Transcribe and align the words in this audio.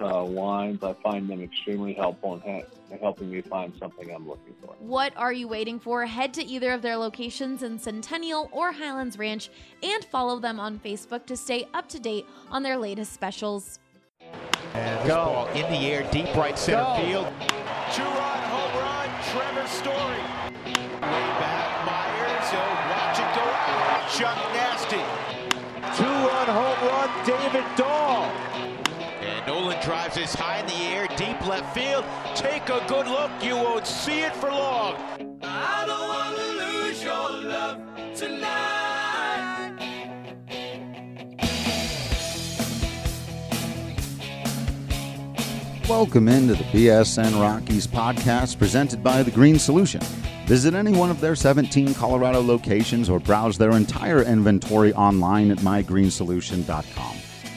Uh, 0.00 0.24
wines, 0.24 0.82
I 0.82 0.94
find 1.02 1.28
them 1.28 1.42
extremely 1.42 1.92
helpful 1.92 2.34
in 2.34 2.40
ha- 2.40 2.66
helping 3.02 3.30
me 3.30 3.42
find 3.42 3.72
something 3.78 4.10
I'm 4.10 4.26
looking 4.26 4.54
for. 4.64 4.74
What 4.78 5.12
are 5.16 5.32
you 5.32 5.46
waiting 5.46 5.78
for? 5.78 6.06
Head 6.06 6.32
to 6.34 6.44
either 6.44 6.70
of 6.72 6.80
their 6.80 6.96
locations 6.96 7.62
in 7.62 7.78
Centennial 7.78 8.48
or 8.50 8.72
Highlands 8.72 9.18
Ranch 9.18 9.50
and 9.82 10.02
follow 10.06 10.38
them 10.38 10.58
on 10.58 10.78
Facebook 10.78 11.26
to 11.26 11.36
stay 11.36 11.68
up 11.74 11.86
to 11.90 12.00
date 12.00 12.26
on 12.50 12.62
their 12.62 12.78
latest 12.78 13.12
specials. 13.12 13.78
And 14.72 15.06
Go. 15.06 15.16
ball 15.16 15.46
in 15.48 15.70
the 15.70 15.86
air, 15.86 16.08
deep 16.10 16.34
right 16.34 16.58
center 16.58 16.82
Go. 16.82 16.96
field. 17.04 17.26
Two-run 17.92 18.42
home 18.48 18.80
run, 18.80 19.08
Trevor 19.32 19.66
Story. 19.68 20.22
Way 20.64 21.28
back, 21.36 21.84
Myers. 21.84 22.48
Oh, 22.52 22.56
watch 22.88 23.18
it 23.18 23.34
go 23.36 23.42
out. 23.42 24.08
Chuck 24.10 24.49
Nolan 30.38 30.46
high 30.46 30.60
in 30.60 30.66
the 30.66 30.74
air, 30.94 31.06
deep 31.16 31.46
left 31.46 31.74
field. 31.74 32.04
Take 32.34 32.68
a 32.68 32.84
good 32.86 33.06
look, 33.06 33.30
you 33.42 33.56
won't 33.56 33.86
see 33.86 34.20
it 34.20 34.34
for 34.36 34.50
long. 34.50 34.94
I 35.42 35.84
don't 35.86 36.08
want 36.08 36.36
to 36.36 36.44
lose 36.52 37.02
your 37.02 37.30
love 37.48 37.78
tonight. 38.14 39.76
Welcome 45.88 46.28
into 46.28 46.54
the 46.54 46.64
BSN 46.64 47.40
Rockies 47.40 47.86
podcast 47.86 48.58
presented 48.58 49.02
by 49.02 49.22
The 49.24 49.30
Green 49.32 49.58
Solution. 49.58 50.00
Visit 50.46 50.74
any 50.74 50.92
one 50.92 51.10
of 51.10 51.20
their 51.20 51.34
17 51.34 51.94
Colorado 51.94 52.40
locations 52.40 53.08
or 53.08 53.18
browse 53.18 53.58
their 53.58 53.72
entire 53.72 54.22
inventory 54.22 54.92
online 54.94 55.50
at 55.50 55.58
mygreensolution.com. 55.58 57.09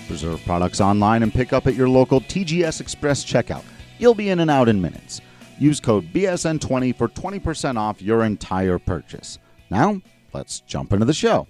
Reserve 0.10 0.44
products 0.46 0.82
online 0.82 1.24
and 1.24 1.34
pick 1.34 1.54
up 1.54 1.68
at 1.68 1.76
your 1.76 1.90
local 1.90 2.22
TGS 2.22 2.82
Express 2.82 3.24
checkout. 3.24 3.64
You'll 4.00 4.16
be 4.16 4.30
in 4.30 4.40
and 4.40 4.52
out 4.52 4.70
in 4.70 4.82
minutes. 4.82 5.22
Use 5.60 5.80
code 5.80 6.12
BSN20 6.14 6.96
for 6.96 7.08
20% 7.08 7.78
off 7.78 8.02
your 8.02 8.24
entire 8.24 8.80
purchase. 8.80 9.40
Now, 9.70 10.02
let's 10.34 10.60
jump 10.62 10.94
into 10.94 11.06
the 11.06 11.14
show. 11.14 11.48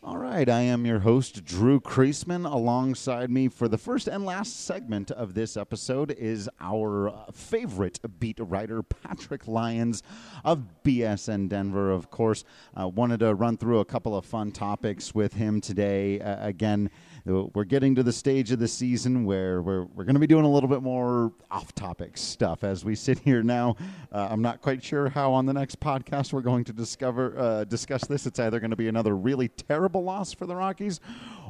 All 0.00 0.16
right, 0.16 0.48
I 0.48 0.60
am 0.60 0.86
your 0.86 1.00
host, 1.00 1.44
Drew 1.44 1.80
Creasman. 1.80 2.50
Alongside 2.50 3.30
me 3.32 3.48
for 3.48 3.66
the 3.66 3.76
first 3.76 4.06
and 4.06 4.24
last 4.24 4.64
segment 4.64 5.10
of 5.10 5.34
this 5.34 5.56
episode 5.56 6.12
is 6.12 6.48
our 6.60 7.08
uh, 7.08 7.32
favorite 7.32 7.98
beat 8.20 8.38
writer, 8.38 8.84
Patrick 8.84 9.48
Lyons 9.48 10.04
of 10.44 10.62
BSN 10.84 11.48
Denver. 11.48 11.90
Of 11.90 12.12
course, 12.12 12.44
uh, 12.80 12.86
wanted 12.86 13.20
to 13.20 13.34
run 13.34 13.56
through 13.56 13.80
a 13.80 13.84
couple 13.84 14.16
of 14.16 14.24
fun 14.24 14.52
topics 14.52 15.16
with 15.16 15.34
him 15.34 15.60
today. 15.60 16.20
Uh, 16.20 16.46
again, 16.46 16.90
we're 17.28 17.64
getting 17.64 17.94
to 17.94 18.02
the 18.02 18.12
stage 18.12 18.50
of 18.52 18.58
the 18.58 18.68
season 18.68 19.24
where 19.24 19.60
we're, 19.60 19.84
we're 19.84 20.04
going 20.04 20.14
to 20.14 20.20
be 20.20 20.26
doing 20.26 20.44
a 20.44 20.50
little 20.50 20.68
bit 20.68 20.82
more 20.82 21.32
off 21.50 21.74
topic 21.74 22.16
stuff 22.16 22.64
as 22.64 22.84
we 22.84 22.94
sit 22.94 23.18
here 23.18 23.42
now. 23.42 23.76
Uh, 24.10 24.28
I'm 24.30 24.40
not 24.40 24.62
quite 24.62 24.82
sure 24.82 25.10
how 25.10 25.32
on 25.32 25.44
the 25.44 25.52
next 25.52 25.78
podcast 25.78 26.32
we're 26.32 26.40
going 26.40 26.64
to 26.64 26.72
discover 26.72 27.38
uh, 27.38 27.64
discuss 27.64 28.06
this. 28.06 28.26
It's 28.26 28.38
either 28.38 28.60
going 28.60 28.70
to 28.70 28.76
be 28.76 28.88
another 28.88 29.14
really 29.14 29.48
terrible 29.48 30.02
loss 30.02 30.32
for 30.32 30.46
the 30.46 30.56
Rockies 30.56 31.00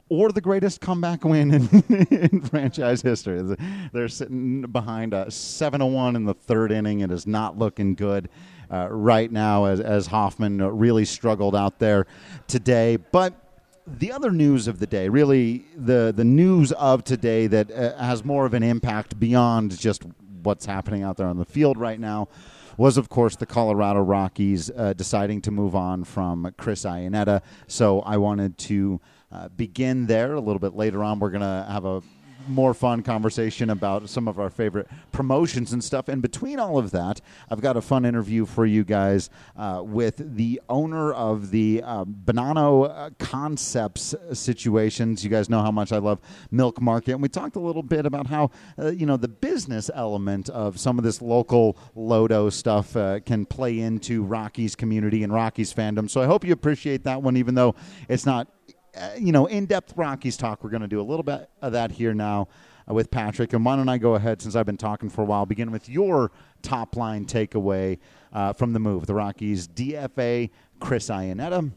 or 0.08 0.32
the 0.32 0.40
greatest 0.40 0.80
comeback 0.80 1.24
win 1.24 1.52
in, 1.52 1.84
in 2.10 2.40
franchise 2.40 3.02
history. 3.02 3.56
They're 3.92 4.08
sitting 4.08 4.62
behind 4.62 5.14
a 5.14 5.30
7 5.30 5.92
1 5.92 6.16
in 6.16 6.24
the 6.24 6.34
third 6.34 6.72
inning. 6.72 7.00
It 7.00 7.12
is 7.12 7.26
not 7.26 7.58
looking 7.58 7.94
good. 7.94 8.28
Uh, 8.70 8.86
right 8.90 9.32
now, 9.32 9.64
as, 9.64 9.80
as 9.80 10.06
Hoffman 10.06 10.58
really 10.76 11.06
struggled 11.06 11.56
out 11.56 11.78
there 11.78 12.06
today. 12.48 12.96
But 12.96 13.47
the 13.96 14.12
other 14.12 14.30
news 14.30 14.68
of 14.68 14.78
the 14.78 14.86
day, 14.86 15.08
really 15.08 15.64
the 15.76 16.12
the 16.14 16.24
news 16.24 16.72
of 16.72 17.04
today 17.04 17.46
that 17.46 17.70
uh, 17.70 17.96
has 17.96 18.24
more 18.24 18.46
of 18.46 18.54
an 18.54 18.62
impact 18.62 19.18
beyond 19.18 19.78
just 19.78 20.02
what's 20.42 20.66
happening 20.66 21.02
out 21.02 21.16
there 21.16 21.26
on 21.26 21.38
the 21.38 21.44
field 21.44 21.76
right 21.78 21.98
now, 21.98 22.28
was 22.76 22.96
of 22.96 23.08
course 23.08 23.36
the 23.36 23.46
Colorado 23.46 24.00
Rockies 24.00 24.70
uh, 24.70 24.92
deciding 24.92 25.40
to 25.42 25.50
move 25.50 25.74
on 25.74 26.04
from 26.04 26.52
Chris 26.56 26.84
Iannetta. 26.84 27.42
So 27.66 28.00
I 28.00 28.16
wanted 28.16 28.58
to 28.58 29.00
uh, 29.32 29.48
begin 29.48 30.06
there. 30.06 30.34
A 30.34 30.40
little 30.40 30.60
bit 30.60 30.74
later 30.74 31.02
on, 31.02 31.18
we're 31.18 31.30
gonna 31.30 31.66
have 31.70 31.84
a 31.84 32.02
more 32.48 32.74
fun 32.74 33.02
conversation 33.02 33.70
about 33.70 34.08
some 34.08 34.28
of 34.28 34.38
our 34.38 34.50
favorite 34.50 34.88
promotions 35.12 35.72
and 35.72 35.82
stuff. 35.82 36.08
And 36.08 36.22
between 36.22 36.58
all 36.58 36.78
of 36.78 36.90
that, 36.92 37.20
I've 37.50 37.60
got 37.60 37.76
a 37.76 37.80
fun 37.80 38.04
interview 38.04 38.46
for 38.46 38.66
you 38.66 38.84
guys 38.84 39.30
uh, 39.56 39.82
with 39.84 40.36
the 40.36 40.60
owner 40.68 41.12
of 41.12 41.50
the 41.50 41.82
uh, 41.84 42.04
Bonanno 42.04 43.16
Concepts 43.18 44.14
situations. 44.32 45.24
You 45.24 45.30
guys 45.30 45.48
know 45.48 45.62
how 45.62 45.70
much 45.70 45.92
I 45.92 45.98
love 45.98 46.20
Milk 46.50 46.80
Market, 46.80 47.12
and 47.12 47.22
we 47.22 47.28
talked 47.28 47.56
a 47.56 47.60
little 47.60 47.82
bit 47.82 48.06
about 48.06 48.26
how 48.26 48.50
uh, 48.78 48.88
you 48.90 49.06
know 49.06 49.16
the 49.16 49.28
business 49.28 49.90
element 49.94 50.48
of 50.50 50.78
some 50.78 50.98
of 50.98 51.04
this 51.04 51.20
local 51.22 51.76
Lodo 51.96 52.52
stuff 52.52 52.96
uh, 52.96 53.20
can 53.20 53.46
play 53.46 53.80
into 53.80 54.22
Rocky's 54.22 54.74
community 54.74 55.22
and 55.22 55.32
Rocky's 55.32 55.72
fandom. 55.72 56.08
So 56.10 56.20
I 56.20 56.26
hope 56.26 56.44
you 56.44 56.52
appreciate 56.52 57.04
that 57.04 57.22
one, 57.22 57.36
even 57.36 57.54
though 57.54 57.74
it's 58.08 58.26
not 58.26 58.48
uh, 58.96 59.10
you 59.18 59.32
know, 59.32 59.46
in 59.46 59.66
depth 59.66 59.94
Rockies 59.96 60.36
talk. 60.36 60.62
We're 60.62 60.70
going 60.70 60.82
to 60.82 60.88
do 60.88 61.00
a 61.00 61.02
little 61.02 61.22
bit 61.22 61.48
of 61.62 61.72
that 61.72 61.90
here 61.92 62.14
now 62.14 62.48
uh, 62.88 62.94
with 62.94 63.10
Patrick. 63.10 63.52
And 63.52 63.64
why 63.64 63.76
don't 63.76 63.88
I 63.88 63.98
go 63.98 64.14
ahead, 64.14 64.42
since 64.42 64.56
I've 64.56 64.66
been 64.66 64.76
talking 64.76 65.08
for 65.08 65.22
a 65.22 65.24
while, 65.24 65.46
begin 65.46 65.70
with 65.70 65.88
your 65.88 66.30
top 66.62 66.96
line 66.96 67.24
takeaway 67.26 67.98
uh, 68.32 68.52
from 68.52 68.72
the 68.72 68.78
move. 68.78 69.06
The 69.06 69.14
Rockies 69.14 69.68
DFA 69.68 70.50
Chris 70.80 71.08
Iannetta 71.08 71.70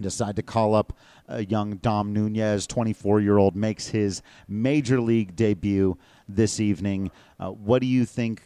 decide 0.00 0.36
to 0.36 0.42
call 0.42 0.74
up 0.74 0.96
a 1.26 1.44
young 1.44 1.76
Dom 1.76 2.12
Nunez, 2.12 2.66
24 2.66 3.20
year 3.20 3.38
old, 3.38 3.56
makes 3.56 3.88
his 3.88 4.22
major 4.46 5.00
league 5.00 5.36
debut 5.36 5.98
this 6.28 6.60
evening. 6.60 7.10
Uh, 7.38 7.50
what 7.50 7.80
do 7.80 7.86
you 7.86 8.04
think 8.04 8.42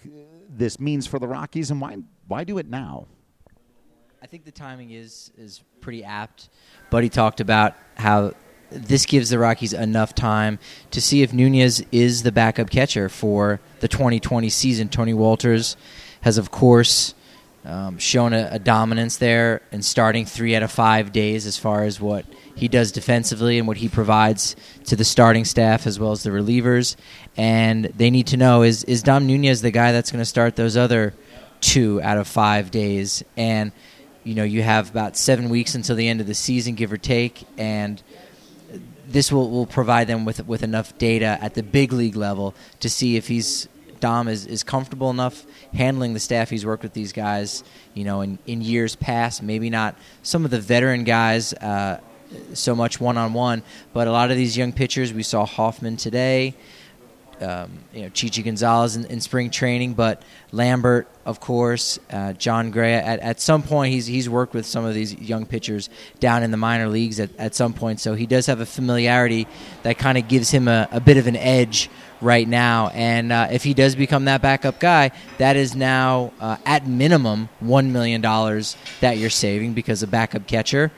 this 0.49 0.81
means 0.81 1.07
for 1.07 1.19
the 1.19 1.29
Rockies, 1.29 1.71
and 1.71 1.81
why 1.81 1.99
why 2.27 2.45
do 2.45 2.59
it 2.59 2.69
now? 2.69 3.07
I 4.23 4.27
think 4.27 4.45
the 4.45 4.53
timing 4.53 4.93
is 4.93 5.33
is 5.37 5.65
pretty 5.81 6.05
apt. 6.05 6.49
Buddy 6.91 7.09
talked 7.09 7.41
about 7.41 7.75
how 7.97 8.35
this 8.71 9.05
gives 9.05 9.31
the 9.31 9.39
Rockies 9.41 9.73
enough 9.73 10.15
time 10.15 10.61
to 10.93 11.01
see 11.01 11.23
if 11.23 11.33
Nunez 11.33 11.85
is 11.91 12.23
the 12.23 12.31
backup 12.31 12.71
catcher 12.71 13.09
for 13.09 13.61
the 13.81 13.89
2020 13.89 14.49
season. 14.49 14.89
Tony 14.89 15.13
Wolters 15.13 15.75
has, 16.21 16.39
of 16.39 16.53
course, 16.53 17.15
um, 17.65 17.99
shown 17.99 18.33
a, 18.33 18.51
a, 18.53 18.59
dominance 18.61 19.17
there 19.17 19.61
and 19.73 19.85
starting 19.85 20.25
three 20.25 20.55
out 20.55 20.63
of 20.63 20.71
five 20.71 21.11
days 21.11 21.45
as 21.45 21.59
far 21.59 21.83
as 21.83 22.01
what 22.01 22.25
he 22.55 22.69
does 22.69 22.93
defensively 22.93 23.59
and 23.59 23.67
what 23.67 23.77
he 23.77 23.89
provides 23.89 24.55
to 24.85 24.95
the 24.95 25.05
starting 25.05 25.45
staff 25.45 25.85
as 25.85 25.99
well 25.99 26.13
as 26.13 26.23
the 26.23 26.31
relievers. 26.31 26.95
And 27.37 27.87
they 27.87 28.11
need 28.11 28.29
to 28.29 28.37
know 28.37 28.63
is 28.63 28.85
is 28.85 29.03
Dom 29.03 29.27
Nunez 29.27 29.63
the 29.63 29.73
guy 29.73 29.91
that's 29.91 30.13
going 30.13 30.23
to 30.23 30.27
start 30.27 30.55
those 30.55 30.77
other 30.77 31.13
two 31.61 32.01
out 32.03 32.19
of 32.19 32.29
five 32.29 32.71
days? 32.71 33.25
And 33.37 33.73
you 34.25 34.35
know 34.35 34.45
you 34.45 34.63
have 34.63 34.91
about 34.91 35.17
seven 35.17 35.49
weeks 35.49 35.75
until 35.75 35.97
the 35.97 36.09
end 36.09 36.21
of 36.21 36.27
the 36.27 36.35
season, 36.35 36.75
give 36.75 36.93
or 36.93 36.97
take, 36.97 37.45
and 37.57 38.03
this 39.09 39.31
will, 39.31 39.51
will 39.51 39.67
provide 39.67 40.07
them 40.07 40.25
with 40.25 40.47
with 40.47 40.63
enough 40.63 40.97
data 40.99 41.39
at 41.41 41.55
the 41.55 41.63
big 41.63 41.93
league 41.93 42.17
level 42.17 42.55
to 42.81 42.89
see 42.89 43.17
if 43.17 43.29
he's 43.29 43.69
Dom 44.01 44.27
is, 44.27 44.47
is 44.47 44.65
comfortable 44.65 45.11
enough 45.11 45.47
handling 45.73 46.13
the 46.13 46.21
staff. 46.21 46.51
He's 46.51 46.67
worked 46.67 46.83
with 46.83 46.93
these 46.93 47.13
guys, 47.13 47.63
you 47.95 48.03
know, 48.03 48.21
in, 48.21 48.37
in 48.47 48.61
years 48.61 48.97
past. 48.97 49.45
Maybe 49.45 49.71
not 49.71 49.97
some 50.25 50.45
of 50.45 50.51
the 50.51 50.59
veteran 50.59 51.05
guys 51.05 51.53
uh, 51.55 52.01
so 52.53 52.75
much 52.75 53.01
one 53.01 53.17
on 53.17 53.33
one, 53.33 53.63
but 53.93 54.09
a 54.09 54.13
lot 54.13 54.33
of 54.33 54.37
these 54.37 54.57
young 54.57 54.73
pitchers. 54.73 55.13
We 55.13 55.23
saw 55.23 55.47
Hoffman 55.47 55.97
today 55.97 56.57
um, 57.43 57.71
you 57.93 58.03
know 58.03 58.09
Chichi 58.11 58.43
Gonzalez 58.43 58.97
in, 58.97 59.05
in, 59.07 59.21
spring 59.21 59.51
training, 59.51 59.95
but 59.95 60.23
Lambert, 60.53 61.09
of 61.27 61.41
course, 61.41 61.99
uh, 62.11 62.33
Jon 62.35 62.71
Gray. 62.71 62.95
At, 62.95 63.21
at 63.21 63.41
some 63.41 63.63
point, 63.63 63.93
he's 63.93 64.07
he's 64.07 64.29
worked 64.29 64.55
with 64.55 64.65
some 64.65 64.85
of 64.85 64.95
these 64.95 65.15
young 65.15 65.45
pitchers 65.47 65.91
down 66.21 66.43
in 66.43 66.51
the 66.51 66.57
minor 66.57 66.89
leagues 66.89 67.21
at, 67.21 67.31
at 67.37 67.55
some 67.55 67.73
point, 67.73 68.01
so 68.01 68.15
he 68.15 68.27
does 68.27 68.47
have 68.47 68.61
a 68.61 68.67
familiarity 68.67 69.47
that 69.83 69.99
kind 69.99 70.17
of 70.17 70.29
gives 70.29 70.51
him 70.51 70.69
a, 70.69 70.89
a, 70.93 71.01
bit 71.01 71.17
of 71.17 71.27
an 71.27 71.37
edge 71.37 71.91
right 72.21 72.47
now. 72.47 72.89
And 72.95 73.33
uh, 73.33 73.49
if 73.51 73.65
he 73.65 73.75
does 73.75 73.97
become 73.97 74.27
that 74.27 74.41
backup 74.41 74.79
guy, 74.79 75.11
that 75.39 75.57
is 75.57 75.75
now 75.75 76.33
uh, 76.41 76.57
at 76.65 76.87
minimum 76.87 77.49
one 77.61 77.93
million 77.93 78.21
dollars 78.21 78.77
that 79.01 79.19
you're 79.19 79.31
saving 79.31 79.75
because 79.75 80.03
a 80.03 80.07
backup 80.07 80.47
catcher. 80.47 80.93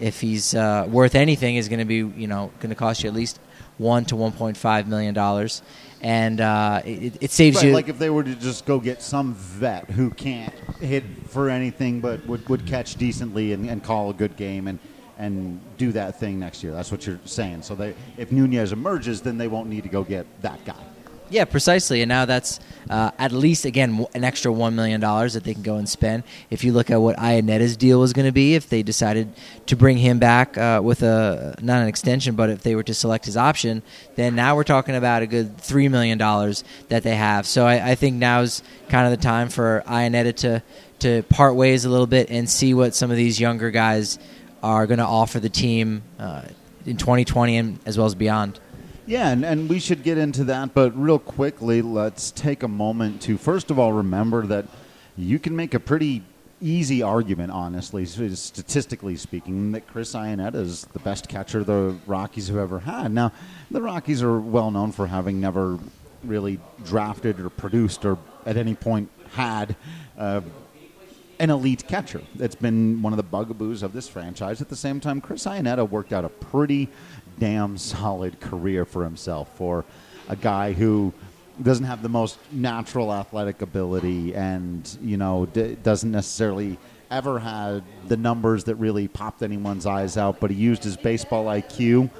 If 0.00 0.20
he's 0.20 0.54
uh, 0.54 0.88
worth 0.90 1.14
anything, 1.14 1.54
is 1.54 1.68
going 1.68 1.78
to 1.78 1.84
be 1.84 1.96
you 1.96 2.26
know 2.26 2.50
going 2.58 2.70
to 2.70 2.74
cost 2.74 3.04
you 3.04 3.08
at 3.08 3.14
least 3.14 3.38
one 3.78 4.04
to 4.06 4.16
one 4.16 4.32
point 4.32 4.56
five 4.56 4.88
million 4.88 5.14
dollars, 5.14 5.62
and 6.04 6.42
uh, 6.42 6.82
it, 6.84 7.16
it, 7.22 7.30
saves 7.30 7.56
right, 7.56 7.66
you. 7.66 7.72
Like 7.72 7.88
if 7.88 7.98
they 7.98 8.10
were 8.10 8.22
to 8.22 8.34
just 8.34 8.66
go 8.66 8.78
get 8.78 9.00
some 9.00 9.32
vet 9.34 9.90
who 9.90 10.10
can't 10.10 10.52
hit 10.78 11.02
for 11.28 11.48
anything 11.48 12.02
but 12.02 12.24
would, 12.26 12.46
would 12.50 12.66
catch 12.66 12.96
decently 12.96 13.54
and, 13.54 13.68
and 13.70 13.82
call 13.82 14.10
a 14.10 14.14
good 14.14 14.36
game 14.36 14.68
and 14.68 14.78
and 15.16 15.60
do 15.78 15.92
that 15.92 16.18
thing 16.20 16.38
next 16.38 16.62
year. 16.62 16.72
That's 16.72 16.90
what 16.90 17.06
you're 17.06 17.20
saying. 17.24 17.62
So 17.62 17.74
they, 17.76 17.94
if 18.18 18.32
Nunez 18.32 18.72
emerges, 18.72 19.22
then 19.22 19.38
they 19.38 19.46
won't 19.46 19.68
need 19.68 19.84
to 19.84 19.88
go 19.88 20.02
get 20.02 20.26
that 20.42 20.62
guy. 20.64 20.74
Yeah, 21.34 21.46
precisely. 21.46 22.00
And 22.00 22.08
now 22.08 22.26
that's 22.26 22.60
uh, 22.88 23.10
at 23.18 23.32
least 23.32 23.64
again 23.64 24.06
an 24.14 24.22
extra 24.22 24.52
one 24.52 24.76
million 24.76 25.00
dollars 25.00 25.34
that 25.34 25.42
they 25.42 25.52
can 25.52 25.64
go 25.64 25.74
and 25.74 25.88
spend. 25.88 26.22
If 26.48 26.62
you 26.62 26.72
look 26.72 26.92
at 26.92 27.00
what 27.00 27.16
Iannetta's 27.16 27.76
deal 27.76 27.98
was 27.98 28.12
going 28.12 28.26
to 28.26 28.32
be, 28.32 28.54
if 28.54 28.68
they 28.68 28.84
decided 28.84 29.32
to 29.66 29.74
bring 29.74 29.96
him 29.96 30.20
back 30.20 30.56
uh, 30.56 30.80
with 30.80 31.02
a 31.02 31.56
not 31.60 31.82
an 31.82 31.88
extension, 31.88 32.36
but 32.36 32.50
if 32.50 32.62
they 32.62 32.76
were 32.76 32.84
to 32.84 32.94
select 32.94 33.24
his 33.24 33.36
option, 33.36 33.82
then 34.14 34.36
now 34.36 34.54
we're 34.54 34.62
talking 34.62 34.94
about 34.94 35.22
a 35.22 35.26
good 35.26 35.58
three 35.58 35.88
million 35.88 36.18
dollars 36.18 36.62
that 36.88 37.02
they 37.02 37.16
have. 37.16 37.48
So 37.48 37.66
I, 37.66 37.90
I 37.90 37.94
think 37.96 38.14
now's 38.14 38.62
kind 38.88 39.04
of 39.04 39.10
the 39.10 39.20
time 39.20 39.48
for 39.48 39.82
Iannetta 39.88 40.36
to 40.36 40.62
to 41.00 41.24
part 41.24 41.56
ways 41.56 41.84
a 41.84 41.88
little 41.88 42.06
bit 42.06 42.30
and 42.30 42.48
see 42.48 42.74
what 42.74 42.94
some 42.94 43.10
of 43.10 43.16
these 43.16 43.40
younger 43.40 43.72
guys 43.72 44.20
are 44.62 44.86
going 44.86 44.98
to 44.98 45.04
offer 45.04 45.40
the 45.40 45.48
team 45.48 46.02
uh, 46.20 46.42
in 46.86 46.96
2020 46.96 47.56
and 47.56 47.78
as 47.86 47.98
well 47.98 48.06
as 48.06 48.14
beyond. 48.14 48.60
Yeah, 49.06 49.28
and, 49.28 49.44
and 49.44 49.68
we 49.68 49.80
should 49.80 50.02
get 50.02 50.16
into 50.16 50.44
that, 50.44 50.72
but 50.72 50.98
real 50.98 51.18
quickly, 51.18 51.82
let's 51.82 52.30
take 52.30 52.62
a 52.62 52.68
moment 52.68 53.20
to 53.22 53.36
first 53.36 53.70
of 53.70 53.78
all 53.78 53.92
remember 53.92 54.46
that 54.46 54.66
you 55.14 55.38
can 55.38 55.54
make 55.54 55.74
a 55.74 55.80
pretty 55.80 56.22
easy 56.62 57.02
argument, 57.02 57.52
honestly, 57.52 58.06
statistically 58.06 59.16
speaking, 59.16 59.72
that 59.72 59.86
Chris 59.86 60.14
Iannetta 60.14 60.54
is 60.54 60.86
the 60.94 60.98
best 61.00 61.28
catcher 61.28 61.62
the 61.62 61.96
Rockies 62.06 62.48
have 62.48 62.56
ever 62.56 62.80
had. 62.80 63.12
Now, 63.12 63.32
the 63.70 63.82
Rockies 63.82 64.22
are 64.22 64.40
well 64.40 64.70
known 64.70 64.90
for 64.90 65.06
having 65.06 65.38
never 65.38 65.78
really 66.22 66.58
drafted 66.84 67.38
or 67.40 67.50
produced 67.50 68.06
or 68.06 68.16
at 68.46 68.56
any 68.56 68.74
point 68.74 69.10
had 69.32 69.76
uh, 70.16 70.40
an 71.38 71.50
elite 71.50 71.86
catcher. 71.88 72.22
That's 72.34 72.54
been 72.54 73.02
one 73.02 73.12
of 73.12 73.16
the 73.16 73.22
bugaboos 73.22 73.82
of 73.82 73.92
this 73.92 74.08
franchise. 74.08 74.60
At 74.60 74.68
the 74.68 74.76
same 74.76 75.00
time, 75.00 75.20
Chris 75.20 75.44
Iannetta 75.44 75.88
worked 75.88 76.12
out 76.12 76.24
a 76.24 76.28
pretty 76.28 76.88
damn 77.38 77.76
solid 77.76 78.40
career 78.40 78.84
for 78.84 79.04
himself 79.04 79.56
for 79.56 79.84
a 80.28 80.36
guy 80.36 80.72
who 80.72 81.12
doesn't 81.62 81.84
have 81.84 82.02
the 82.02 82.08
most 82.08 82.38
natural 82.52 83.12
athletic 83.12 83.62
ability 83.62 84.34
and 84.34 84.98
you 85.00 85.16
know 85.16 85.46
d- 85.46 85.76
doesn't 85.82 86.10
necessarily 86.10 86.76
ever 87.10 87.38
had 87.38 87.82
the 88.08 88.16
numbers 88.16 88.64
that 88.64 88.74
really 88.76 89.06
popped 89.06 89.42
anyone's 89.42 89.86
eyes 89.86 90.16
out 90.16 90.40
but 90.40 90.50
he 90.50 90.56
used 90.56 90.82
his 90.82 90.96
baseball 90.96 91.46
IQ 91.46 92.10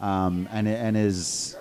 um, 0.00 0.48
and 0.52 0.68
and 0.68 0.96
his 0.96 1.56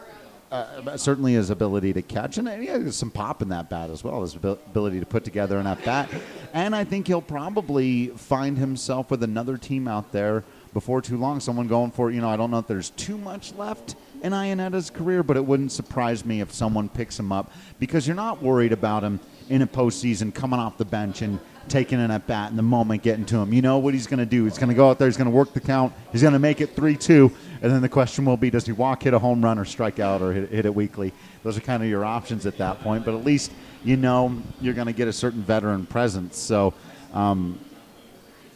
uh, 0.51 0.97
certainly 0.97 1.33
his 1.33 1.49
ability 1.49 1.93
to 1.93 2.01
catch 2.01 2.37
and 2.37 2.49
he 2.61 2.67
has 2.67 2.97
some 2.97 3.09
pop 3.11 3.41
in 3.41 3.47
that 3.47 3.69
bat 3.69 3.89
as 3.89 4.03
well 4.03 4.21
his 4.21 4.35
ability 4.35 4.99
to 4.99 5.05
put 5.05 5.23
together 5.23 5.57
an 5.57 5.67
at 5.67 5.83
bat 5.85 6.09
and 6.53 6.75
I 6.75 6.83
think 6.83 7.07
he'll 7.07 7.21
probably 7.21 8.07
find 8.07 8.57
himself 8.57 9.11
with 9.11 9.23
another 9.23 9.57
team 9.57 9.87
out 9.87 10.11
there 10.11 10.43
before 10.73 11.01
too 11.01 11.17
long, 11.17 11.39
someone 11.39 11.67
going 11.67 11.91
for, 11.91 12.11
you 12.11 12.21
know, 12.21 12.29
I 12.29 12.37
don't 12.37 12.51
know 12.51 12.59
if 12.59 12.67
there's 12.67 12.91
too 12.91 13.17
much 13.17 13.53
left 13.55 13.95
in 14.23 14.31
Iannetta's 14.31 14.89
career, 14.89 15.23
but 15.23 15.37
it 15.37 15.45
wouldn't 15.45 15.71
surprise 15.71 16.25
me 16.25 16.41
if 16.41 16.51
someone 16.53 16.87
picks 16.89 17.19
him 17.19 17.31
up 17.31 17.51
because 17.79 18.07
you're 18.07 18.15
not 18.15 18.41
worried 18.41 18.71
about 18.71 19.03
him 19.03 19.19
in 19.49 19.61
a 19.61 19.67
postseason 19.67 20.33
coming 20.33 20.59
off 20.59 20.77
the 20.77 20.85
bench 20.85 21.21
and 21.21 21.39
taking 21.67 21.99
an 21.99 22.11
at 22.11 22.27
bat 22.27 22.51
in 22.51 22.57
the 22.57 22.63
moment, 22.63 23.03
getting 23.03 23.25
to 23.25 23.37
him. 23.37 23.53
You 23.53 23.61
know 23.61 23.77
what 23.77 23.93
he's 23.93 24.07
going 24.07 24.19
to 24.19 24.25
do. 24.25 24.45
He's 24.45 24.57
going 24.57 24.69
to 24.69 24.75
go 24.75 24.89
out 24.89 24.99
there, 24.99 25.07
he's 25.07 25.17
going 25.17 25.29
to 25.29 25.35
work 25.35 25.53
the 25.53 25.59
count, 25.59 25.93
he's 26.11 26.21
going 26.21 26.33
to 26.33 26.39
make 26.39 26.61
it 26.61 26.75
3 26.75 26.95
2, 26.95 27.31
and 27.61 27.71
then 27.71 27.81
the 27.81 27.89
question 27.89 28.25
will 28.25 28.37
be 28.37 28.49
does 28.49 28.65
he 28.65 28.71
walk, 28.71 29.03
hit 29.03 29.13
a 29.13 29.19
home 29.19 29.43
run, 29.43 29.57
or 29.59 29.65
strike 29.65 29.99
out, 29.99 30.21
or 30.21 30.33
hit, 30.33 30.49
hit 30.49 30.65
it 30.65 30.73
weakly? 30.73 31.13
Those 31.43 31.57
are 31.57 31.61
kind 31.61 31.83
of 31.83 31.89
your 31.89 32.05
options 32.05 32.45
at 32.45 32.57
that 32.57 32.81
point, 32.81 33.05
but 33.05 33.13
at 33.13 33.23
least 33.23 33.51
you 33.83 33.97
know 33.97 34.41
you're 34.59 34.73
going 34.73 34.87
to 34.87 34.93
get 34.93 35.07
a 35.07 35.13
certain 35.13 35.41
veteran 35.41 35.85
presence. 35.85 36.37
So, 36.37 36.73
um, 37.13 37.59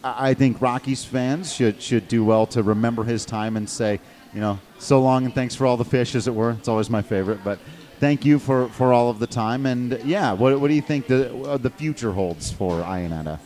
I 0.03 0.35
think 0.35 0.61
Rockies 0.61 1.03
fans 1.03 1.53
should 1.53 1.81
should 1.81 2.07
do 2.07 2.23
well 2.23 2.45
to 2.47 2.61
remember 2.61 3.03
his 3.03 3.25
time 3.25 3.57
and 3.57 3.67
say, 3.67 3.99
you 4.33 4.39
know, 4.39 4.59
so 4.77 5.01
long 5.01 5.25
and 5.25 5.33
thanks 5.33 5.55
for 5.55 5.65
all 5.65 5.77
the 5.77 5.85
fish, 5.85 6.13
as 6.13 6.27
it 6.27 6.35
were. 6.35 6.51
It's 6.51 6.67
always 6.67 6.89
my 6.89 7.01
favorite, 7.01 7.43
but 7.43 7.57
thank 7.99 8.25
you 8.25 8.37
for, 8.37 8.67
for 8.69 8.93
all 8.93 9.09
of 9.09 9.19
the 9.19 9.27
time. 9.27 9.65
And 9.65 9.99
yeah, 10.03 10.33
what, 10.33 10.59
what 10.59 10.67
do 10.67 10.73
you 10.73 10.81
think 10.81 11.07
the 11.07 11.35
uh, 11.43 11.57
the 11.57 11.69
future 11.69 12.11
holds 12.11 12.51
for 12.51 12.81
Iannetta? 12.81 13.39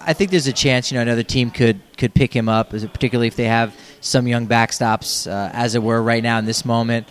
I 0.00 0.14
think 0.14 0.30
there's 0.30 0.46
a 0.46 0.52
chance, 0.52 0.90
you 0.90 0.96
know, 0.96 1.02
another 1.02 1.22
team 1.22 1.50
could 1.50 1.80
could 1.98 2.14
pick 2.14 2.34
him 2.34 2.48
up, 2.48 2.70
particularly 2.70 3.26
if 3.26 3.36
they 3.36 3.44
have 3.44 3.76
some 4.00 4.26
young 4.26 4.46
backstops, 4.46 5.30
uh, 5.30 5.50
as 5.52 5.74
it 5.74 5.82
were, 5.82 6.02
right 6.02 6.22
now 6.22 6.38
in 6.38 6.46
this 6.46 6.64
moment. 6.64 7.06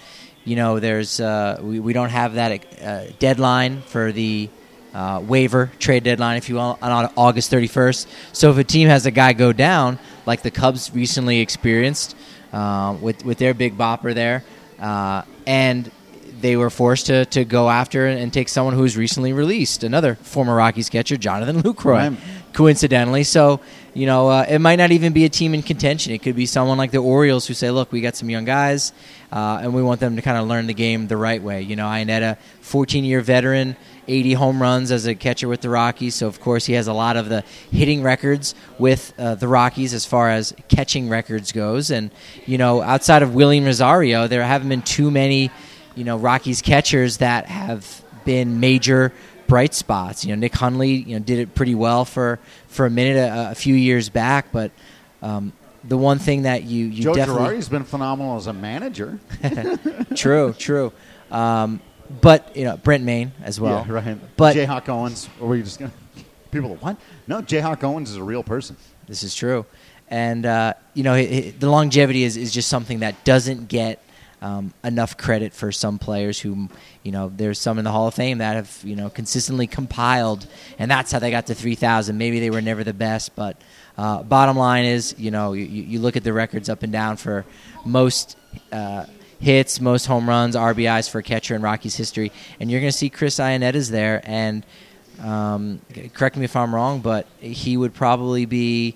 You 0.50 0.56
know, 0.56 0.80
there's 0.80 1.20
uh, 1.20 1.60
we, 1.62 1.80
we 1.80 1.94
don't 1.94 2.10
have 2.10 2.34
that 2.34 2.82
uh, 2.82 3.04
deadline 3.20 3.84
for 3.84 4.12
the 4.12 4.50
uh, 4.96 5.22
waiver 5.24 5.72
trade 5.78 6.04
deadline, 6.04 6.38
if 6.38 6.50
you 6.50 6.56
will, 6.56 6.80
on 6.82 7.14
August 7.16 7.52
31st. 7.52 8.08
So 8.34 8.50
if 8.50 8.58
a 8.58 8.64
team 8.64 8.88
has 8.88 9.06
a 9.06 9.12
guy 9.12 9.34
go 9.34 9.54
down, 9.54 10.00
like 10.26 10.42
the 10.42 10.50
Cubs 10.50 10.92
recently 10.92 11.40
experienced 11.40 12.16
uh, 12.52 12.98
with 13.00 13.24
with 13.24 13.38
their 13.38 13.54
big 13.54 13.78
bopper 13.78 14.16
there, 14.16 14.44
uh, 14.80 15.22
and 15.46 15.92
they 16.42 16.56
were 16.56 16.70
forced 16.70 17.08
to, 17.08 17.26
to 17.26 17.46
go 17.46 17.70
after 17.70 18.08
and 18.08 18.32
take 18.32 18.50
someone 18.50 18.74
who 18.74 18.82
was 18.82 18.98
recently 18.98 19.34
released, 19.34 19.84
another 19.84 20.16
former 20.16 20.56
Rockies 20.56 20.90
catcher, 20.90 21.18
Jonathan 21.18 21.62
Lucroy, 21.64 22.10
right. 22.10 22.18
coincidentally. 22.54 23.24
So, 23.24 23.60
you 23.94 24.06
know, 24.06 24.30
uh, 24.30 24.46
it 24.48 24.60
might 24.60 24.78
not 24.78 24.92
even 24.92 25.14
be 25.14 25.26
a 25.26 25.30
team 25.30 25.54
in 25.54 25.62
contention. 25.62 26.14
It 26.14 26.22
could 26.22 26.36
be 26.36 26.46
someone 26.46 26.78
like 26.78 26.92
the 26.92 27.00
Orioles 27.00 27.48
who 27.48 27.54
say, 27.54 27.72
look, 27.72 27.92
we 27.92 28.02
got 28.02 28.16
some 28.16 28.30
young 28.30 28.46
guys, 28.46 28.94
uh, 29.32 29.60
and 29.62 29.74
we 29.74 29.84
want 29.84 30.00
them 30.00 30.16
to 30.16 30.22
kind 30.22 30.38
of 30.38 30.48
learn 30.48 30.68
the 30.68 30.74
game 30.74 31.08
the 31.08 31.18
right 31.18 31.42
way. 31.42 31.62
You 31.62 31.76
know, 31.76 31.86
Iannetta, 31.86 32.38
14 32.62 33.04
year 33.04 33.22
veteran, 33.22 33.76
80 34.10 34.34
home 34.34 34.62
runs 34.62 34.92
as 34.92 35.06
a 35.06 35.16
catcher 35.16 35.48
with 35.48 35.62
the 35.62 35.70
Rockies. 35.70 36.16
So, 36.16 36.28
of 36.28 36.40
course, 36.42 36.66
he 36.66 36.74
has 36.74 36.88
a 36.88 36.94
lot 36.94 37.16
of 37.16 37.30
the 37.30 37.44
hitting 37.72 38.02
records 38.02 38.56
with 38.80 39.14
uh, 39.18 39.36
the 39.36 39.48
Rockies 39.48 39.94
as 39.94 40.06
far 40.06 40.30
as 40.30 40.54
catching 40.68 41.10
records 41.10 41.52
goes. 41.52 41.92
And, 41.92 42.10
you 42.46 42.58
know, 42.58 42.82
outside 42.82 43.22
of 43.22 43.30
Wilin 43.30 43.66
Rosario, 43.66 44.28
there 44.28 44.44
haven't 44.44 44.70
been 44.70 44.82
too 44.82 45.12
many, 45.12 45.52
you 45.96 46.04
know, 46.04 46.18
Rockies 46.18 46.62
catchers 46.62 47.18
that 47.18 47.46
have 47.46 48.04
been 48.26 48.60
major 48.60 49.14
bright 49.48 49.74
spots. 49.74 50.24
You 50.24 50.36
know, 50.36 50.40
Nick 50.40 50.54
Hundley, 50.54 50.94
you 50.94 51.18
know, 51.18 51.24
did 51.24 51.40
it 51.40 51.56
pretty 51.56 51.76
well 51.76 52.06
for, 52.06 52.40
for 52.68 52.86
a 52.86 52.90
minute 52.90 53.18
a, 53.18 53.52
a 53.52 53.56
few 53.56 53.76
years 53.76 54.10
back, 54.10 54.52
but 54.52 54.72
um, 55.22 55.54
the 55.84 55.98
one 55.98 56.20
thing 56.20 56.44
that 56.44 56.64
you, 56.64 56.86
you 56.86 57.04
Joe 57.04 57.14
definitely 57.14 57.56
Girardi's 57.56 57.70
been 57.70 57.84
phenomenal 57.84 58.38
as 58.38 58.48
a 58.48 58.54
manager. 58.54 59.20
true, 60.16 60.54
true. 60.58 60.94
Um, 61.32 61.82
but 62.22 62.56
you 62.56 62.66
know 62.66 62.78
Brent 62.78 63.04
Mayne 63.04 63.32
as 63.44 63.60
well. 63.60 63.86
Yeah, 63.88 63.94
right. 63.94 64.36
But 64.36 64.56
Jayhawk 64.56 64.90
Owens, 64.90 65.30
or 65.40 65.50
were 65.50 65.56
you 65.56 65.64
just 65.64 65.80
gonna 65.80 65.92
people? 66.52 66.76
What? 66.78 66.98
No, 67.28 67.42
Jayhawk 67.42 67.84
Owens 67.84 68.10
is 68.10 68.16
a 68.16 68.24
real 68.24 68.44
person. 68.44 68.78
This 69.08 69.24
is 69.24 69.36
true, 69.36 69.66
and 70.10 70.46
uh, 70.46 70.74
you 70.94 71.04
know 71.04 71.22
the 71.22 71.70
longevity 71.70 72.24
is 72.24 72.38
is 72.38 72.52
just 72.52 72.68
something 72.68 73.00
that 73.00 73.24
doesn't 73.24 73.68
get. 73.68 74.04
Um, 74.42 74.74
enough 74.86 75.18
credit 75.18 75.54
for 75.54 75.70
some 75.70 76.00
players 76.00 76.40
who, 76.40 76.70
you 77.04 77.12
know, 77.12 77.30
there's 77.36 77.60
some 77.60 77.78
in 77.78 77.84
the 77.84 77.92
Hall 77.92 78.08
of 78.08 78.14
Fame 78.14 78.38
that 78.38 78.56
have, 78.56 78.80
you 78.86 78.96
know, 78.96 79.10
consistently 79.10 79.68
compiled, 79.68 80.48
and 80.78 80.90
that's 80.90 81.12
how 81.12 81.20
they 81.20 81.30
got 81.30 81.48
to 81.48 81.56
3,000. 81.56 82.18
Maybe 82.18 82.40
they 82.40 82.50
were 82.50 82.62
never 82.62 82.86
the 82.86 82.94
best, 82.94 83.36
but 83.36 83.58
uh, 83.98 84.24
bottom 84.24 84.56
line 84.56 84.86
is, 84.86 85.14
you 85.18 85.30
know, 85.30 85.52
you, 85.52 85.66
you, 85.66 86.00
look 86.00 86.16
at 86.16 86.24
the 86.24 86.32
records 86.32 86.70
up 86.70 86.84
and 86.84 86.94
down 86.94 87.18
for 87.18 87.44
most 87.84 88.38
uh, 88.72 89.06
hits, 89.42 89.82
most 89.82 90.06
home 90.06 90.30
runs, 90.30 90.56
RBIs 90.56 91.10
for 91.10 91.20
a 91.20 91.24
catcher 91.24 91.54
in 91.54 91.62
Rockies 91.62 91.98
history, 91.98 92.32
and 92.62 92.72
you're 92.72 92.80
going 92.80 92.94
to 92.94 92.98
see 92.98 93.10
Chris 93.10 93.40
Iannetta's 93.40 93.90
there. 93.90 94.22
And 94.24 94.66
um, 95.22 95.82
correct 96.14 96.38
me 96.38 96.46
if 96.46 96.56
I'm 96.56 96.74
wrong, 96.74 97.02
but 97.02 97.28
he 97.42 97.76
would 97.76 97.94
probably 97.94 98.46
be 98.46 98.96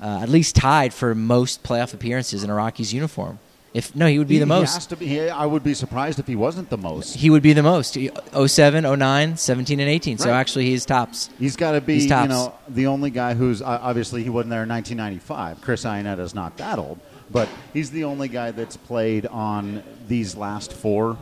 uh, 0.00 0.20
at 0.22 0.30
least 0.30 0.56
tied 0.56 0.94
for 0.94 1.14
most 1.14 1.62
playoff 1.62 1.92
appearances 1.92 2.42
in 2.42 2.48
a 2.48 2.54
Rockies 2.54 2.94
uniform 2.94 3.38
If 3.78 3.94
no, 3.94 4.06
he 4.08 4.18
would 4.18 4.26
be 4.26 4.34
He- 4.34 4.40
the 4.40 4.44
he 4.44 4.48
most. 4.48 4.74
has 4.74 4.86
to 4.86 4.96
be- 4.96 5.06
he- 5.06 5.28
I 5.30 5.46
would 5.46 5.62
be 5.62 5.72
surprised 5.72 6.18
if 6.18 6.26
he 6.26 6.34
wasn't 6.34 6.68
the 6.68 6.76
most. 6.76 7.14
He 7.14 7.30
would 7.30 7.44
be 7.44 7.52
the 7.52 7.62
most. 7.62 7.94
He- 7.94 8.10
07, 8.34 8.84
09, 8.84 9.36
17, 9.36 9.78
and 9.78 9.88
18. 9.88 10.18
So 10.18 10.32
actually, 10.32 10.66
he's 10.66 10.84
tops. 10.84 11.30
He's 11.38 11.54
got 11.54 11.72
to 11.72 11.80
be, 11.80 11.94
He's 11.94 12.04
you 12.06 12.10
know, 12.10 12.54
the 12.68 12.88
only 12.88 13.10
guy 13.10 13.34
who's 13.34 13.62
uh, 13.62 13.78
obviously 13.80 14.24
he 14.24 14.30
wasn't 14.30 14.50
there 14.50 14.64
in 14.64 14.68
1995. 14.68 15.60
Chris 15.60 15.84
Iannetta's 15.84 16.34
not 16.34 16.56
that 16.56 16.80
old, 16.80 16.98
but 17.30 17.48
he's 17.72 17.90
the 17.92 18.02
only 18.02 18.26
guy 18.26 18.50
that's 18.50 18.76
played 18.76 19.26
on 19.26 19.84
these 20.08 20.34
last 20.34 20.72
four 20.72 21.16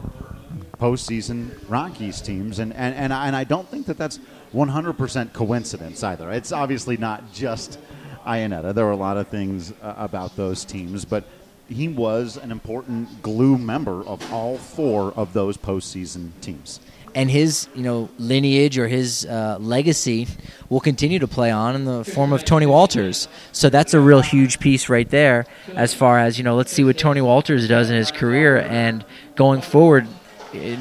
postseason 0.81 1.51
Rockies 1.69 2.23
teams, 2.23 2.59
and 2.59 2.73
and 2.73 2.95
and 2.95 3.13
I, 3.13 3.27
and 3.27 3.37
I 3.37 3.45
don't 3.45 3.69
think 3.69 3.85
that 3.87 3.99
that's 3.99 4.19
100% 4.55 5.35
coincidence 5.35 6.03
either. 6.03 6.31
It's 6.33 6.53
obviously 6.53 6.97
not 6.97 7.35
just 7.35 7.79
Iannetta. 8.27 8.75
There 8.75 8.87
were 8.87 8.93
a 8.93 8.97
lot 8.97 9.19
of 9.19 9.29
things 9.29 9.75
uh, 9.83 9.93
about 9.99 10.37
those 10.37 10.65
teams, 10.65 11.05
but. 11.05 11.25
He 11.69 11.89
was 11.89 12.37
an 12.37 12.51
important 12.53 13.23
glue 13.23 13.59
member 13.59 14.05
of 14.07 14.33
all 14.33 14.57
four 14.57 15.13
of 15.17 15.33
those 15.33 15.57
postseason 15.57 16.31
teams. 16.41 16.81
and 17.15 17.31
his 17.31 17.67
you 17.75 17.83
know 17.83 18.09
lineage 18.19 18.77
or 18.79 18.87
his 18.89 19.25
uh, 19.25 19.57
legacy 19.59 20.29
will 20.69 20.81
continue 20.81 21.19
to 21.19 21.27
play 21.27 21.51
on 21.51 21.75
in 21.75 21.85
the 21.87 22.05
form 22.05 22.33
of 22.33 22.45
Tony 22.45 22.67
Wolters. 22.67 23.27
So 23.53 23.71
that's 23.71 23.95
a 23.95 24.01
real 24.01 24.21
huge 24.21 24.61
piece 24.61 24.89
right 24.91 25.09
there. 25.09 25.47
As 25.75 25.95
far 25.95 26.19
as 26.19 26.37
you 26.39 26.45
know, 26.45 26.55
let's 26.57 26.71
see 26.73 26.85
what 26.85 26.99
Tony 26.99 27.21
Wolters 27.23 27.67
does 27.69 27.89
in 27.91 27.97
his 27.97 28.11
career 28.13 28.59
and 28.59 29.05
going 29.35 29.63
forward. 29.63 30.07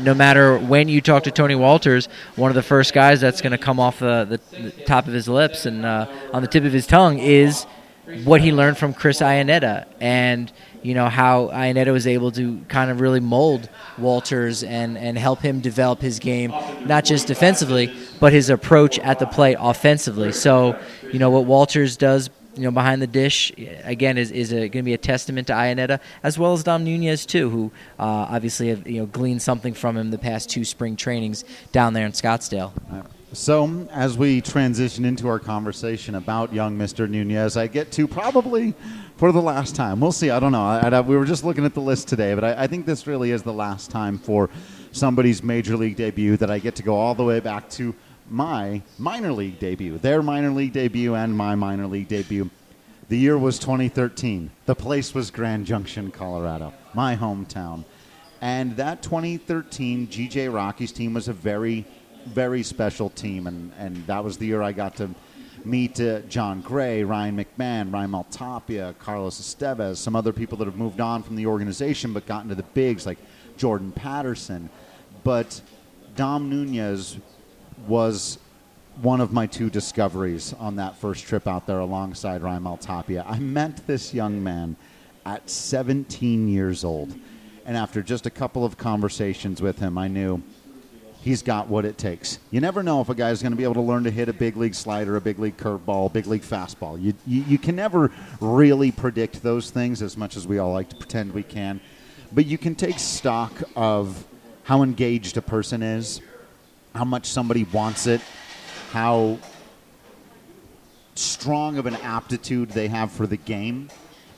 No 0.04 0.14
matter 0.14 0.58
when 0.58 0.88
you 0.88 1.02
talk 1.02 1.24
to 1.24 1.32
Tony 1.32 1.56
Wolters, 1.56 2.08
one 2.36 2.50
of 2.52 2.56
the 2.56 2.64
first 2.64 2.94
guys 2.94 3.20
that's 3.20 3.42
going 3.42 3.52
to 3.52 3.58
come 3.58 3.80
off 3.80 4.00
the, 4.00 4.26
the, 4.30 4.62
the 4.62 4.72
top 4.86 5.08
of 5.08 5.14
his 5.14 5.28
lips 5.28 5.66
and 5.66 5.86
uh, 5.86 6.06
on 6.32 6.42
the 6.42 6.48
tip 6.48 6.64
of 6.64 6.72
his 6.72 6.88
tongue 6.88 7.18
is 7.20 7.66
what 8.24 8.42
he 8.42 8.52
learned 8.52 8.78
from 8.78 8.94
Chris 8.94 9.20
Iannetta 9.20 9.86
and 10.00 10.52
you 10.84 10.94
know 10.94 11.10
how 11.10 11.48
Iannetta 11.48 11.92
was 11.92 12.06
able 12.06 12.32
to 12.34 12.60
kind 12.68 12.92
of 12.92 13.02
really 13.02 13.20
mold 13.20 13.70
Wolters 13.98 14.68
and 14.68 14.98
and 14.98 15.18
help 15.18 15.40
him 15.40 15.60
develop 15.60 16.02
his 16.02 16.20
game 16.20 16.52
not 16.86 17.06
just 17.06 17.28
defensively 17.28 17.94
but 18.20 18.34
his 18.34 18.50
approach 18.50 19.00
at 19.00 19.20
the 19.20 19.26
plate 19.26 19.58
offensively. 19.60 20.32
So 20.32 20.80
you 21.12 21.20
know 21.20 21.32
what 21.32 21.46
Wolters 21.46 21.98
does 21.98 22.30
you 22.56 22.64
know 22.64 22.72
behind 22.72 23.02
the 23.02 23.08
dish 23.08 23.52
again 23.84 24.18
is 24.18 24.32
is 24.32 24.52
going 24.52 24.72
to 24.72 24.84
be 24.84 24.94
a 24.94 24.98
testament 24.98 25.48
to 25.48 25.54
Iannetta 25.54 26.00
as 26.22 26.38
well 26.38 26.54
as 26.54 26.64
Dom 26.64 26.84
Nunez 26.84 27.26
too 27.26 27.50
who 27.50 27.72
uh, 28.00 28.28
obviously 28.30 28.70
have 28.70 28.88
you 28.88 29.00
know 29.00 29.06
gleaned 29.08 29.42
something 29.42 29.74
from 29.74 29.98
him 29.98 30.12
the 30.12 30.18
past 30.18 30.50
two 30.50 30.64
spring 30.64 30.96
trainings 30.96 31.44
down 31.72 31.94
there 31.94 32.06
in 32.06 32.12
Scottsdale. 32.12 32.72
So, 33.36 33.86
as 33.92 34.18
we 34.18 34.40
transition 34.40 35.04
into 35.04 35.28
our 35.28 35.40
conversation 35.40 36.16
about 36.16 36.54
young 36.54 36.78
Mr. 36.78 37.10
Nunez, 37.10 37.58
I 37.58 37.68
get 37.68 37.92
to 37.92 38.08
probably 38.08 38.74
for 39.18 39.34
the 39.34 39.42
last 39.42 39.76
time. 39.76 40.00
We'll 40.00 40.14
see. 40.14 40.30
I 40.30 40.40
don't 40.40 40.54
know. 40.54 40.66
I, 40.66 40.88
I, 40.88 41.02
we 41.02 41.18
were 41.18 41.26
just 41.26 41.44
looking 41.44 41.66
at 41.66 41.74
the 41.74 41.82
list 41.82 42.08
today, 42.08 42.34
but 42.34 42.46
I, 42.46 42.64
I 42.64 42.68
think 42.68 42.86
this 42.86 43.08
really 43.08 43.32
is 43.32 43.44
the 43.44 43.52
last 43.52 43.92
time 43.92 44.18
for 44.18 44.50
somebody's 44.94 45.44
major 45.44 45.76
league 45.76 45.98
debut 45.98 46.38
that 46.38 46.50
I 46.50 46.60
get 46.60 46.76
to 46.76 46.84
go 46.84 46.96
all 46.96 47.14
the 47.14 47.26
way 47.26 47.42
back 47.42 47.70
to 47.72 47.94
my 48.30 48.82
minor 48.98 49.34
league 49.34 49.60
debut, 49.60 49.98
their 49.98 50.24
minor 50.24 50.52
league 50.52 50.72
debut, 50.72 51.14
and 51.16 51.36
my 51.36 51.56
minor 51.56 51.88
league 51.88 52.08
debut. 52.08 52.50
The 53.10 53.18
year 53.18 53.38
was 53.38 53.60
2013. 53.60 54.50
The 54.66 54.76
place 54.76 55.14
was 55.14 55.30
Grand 55.30 55.66
Junction, 55.66 56.10
Colorado, 56.10 56.74
my 56.94 57.18
hometown. 57.18 57.84
And 58.40 58.78
that 58.78 59.02
2013 59.04 60.08
GJ 60.08 60.54
Rockies 60.54 60.94
team 60.94 61.14
was 61.14 61.28
a 61.28 61.34
very, 61.34 61.86
very 62.26 62.64
special 62.64 63.10
team. 63.10 63.48
And, 63.48 63.72
and 63.78 64.06
that 64.08 64.24
was 64.24 64.38
the 64.38 64.46
year 64.46 64.62
I 64.62 64.72
got 64.72 64.96
to 64.98 65.10
meet 65.64 66.00
uh, 66.00 66.20
Jon 66.22 66.62
Gray, 66.62 67.04
Ryan 67.04 67.38
McMahon, 67.38 67.90
Raimel 67.90 68.26
Tapia, 68.30 68.94
Carlos 69.00 69.40
Estevez, 69.40 69.98
some 69.98 70.16
other 70.16 70.32
people 70.32 70.58
that 70.60 70.66
have 70.66 70.78
moved 70.78 71.02
on 71.02 71.24
from 71.24 71.36
the 71.36 71.46
organization 71.48 72.14
but 72.14 72.26
gotten 72.26 72.50
to 72.50 72.56
the 72.56 72.64
bigs 72.64 73.06
like 73.06 73.18
Jordan 73.58 73.92
Patterson. 73.92 74.70
But 75.24 75.62
Dom 76.16 76.50
Nunez 76.50 77.18
was 77.88 78.38
one 79.02 79.20
of 79.20 79.34
my 79.34 79.46
two 79.46 79.70
discoveries 79.70 80.54
on 80.54 80.78
that 80.78 80.98
first 80.98 81.26
trip 81.26 81.48
out 81.48 81.68
there 81.68 81.80
alongside 81.80 82.42
Raimel 82.42 82.80
Tapia. 82.80 83.26
I 83.28 83.40
met 83.40 83.86
this 83.88 84.14
young 84.14 84.44
man 84.44 84.78
at 85.26 85.50
17 85.50 86.48
years 86.48 86.84
old. 86.84 87.14
And 87.66 87.76
after 87.76 88.04
just 88.04 88.26
a 88.26 88.30
couple 88.30 88.64
of 88.64 88.78
conversations 88.78 89.62
with 89.62 89.80
him, 89.80 89.98
I 89.98 90.08
knew 90.08 90.44
he's 91.26 91.42
got 91.42 91.68
what 91.68 91.86
it 91.86 91.98
takes. 91.98 92.38
You 92.52 92.62
never 92.62 92.84
know 92.84 93.02
if 93.02 93.10
a 93.10 93.16
guy's 93.16 93.42
going 93.42 93.52
to 93.52 93.58
be 93.58 93.64
able 93.64 93.74
to 93.74 93.82
learn 93.82 94.04
to 94.04 94.12
hit 94.12 94.30
a 94.30 94.34
big 94.34 94.56
league 94.56 94.76
slider, 94.76 95.16
a 95.16 95.22
big 95.22 95.40
league 95.40 95.58
curveball, 95.58 96.06
a 96.06 96.10
big 96.10 96.28
league 96.28 96.44
fastball. 96.44 97.02
You, 97.02 97.16
you, 97.26 97.44
you 97.48 97.58
can 97.58 97.76
never 97.76 98.12
really 98.40 98.92
predict 98.92 99.42
those 99.42 99.72
things 99.72 100.04
as 100.04 100.16
much 100.16 100.38
as 100.38 100.46
we 100.46 100.60
all 100.60 100.72
like 100.72 100.88
to 100.90 100.96
pretend 100.96 101.34
we 101.34 101.42
can. 101.42 101.82
But 102.32 102.46
you 102.46 102.60
can 102.60 102.76
take 102.76 103.00
stock 103.00 103.52
of 103.76 104.24
how 104.66 104.84
engaged 104.84 105.36
a 105.38 105.42
person 105.42 105.82
is, 105.82 106.22
how 106.94 107.06
much 107.06 107.26
somebody 107.26 107.64
wants 107.64 108.06
it, 108.06 108.22
how 108.92 109.40
strong 111.16 111.80
of 111.80 111.88
an 111.88 111.96
aptitude 111.96 112.70
they 112.70 112.88
have 112.88 113.12
for 113.12 113.26
the 113.26 113.38
game. 113.38 113.90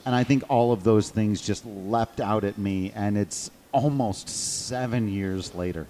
And 0.06 0.16
I 0.16 0.24
think 0.24 0.46
all 0.48 0.72
of 0.72 0.86
those 0.86 1.10
things 1.10 1.42
just 1.42 1.66
leapt 1.66 2.22
out 2.22 2.46
at 2.46 2.58
me, 2.58 2.94
and 2.96 3.18
it's 3.18 3.52
almost 3.74 4.30
seven 4.30 5.10
years 5.10 5.54
later. 5.54 5.86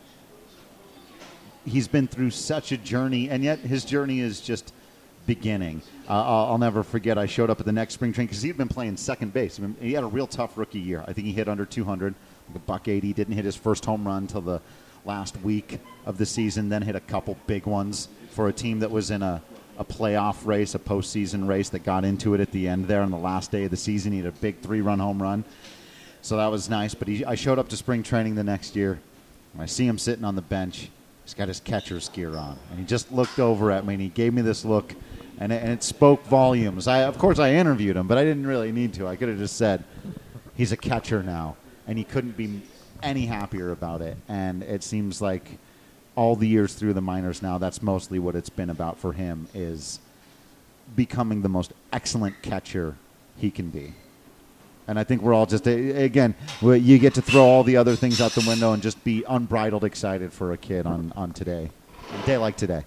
He's 1.68 1.88
been 1.88 2.08
through 2.08 2.32
such 2.32 2.72
a 2.72 2.78
journey, 2.78 3.30
and 3.30 3.44
yet 3.44 3.60
his 3.60 3.84
journey 3.84 4.22
is 4.22 4.40
just 4.40 4.74
beginning. 5.26 5.82
Uh, 6.10 6.14
I'll, 6.14 6.46
I'll 6.52 6.58
never 6.58 6.82
forget, 6.82 7.18
I 7.18 7.26
showed 7.26 7.50
up 7.50 7.60
at 7.60 7.66
the 7.66 7.72
next 7.72 7.96
spring 7.96 8.14
training 8.14 8.28
because 8.28 8.42
he'd 8.42 8.58
been 8.58 8.70
playing 8.70 8.96
second 8.98 9.34
base. 9.34 9.60
I 9.60 9.64
mean, 9.64 9.76
he 9.80 9.94
had 9.94 10.04
a 10.04 10.08
real 10.08 10.28
tough 10.28 10.58
rookie 10.58 10.80
year. 10.80 11.04
I 11.06 11.14
think 11.14 11.28
he 11.28 11.34
hit 11.34 11.50
under 11.50 11.66
200, 11.66 12.16
like 12.48 12.56
a 12.56 12.60
buck 12.60 12.88
80. 12.88 13.14
Didn't 13.14 13.36
hit 13.36 13.46
his 13.46 13.58
first 13.58 13.86
home 13.86 14.08
run 14.08 14.24
until 14.24 14.42
the 14.42 14.62
last 15.06 15.38
week 15.42 15.80
of 16.06 16.18
the 16.18 16.26
season, 16.26 16.70
then 16.70 16.82
hit 16.82 16.96
a 16.96 17.00
couple 17.02 17.38
big 17.48 17.66
ones 17.66 18.08
for 18.32 18.48
a 18.48 18.54
team 18.54 18.80
that 18.80 18.92
was 18.92 19.12
in 19.12 19.22
a, 19.22 19.42
a 19.78 19.86
playoff 19.86 20.46
race, 20.46 20.76
a 20.76 20.80
postseason 20.80 21.48
race 21.48 21.70
that 21.70 21.80
got 21.80 22.06
into 22.06 22.34
it 22.34 22.40
at 22.40 22.52
the 22.52 22.68
end 22.68 22.86
there 22.86 23.02
on 23.02 23.12
the 23.12 23.18
last 23.18 23.52
day 23.52 23.66
of 23.66 23.72
the 23.72 23.78
season. 23.78 24.12
He 24.12 24.20
had 24.20 24.28
a 24.28 24.32
big 24.32 24.60
three 24.62 24.82
run 24.82 25.00
home 25.00 25.22
run. 25.22 25.44
So 26.22 26.38
that 26.38 26.48
was 26.48 26.70
nice. 26.70 26.94
But 26.94 27.08
he, 27.08 27.26
I 27.26 27.36
showed 27.36 27.60
up 27.60 27.70
to 27.70 27.78
spring 27.78 28.04
training 28.04 28.36
the 28.36 28.44
next 28.44 28.76
year. 28.76 29.00
I 29.58 29.66
see 29.66 29.88
him 29.88 29.98
sitting 29.98 30.26
on 30.26 30.36
the 30.36 30.42
bench. 30.42 30.90
He's 31.28 31.34
got 31.34 31.50
his 31.50 31.60
catcher's 31.60 32.08
gear 32.08 32.38
on. 32.38 32.58
And 32.70 32.80
he 32.80 32.86
just 32.86 33.12
looked 33.12 33.38
over 33.38 33.70
at 33.70 33.86
me 33.86 33.96
and 33.96 34.02
he 34.02 34.08
gave 34.08 34.34
me 34.34 34.42
this 34.42 34.64
look. 34.64 34.96
And 35.40 35.52
it, 35.52 35.62
and 35.62 35.74
it 35.74 35.84
spoke 35.84 36.24
volumes. 36.24 36.88
I, 36.88 37.00
of 37.00 37.18
course, 37.18 37.38
I 37.38 37.56
interviewed 37.56 37.98
him, 37.98 38.08
but 38.08 38.18
I 38.18 38.24
didn't 38.24 38.48
really 38.48 38.72
need 38.72 38.94
to. 38.94 39.08
I 39.08 39.18
could 39.18 39.28
have 39.28 39.38
just 39.38 39.58
said, 39.58 39.84
he's 40.56 40.72
a 40.72 40.78
catcher 40.78 41.22
now. 41.22 41.58
And 41.86 41.98
he 41.98 42.06
couldn't 42.06 42.38
be 42.38 42.62
any 43.04 43.26
happier 43.26 43.74
about 43.74 44.02
it. 44.02 44.16
And 44.30 44.64
it 44.64 44.84
seems 44.84 45.22
like 45.22 45.58
all 46.16 46.38
the 46.38 46.48
years 46.48 46.76
through 46.76 46.94
the 46.94 47.02
minors 47.02 47.42
now, 47.42 47.58
that's 47.58 47.82
mostly 47.82 48.20
what 48.20 48.34
it's 48.34 48.50
been 48.50 48.70
about 48.70 48.98
for 48.98 49.12
him 49.12 49.50
is 49.54 50.00
becoming 50.96 51.42
the 51.42 51.50
most 51.50 51.74
excellent 51.92 52.42
catcher 52.42 52.96
he 53.36 53.52
can 53.52 53.70
be. 53.70 53.96
And 54.88 54.98
I 54.98 55.04
think 55.04 55.22
we're 55.22 55.34
all 55.34 55.46
just 55.46 55.68
again, 55.68 56.36
you 56.62 56.98
get 56.98 57.16
to 57.16 57.22
throw 57.22 57.44
all 57.44 57.64
the 57.64 57.78
other 57.78 57.96
things 57.96 58.22
out 58.22 58.32
the 58.32 58.46
window 58.48 58.74
and 58.74 58.82
just 58.82 59.04
be 59.04 59.24
unbridled 59.28 59.84
excited 59.84 60.32
for 60.32 60.54
a 60.54 60.58
kid 60.58 60.86
on 60.86 61.12
on 61.16 61.34
today, 61.34 61.70
a 62.24 62.26
day 62.26 62.38
like 62.38 62.56
today. 62.56 62.84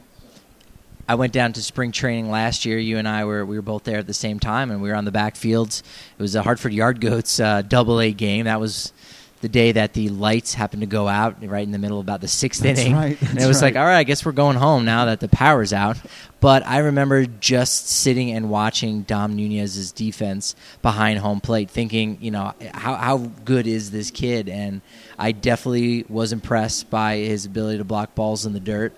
I 1.11 1.16
went 1.16 1.33
down 1.33 1.52
to 1.54 1.62
spring 1.62 1.90
training 1.90 2.30
last 2.30 2.64
year. 2.64 2.78
You 2.78 2.97
and 2.97 3.09
I 3.09 3.25
were 3.25 3.45
we 3.45 3.57
were 3.57 3.62
both 3.62 3.85
there 3.85 3.99
at 3.99 4.07
the 4.07 4.14
same 4.14 4.38
time, 4.38 4.71
and 4.71 4.80
we 4.80 4.88
were 4.88 4.95
on 4.95 5.04
the 5.04 5.11
backfields. 5.11 5.83
It 6.16 6.23
was 6.23 6.37
a 6.37 6.42
Hartford 6.42 6.73
Yard 6.73 7.00
Goats 7.00 7.40
uh, 7.40 7.62
Double 7.62 8.00
A 8.00 8.12
game. 8.12 8.45
That 8.45 8.61
was 8.61 8.92
the 9.40 9.49
day 9.49 9.73
that 9.73 9.94
the 9.94 10.09
lights 10.11 10.52
happened 10.52 10.82
to 10.82 10.87
go 10.87 11.09
out 11.09 11.37
right 11.42 11.62
in 11.64 11.70
the 11.70 11.78
middle 11.78 11.99
of 11.99 12.04
about 12.04 12.20
the 12.20 12.28
sixth 12.28 12.62
That's 12.62 12.80
inning. 12.80 12.94
right, 12.94 13.23
and 13.23 13.38
it 13.38 13.47
was 13.47 13.62
like, 13.62 13.76
all 13.76 13.85
right, 13.85 13.99
I 13.99 14.04
guess 14.04 14.25
we're 14.25 14.32
going 14.32 14.56
home 14.56 14.85
now 14.85 15.06
that 15.06 15.20
the 15.20 15.28
power's 15.28 15.73
out. 15.73 15.97
But 16.40 16.66
I 16.66 16.78
remember 16.78 17.26
just 17.26 17.88
sitting 17.88 18.30
and 18.30 18.50
watching 18.50 19.02
Dom 19.02 19.37
Nunez's 19.37 19.92
defense 19.92 20.54
behind 20.82 21.18
home 21.18 21.40
plate, 21.40 21.70
thinking, 21.70 22.18
you 22.20 22.30
know, 22.30 22.54
how 22.73 22.94
how 22.97 23.18
good 23.44 23.66
is 23.66 23.90
this 23.90 24.11
kid? 24.11 24.49
And 24.49 24.82
I 25.18 25.32
definitely 25.32 26.04
was 26.09 26.32
impressed 26.32 26.90
by 26.90 27.16
his 27.16 27.47
ability 27.47 27.78
to 27.78 27.85
block 27.85 28.14
balls 28.14 28.47
in 28.47 28.52
the 28.52 28.61
dirt. 28.61 28.94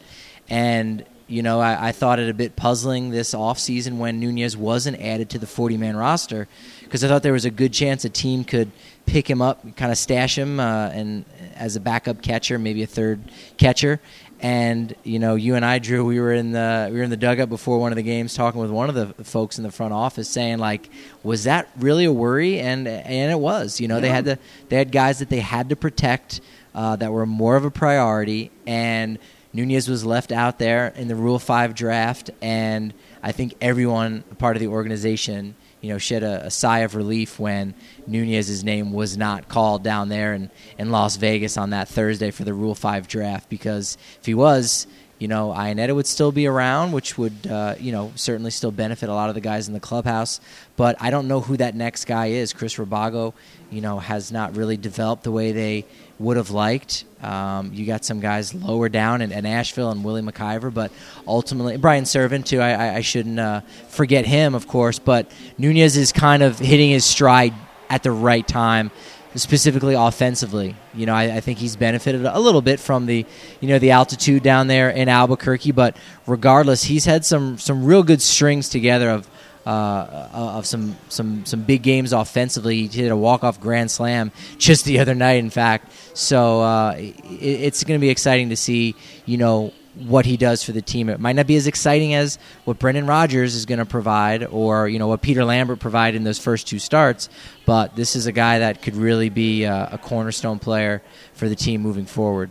And 0.48 1.04
you 1.28 1.42
know, 1.42 1.60
I, 1.60 1.88
I 1.88 1.92
thought 1.92 2.18
it 2.18 2.28
a 2.28 2.34
bit 2.34 2.56
puzzling 2.56 3.10
this 3.10 3.32
offseason 3.32 3.96
when 3.96 4.20
Nunez 4.20 4.54
wasn't 4.54 5.00
added 5.00 5.30
to 5.30 5.38
the 5.38 5.46
40 5.46 5.78
man 5.78 5.96
roster 5.96 6.46
because 6.82 7.02
I 7.02 7.08
thought 7.08 7.22
there 7.22 7.32
was 7.32 7.46
a 7.46 7.50
good 7.50 7.72
chance 7.72 8.04
a 8.04 8.10
team 8.10 8.44
could 8.44 8.70
pick 9.12 9.28
him 9.28 9.42
up, 9.42 9.76
kind 9.76 9.92
of 9.92 9.98
stash 9.98 10.38
him, 10.38 10.58
uh, 10.58 10.88
and 10.88 11.26
as 11.54 11.76
a 11.76 11.80
backup 11.80 12.22
catcher, 12.22 12.58
maybe 12.58 12.82
a 12.82 12.86
third 12.86 13.20
catcher. 13.58 14.00
And 14.40 14.96
you 15.04 15.18
know, 15.18 15.34
you 15.34 15.54
and 15.54 15.64
I, 15.64 15.78
Drew, 15.78 16.04
we 16.04 16.18
were 16.18 16.32
in 16.32 16.52
the 16.52 16.88
we 16.90 16.96
were 16.96 17.04
in 17.04 17.10
the 17.10 17.16
dugout 17.18 17.50
before 17.50 17.78
one 17.78 17.92
of 17.92 17.96
the 17.96 18.02
games, 18.02 18.34
talking 18.34 18.60
with 18.60 18.70
one 18.70 18.88
of 18.88 18.94
the 18.94 19.22
folks 19.22 19.58
in 19.58 19.64
the 19.64 19.70
front 19.70 19.92
office, 19.92 20.28
saying 20.30 20.58
like, 20.58 20.88
was 21.22 21.44
that 21.44 21.68
really 21.78 22.06
a 22.06 22.12
worry? 22.12 22.58
And 22.58 22.88
and 22.88 23.30
it 23.30 23.38
was. 23.38 23.80
You 23.80 23.86
know, 23.86 24.00
they 24.00 24.08
had 24.08 24.24
to 24.24 24.38
they 24.70 24.76
had 24.76 24.90
guys 24.90 25.18
that 25.18 25.28
they 25.28 25.40
had 25.40 25.68
to 25.68 25.76
protect 25.76 26.40
uh, 26.74 26.96
that 26.96 27.12
were 27.12 27.26
more 27.26 27.54
of 27.54 27.66
a 27.66 27.70
priority, 27.70 28.50
and 28.66 29.18
Nunez 29.52 29.88
was 29.88 30.06
left 30.06 30.32
out 30.32 30.58
there 30.58 30.88
in 30.96 31.06
the 31.06 31.14
Rule 31.14 31.38
Five 31.38 31.74
draft, 31.74 32.30
and 32.40 32.94
I 33.22 33.32
think 33.32 33.54
everyone 33.60 34.22
part 34.38 34.56
of 34.56 34.60
the 34.60 34.68
organization 34.68 35.54
you 35.82 35.88
know, 35.90 35.98
shed 35.98 36.22
a, 36.22 36.46
a, 36.46 36.50
sigh 36.50 36.78
of 36.78 36.94
relief 36.94 37.38
when 37.38 37.74
Nunez's 38.06 38.64
name 38.64 38.92
was 38.92 39.16
not 39.16 39.48
called 39.48 39.82
down 39.82 40.08
there 40.08 40.32
in, 40.32 40.50
in 40.78 40.90
Las 40.90 41.16
Vegas 41.16 41.58
on 41.58 41.70
that 41.70 41.88
Thursday 41.88 42.30
for 42.30 42.44
the 42.44 42.54
Rule 42.54 42.74
5 42.74 43.08
draft 43.08 43.50
because 43.50 43.98
if 44.20 44.24
he 44.24 44.32
was, 44.32 44.86
you 45.18 45.28
know, 45.28 45.50
Iannetta 45.50 45.94
would 45.94 46.06
still 46.06 46.32
be 46.32 46.46
around, 46.46 46.92
which 46.92 47.18
would, 47.18 47.46
uh, 47.48 47.74
you 47.78 47.92
know, 47.92 48.12
certainly 48.14 48.50
still 48.50 48.70
benefit 48.70 49.08
a 49.08 49.14
lot 49.14 49.28
of 49.28 49.34
the 49.34 49.40
guys 49.40 49.68
in 49.68 49.74
the 49.74 49.80
clubhouse. 49.80 50.40
But 50.76 50.96
I 51.00 51.10
don't 51.10 51.28
know 51.28 51.40
who 51.40 51.56
that 51.58 51.74
next 51.74 52.06
guy 52.06 52.26
is. 52.26 52.52
Chris 52.52 52.76
Rabago, 52.76 53.32
you 53.70 53.80
know, 53.80 53.98
has 53.98 54.32
not 54.32 54.56
really 54.56 54.76
developed 54.76 55.24
the 55.24 55.30
way 55.30 55.52
they 55.52 55.84
would 56.22 56.36
have 56.36 56.50
liked. 56.50 57.04
Um, 57.22 57.72
you 57.72 57.86
got 57.86 58.04
some 58.04 58.20
guys 58.20 58.54
lower 58.54 58.88
down 58.88 59.22
in, 59.22 59.32
in, 59.32 59.46
Asheville 59.46 59.90
and 59.90 60.02
Willie 60.02 60.22
MacIver, 60.22 60.72
but 60.72 60.90
ultimately 61.26 61.76
Brian 61.76 62.04
Serven 62.04 62.44
too. 62.44 62.60
I, 62.60 62.96
I 62.96 63.00
shouldn't 63.00 63.38
uh, 63.38 63.60
forget 63.88 64.26
him, 64.26 64.54
of 64.54 64.66
course. 64.66 64.98
But 64.98 65.30
Nunez 65.58 65.96
is 65.96 66.12
kind 66.12 66.42
of 66.42 66.58
hitting 66.58 66.90
his 66.90 67.04
stride 67.04 67.54
at 67.88 68.02
the 68.02 68.10
right 68.10 68.46
time, 68.46 68.90
specifically 69.34 69.94
offensively. 69.94 70.74
You 70.94 71.06
know, 71.06 71.14
I, 71.14 71.36
I, 71.36 71.40
think 71.40 71.58
he's 71.58 71.76
benefited 71.76 72.24
a 72.24 72.40
little 72.40 72.62
bit 72.62 72.80
from 72.80 73.06
the, 73.06 73.24
you 73.60 73.68
know, 73.68 73.78
the 73.78 73.92
altitude 73.92 74.42
down 74.42 74.66
there 74.66 74.90
in 74.90 75.08
Albuquerque. 75.08 75.72
But 75.72 75.96
regardless, 76.26 76.84
he's 76.84 77.04
had 77.04 77.24
some 77.24 77.58
some 77.58 77.84
real 77.84 78.02
good 78.02 78.22
strings 78.22 78.68
together 78.68 79.10
of 79.10 79.28
uh, 79.66 79.68
uh, 79.70 80.28
of 80.32 80.66
some 80.66 80.96
some 81.08 81.44
some 81.46 81.62
big 81.62 81.82
games 81.82 82.12
offensively. 82.12 82.86
He 82.86 83.02
hit 83.02 83.12
a 83.12 83.16
walk 83.16 83.44
off 83.44 83.60
grand 83.60 83.90
slam 83.90 84.32
just 84.58 84.84
the 84.84 84.98
other 84.98 85.14
night, 85.14 85.36
in 85.38 85.50
fact. 85.50 85.92
So 86.14 86.60
uh, 86.60 86.94
it, 86.96 87.14
it's 87.40 87.84
going 87.84 87.98
to 87.98 88.00
be 88.00 88.10
exciting 88.10 88.48
to 88.48 88.56
see, 88.56 88.94
you 89.24 89.38
know, 89.38 89.72
what 89.94 90.26
he 90.26 90.36
does 90.36 90.64
for 90.64 90.72
the 90.72 90.82
team. 90.82 91.08
It 91.08 91.20
might 91.20 91.36
not 91.36 91.46
be 91.46 91.56
as 91.56 91.66
exciting 91.66 92.14
as 92.14 92.38
what 92.64 92.78
Brendan 92.78 93.06
Rodgers 93.06 93.54
is 93.54 93.66
going 93.66 93.78
to 93.78 93.84
provide, 93.86 94.44
or 94.44 94.88
you 94.88 94.98
know 94.98 95.08
what 95.08 95.22
Peter 95.22 95.44
Lambert 95.44 95.80
provided 95.80 96.16
in 96.16 96.24
those 96.24 96.38
first 96.38 96.66
two 96.66 96.78
starts. 96.78 97.28
But 97.66 97.94
this 97.94 98.16
is 98.16 98.26
a 98.26 98.32
guy 98.32 98.60
that 98.60 98.82
could 98.82 98.96
really 98.96 99.28
be 99.28 99.64
a, 99.64 99.90
a 99.92 99.98
cornerstone 99.98 100.58
player 100.58 101.02
for 101.34 101.48
the 101.48 101.56
team 101.56 101.82
moving 101.82 102.06
forward. 102.06 102.50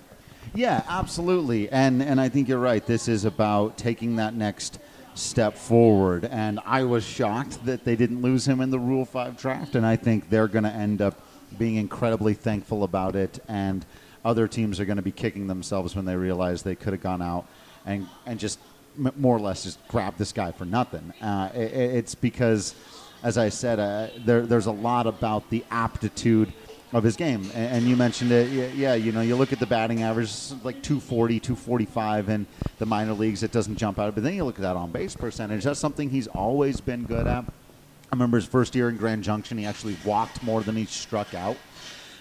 Yeah, 0.53 0.83
absolutely, 0.87 1.69
and 1.69 2.01
and 2.03 2.21
I 2.21 2.29
think 2.29 2.47
you're 2.47 2.59
right. 2.59 2.85
This 2.85 3.07
is 3.07 3.25
about 3.25 3.77
taking 3.77 4.17
that 4.17 4.33
next 4.33 4.79
step 5.21 5.55
forward. 5.55 6.25
And 6.25 6.59
I 6.65 6.83
was 6.83 7.03
shocked 7.03 7.65
that 7.65 7.85
they 7.85 7.95
didn't 7.95 8.21
lose 8.21 8.47
him 8.47 8.61
in 8.61 8.71
the 8.71 8.79
Rule 8.79 9.05
5 9.05 9.37
draft, 9.37 9.75
and 9.75 9.85
I 9.85 9.95
think 9.95 10.29
they're 10.29 10.47
going 10.47 10.63
to 10.63 10.71
end 10.71 11.01
up 11.01 11.21
being 11.57 11.75
incredibly 11.75 12.33
thankful 12.33 12.83
about 12.83 13.15
it. 13.15 13.39
And 13.47 13.85
other 14.23 14.47
teams 14.47 14.79
are 14.79 14.85
going 14.85 14.97
to 14.97 15.01
be 15.01 15.11
kicking 15.11 15.47
themselves 15.47 15.95
when 15.95 16.05
they 16.05 16.15
realize 16.15 16.63
they 16.63 16.75
could 16.75 16.93
have 16.93 17.01
gone 17.01 17.21
out 17.21 17.45
and, 17.85 18.07
and 18.25 18.39
just 18.39 18.59
m- 18.97 19.13
more 19.17 19.35
or 19.35 19.39
less 19.39 19.63
just 19.63 19.85
grabbed 19.87 20.17
this 20.17 20.31
guy 20.31 20.51
for 20.51 20.65
nothing. 20.65 21.13
Uh, 21.21 21.49
it, 21.53 21.73
it's 21.73 22.15
because, 22.15 22.75
as 23.23 23.37
I 23.37 23.49
said, 23.49 23.79
uh, 23.79 24.07
there, 24.25 24.41
there's 24.41 24.67
a 24.67 24.71
lot 24.71 25.07
about 25.07 25.49
the 25.49 25.63
aptitude 25.71 26.53
of 26.93 27.03
his 27.03 27.15
game. 27.15 27.49
And, 27.53 27.75
and, 27.77 27.85
you 27.85 27.95
mentioned 27.95 28.31
it. 28.31 28.75
Yeah, 28.75 28.95
you 28.95 29.11
know, 29.11 29.21
you 29.21 29.35
look 29.35 29.53
at 29.53 29.59
the 29.59 29.65
batting 29.65 30.03
average, 30.03 30.31
like 30.63 30.81
240, 30.81 31.39
245 31.39 32.29
in 32.29 32.45
the 32.79 32.85
minor 32.85 33.13
leagues. 33.13 33.43
It 33.43 33.51
doesn't 33.51 33.77
jump 33.77 33.99
out. 33.99 34.13
But 34.13 34.23
then 34.23 34.33
you 34.33 34.43
look 34.43 34.55
at 34.55 34.61
that 34.61 34.75
on 34.75 34.91
base 34.91 35.15
percentage. 35.15 35.63
That's 35.63 35.79
something 35.79 36.09
he's 36.09 36.27
always 36.27 36.81
been 36.81 37.03
good 37.03 37.27
at. 37.27 37.45
I 37.45 38.15
remember 38.15 38.37
his 38.37 38.45
first 38.45 38.75
year 38.75 38.89
in 38.89 38.97
Grand 38.97 39.23
Junction, 39.23 39.57
he 39.57 39.65
actually 39.65 39.95
walked 40.03 40.43
more 40.43 40.61
than 40.61 40.75
he 40.75 40.85
struck 40.85 41.33
out. 41.33 41.57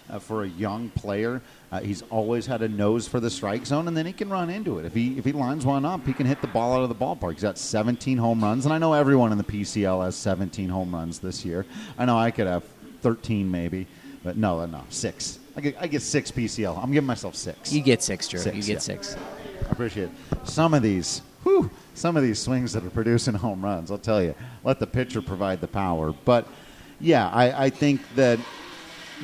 Uh, 0.09 0.19
for 0.19 0.43
a 0.43 0.49
young 0.49 0.89
player, 0.91 1.41
uh, 1.71 1.79
he's 1.79 2.03
always 2.11 2.45
had 2.45 2.63
a 2.63 2.69
nose 2.69 3.07
for 3.07 3.21
the 3.21 3.31
strike 3.31 3.65
zone, 3.65 3.87
and 3.87 3.97
then 3.97 4.05
he 4.05 4.13
can 4.13 4.29
run 4.29 4.51
into 4.51 4.81
it. 4.81 4.85
If 4.85 4.93
he 4.93 5.17
if 5.17 5.25
he 5.25 5.31
lines 5.31 5.65
one 5.65 5.85
up, 5.85 6.05
he 6.05 6.13
can 6.13 6.27
hit 6.27 6.41
the 6.41 6.49
ball 6.49 6.73
out 6.73 6.83
of 6.83 6.89
the 6.89 6.97
ballpark. 6.97 7.35
He's 7.35 7.43
got 7.43 7.57
17 7.57 8.19
home 8.19 8.43
runs, 8.43 8.65
and 8.65 8.75
I 8.75 8.79
know 8.79 8.93
everyone 8.93 9.31
in 9.31 9.39
the 9.39 9.45
PCL 9.45 10.05
has 10.05 10.17
17 10.17 10.69
home 10.69 10.93
runs 10.93 11.21
this 11.21 11.45
year. 11.45 11.65
I 11.97 12.07
know 12.07 12.19
I 12.19 12.33
could 12.33 12.49
have 12.49 12.65
13 13.03 13.49
maybe. 13.49 13.87
But 14.23 14.37
no, 14.37 14.65
no, 14.67 14.85
six. 14.91 15.39
I 15.57 15.61
get, 15.61 15.77
I 15.81 15.87
get 15.87 16.03
six 16.03 16.31
PCL. 16.31 16.83
I'm 16.83 16.93
giving 16.93 17.07
myself 17.07 17.35
six. 17.35 17.73
You 17.73 17.83
get 17.83 18.03
six, 18.03 18.29
Drew. 18.29 18.41
Six, 18.41 18.57
you 18.57 18.63
get 18.63 18.73
yeah. 18.75 18.79
six. 18.79 19.17
I 19.17 19.73
appreciate 19.73 20.05
it. 20.05 20.11
Some 20.45 20.75
of 20.75 20.83
these, 20.83 21.23
whew, 21.43 21.71
some 21.95 22.17
of 22.17 22.23
these 22.23 22.39
swings 22.39 22.73
that 22.75 22.85
are 22.85 22.91
producing 22.91 23.35
home 23.47 23.65
runs, 23.65 23.91
I'll 23.91 23.99
tell 23.99 24.23
you, 24.23 24.35
let 24.65 24.79
the 24.79 24.87
pitcher 24.87 25.23
provide 25.23 25.61
the 25.61 25.69
power. 25.69 26.13
But 26.25 26.47
yeah, 27.01 27.31
I, 27.31 27.65
I 27.65 27.71
think 27.71 28.01
that 28.15 28.39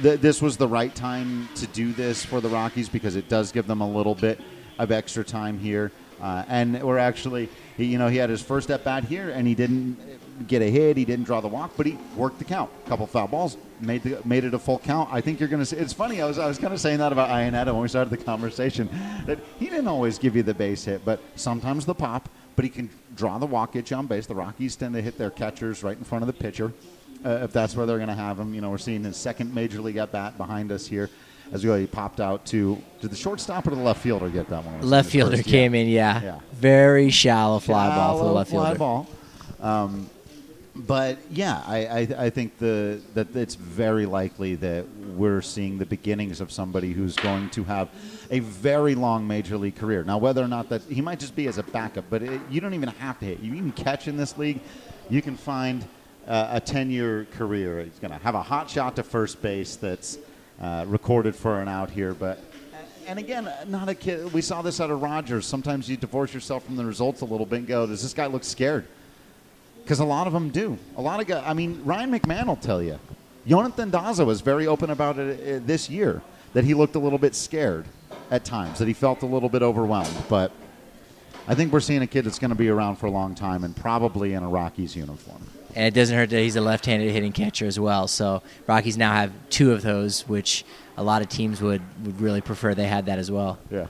th- 0.03 0.21
this 0.21 0.41
was 0.41 0.57
the 0.57 0.69
right 0.69 0.95
time 0.95 1.49
to 1.57 1.67
do 1.69 1.93
this 1.93 2.25
for 2.25 2.41
the 2.41 2.49
Rockies 2.49 2.89
because 2.89 3.17
it 3.17 3.29
does 3.29 3.53
give 3.53 3.67
them 3.67 3.81
a 3.81 3.89
little 3.89 4.15
bit 4.15 4.41
of 4.79 4.91
extra 4.91 5.25
time 5.25 5.59
here. 5.59 5.93
Uh, 6.21 6.45
and 6.49 6.83
we're 6.83 6.99
actually, 6.99 7.49
you 7.77 7.99
know, 7.99 8.09
he 8.09 8.17
had 8.17 8.31
his 8.31 8.41
first 8.41 8.71
at 8.71 8.83
bat 8.85 9.05
here, 9.05 9.29
and 9.31 9.47
he 9.47 9.55
didn't 9.55 9.99
get 10.47 10.63
a 10.63 10.71
hit. 10.71 10.97
He 10.97 11.05
didn't 11.05 11.25
draw 11.25 11.41
the 11.41 11.49
walk, 11.49 11.73
but 11.77 11.87
he 11.87 11.99
worked 12.17 12.39
the 12.39 12.45
count. 12.45 12.71
A 12.85 12.89
couple 12.89 13.07
foul 13.07 13.29
balls, 13.29 13.57
made 13.81 14.03
the, 14.03 14.21
made 14.25 14.45
it 14.45 14.55
a 14.55 14.59
full 14.59 14.79
count. 14.79 15.09
I 15.13 15.21
think 15.21 15.41
you're 15.41 15.49
going 15.49 15.65
to. 15.65 15.79
It's 15.79 15.93
funny. 15.93 16.21
I 16.21 16.27
was 16.27 16.39
I 16.39 16.47
was 16.47 16.59
kind 16.59 16.73
of 16.73 16.81
saying 16.81 16.99
that 16.99 17.13
about 17.13 17.29
Iannetta 17.31 17.67
when 17.67 17.83
we 17.83 17.89
started 17.89 18.11
the 18.11 18.23
conversation 18.23 18.89
that 19.27 19.39
he 19.59 19.67
didn't 19.67 19.89
always 19.89 20.19
give 20.19 20.37
you 20.37 20.43
the 20.43 20.55
base 20.55 20.85
hit, 20.85 21.05
but 21.05 21.21
sometimes 21.37 21.87
the 21.87 21.95
pop. 21.95 22.29
But 22.55 22.65
he 22.65 22.71
can 22.71 22.89
draw 23.15 23.37
the 23.37 23.45
walk, 23.45 23.75
get 23.75 23.91
you 23.91 23.97
on 23.99 24.07
base. 24.07 24.25
The 24.25 24.35
Rockies 24.35 24.77
tend 24.77 24.95
to 24.95 25.03
hit 25.03 25.19
their 25.19 25.31
catchers 25.31 25.83
right 25.83 25.97
in 25.97 26.05
front 26.05 26.23
of 26.23 26.27
the 26.27 26.33
pitcher, 26.33 26.73
uh, 27.23 27.41
if 27.43 27.53
that's 27.53 27.77
where 27.77 27.85
they're 27.85 27.99
going 27.99 28.09
to 28.09 28.15
have 28.15 28.41
him. 28.41 28.55
You 28.55 28.63
know, 28.63 28.71
we're 28.71 28.79
seeing 28.79 29.05
his 29.05 29.19
second 29.19 29.55
major 29.55 29.83
league 29.83 29.99
at 29.99 30.11
bat 30.11 30.39
behind 30.39 30.73
us 30.73 30.87
here 30.87 31.11
as 31.53 31.63
we 31.63 31.69
go, 31.69 31.79
he 31.79 31.87
popped 31.87 32.21
out 32.21 32.45
to 32.47 32.81
did 33.01 33.11
the 33.11 33.17
shortstop 33.17 33.67
or 33.67 33.71
the 33.71 33.77
left 33.77 34.03
fielder 34.03 34.29
get 34.29 34.49
that 34.49 34.65
one? 34.65 34.81
Left 34.83 35.11
fielder 35.11 35.37
first? 35.37 35.49
came 35.49 35.75
yeah. 35.75 35.81
in, 35.81 35.89
yeah. 35.89 36.23
yeah. 36.23 36.41
Very 36.53 37.11
shallow 37.11 37.59
fly 37.59 37.89
shallow 37.89 37.97
ball 37.97 38.19
for 38.19 38.25
the 38.25 38.33
left 38.33 38.51
fly 38.51 38.75
fielder. 38.75 38.79
Ball. 38.79 39.09
Um, 39.61 40.11
but 40.77 41.19
yeah, 41.31 41.63
I, 41.67 41.87
I, 41.87 41.99
I, 42.19 42.31
think 42.31 42.59
the 42.59 43.01
that 43.15 43.35
it's 43.35 43.55
very 43.55 44.05
likely 44.05 44.57
that 44.57 44.87
we're 45.17 45.41
seeing 45.41 45.79
the 45.79 45.87
beginnings 45.87 46.41
of 46.41 46.53
somebody 46.53 46.93
who's 46.93 47.17
going 47.17 47.51
to 47.51 47.65
have 47.65 47.89
a 48.31 48.41
very 48.41 48.95
long 48.95 49.27
major 49.27 49.57
league 49.57 49.77
career. 49.77 50.05
Now, 50.05 50.19
whether 50.19 50.43
or 50.43 50.49
not 50.49 50.69
that 50.69 50.83
he 50.83 51.01
might 51.01 51.19
just 51.19 51.35
be 51.35 51.47
as 51.49 51.59
a 51.59 51.63
backup, 51.63 52.05
but 52.11 52.23
it, 52.23 52.41
you 52.51 52.61
don't 52.61 52.75
even 52.75 52.91
have 52.91 53.19
to 53.21 53.25
hit. 53.25 53.41
You 53.41 53.53
can 53.53 53.73
catch 53.73 54.09
in 54.09 54.17
this 54.17 54.37
league, 54.37 54.61
you 55.09 55.23
can 55.23 55.37
find 55.37 55.87
uh, 56.27 56.49
a 56.51 56.61
ten-year 56.61 57.27
career. 57.33 57.83
He's 57.83 57.99
going 57.99 58.13
to 58.13 58.19
have 58.19 58.35
a 58.35 58.43
hot 58.43 58.69
shot 58.69 58.97
to 58.97 59.03
first 59.03 59.41
base 59.41 59.77
that's 59.77 60.19
uh, 60.61 60.85
recorded 60.89 61.35
for 61.35 61.61
an 61.61 61.69
out 61.69 61.91
here, 61.91 62.13
but 62.13 62.41
and 63.07 63.21
again, 63.21 63.49
not 63.69 63.89
a 63.89 63.95
kid. 63.95 64.33
We 64.33 64.43
saw 64.43 64.63
this 64.63 64.81
out 64.81 64.91
of 64.91 65.01
Rodgers. 65.01 65.47
Sometimes 65.47 65.89
you 65.89 65.97
divorce 65.97 66.35
yourself 66.35 66.65
from 66.65 66.75
the 66.75 66.85
results 66.85 67.21
a 67.21 67.25
little 67.25 67.47
bit 67.47 67.61
and 67.61 67.69
go, 67.69 67.87
"Does 67.87 68.03
this 68.03 68.13
guy 68.13 68.27
look 68.27 68.43
scared?" 68.43 68.87
Because 69.87 70.01
a 70.01 70.05
lot 70.05 70.27
of 70.27 70.33
them 70.33 70.51
do. 70.51 70.77
A 70.97 71.01
lot 71.01 71.21
of 71.21 71.29
guys. 71.29 71.45
I 71.47 71.55
mean, 71.55 71.81
Ryan 71.85 72.11
McMahon 72.11 72.47
will 72.49 72.57
tell 72.57 72.83
you. 72.83 72.99
Yonathan 73.47 73.93
Daza 73.93 74.27
was 74.27 74.41
very 74.41 74.67
open 74.67 74.91
about 74.91 75.17
it 75.17 75.39
uh, 75.39 75.65
this 75.65 75.89
year 75.89 76.23
that 76.55 76.65
he 76.65 76.75
looked 76.75 76.97
a 76.97 76.99
little 76.99 77.21
bit 77.21 77.37
scared 77.37 77.85
at 78.33 78.45
times, 78.45 78.81
that 78.81 78.89
he 78.89 78.93
felt 78.93 79.23
a 79.23 79.27
little 79.27 79.49
bit 79.49 79.63
overwhelmed. 79.63 80.25
But 80.29 80.51
I 81.47 81.55
think 81.55 81.73
we're 81.73 81.79
seeing 81.79 82.03
a 82.03 82.07
kid 82.09 82.25
that's 82.25 82.41
going 82.41 82.51
to 82.51 82.57
be 82.57 82.69
around 82.69 82.97
for 82.97 83.07
a 83.07 83.13
long 83.13 83.37
time 83.37 83.63
and 83.63 83.77
probably 83.77 84.33
in 84.33 84.43
a 84.43 84.49
Rockies 84.49 84.97
uniform. 84.97 85.41
And 85.77 85.85
it 85.85 85.95
doesn't 85.95 86.17
hurt 86.17 86.31
that 86.31 86.41
he's 86.41 86.57
a 86.57 86.61
left-handed 86.61 87.13
hitting 87.13 87.31
catcher 87.31 87.67
as 87.67 87.79
well. 87.79 88.09
So 88.09 88.43
Rockies 88.67 88.99
now 88.99 89.13
have 89.13 89.31
two 89.51 89.71
of 89.71 89.83
those, 89.83 90.27
which 90.27 90.65
a 90.97 91.05
lot 91.05 91.23
of 91.23 91.29
teams 91.29 91.63
would, 91.63 91.83
would 92.05 92.21
really 92.21 92.41
prefer 92.41 92.75
they 92.75 92.89
had 92.89 93.07
that 93.07 93.21
as 93.21 93.31
well. 93.31 93.61
Yeah. 93.71 93.87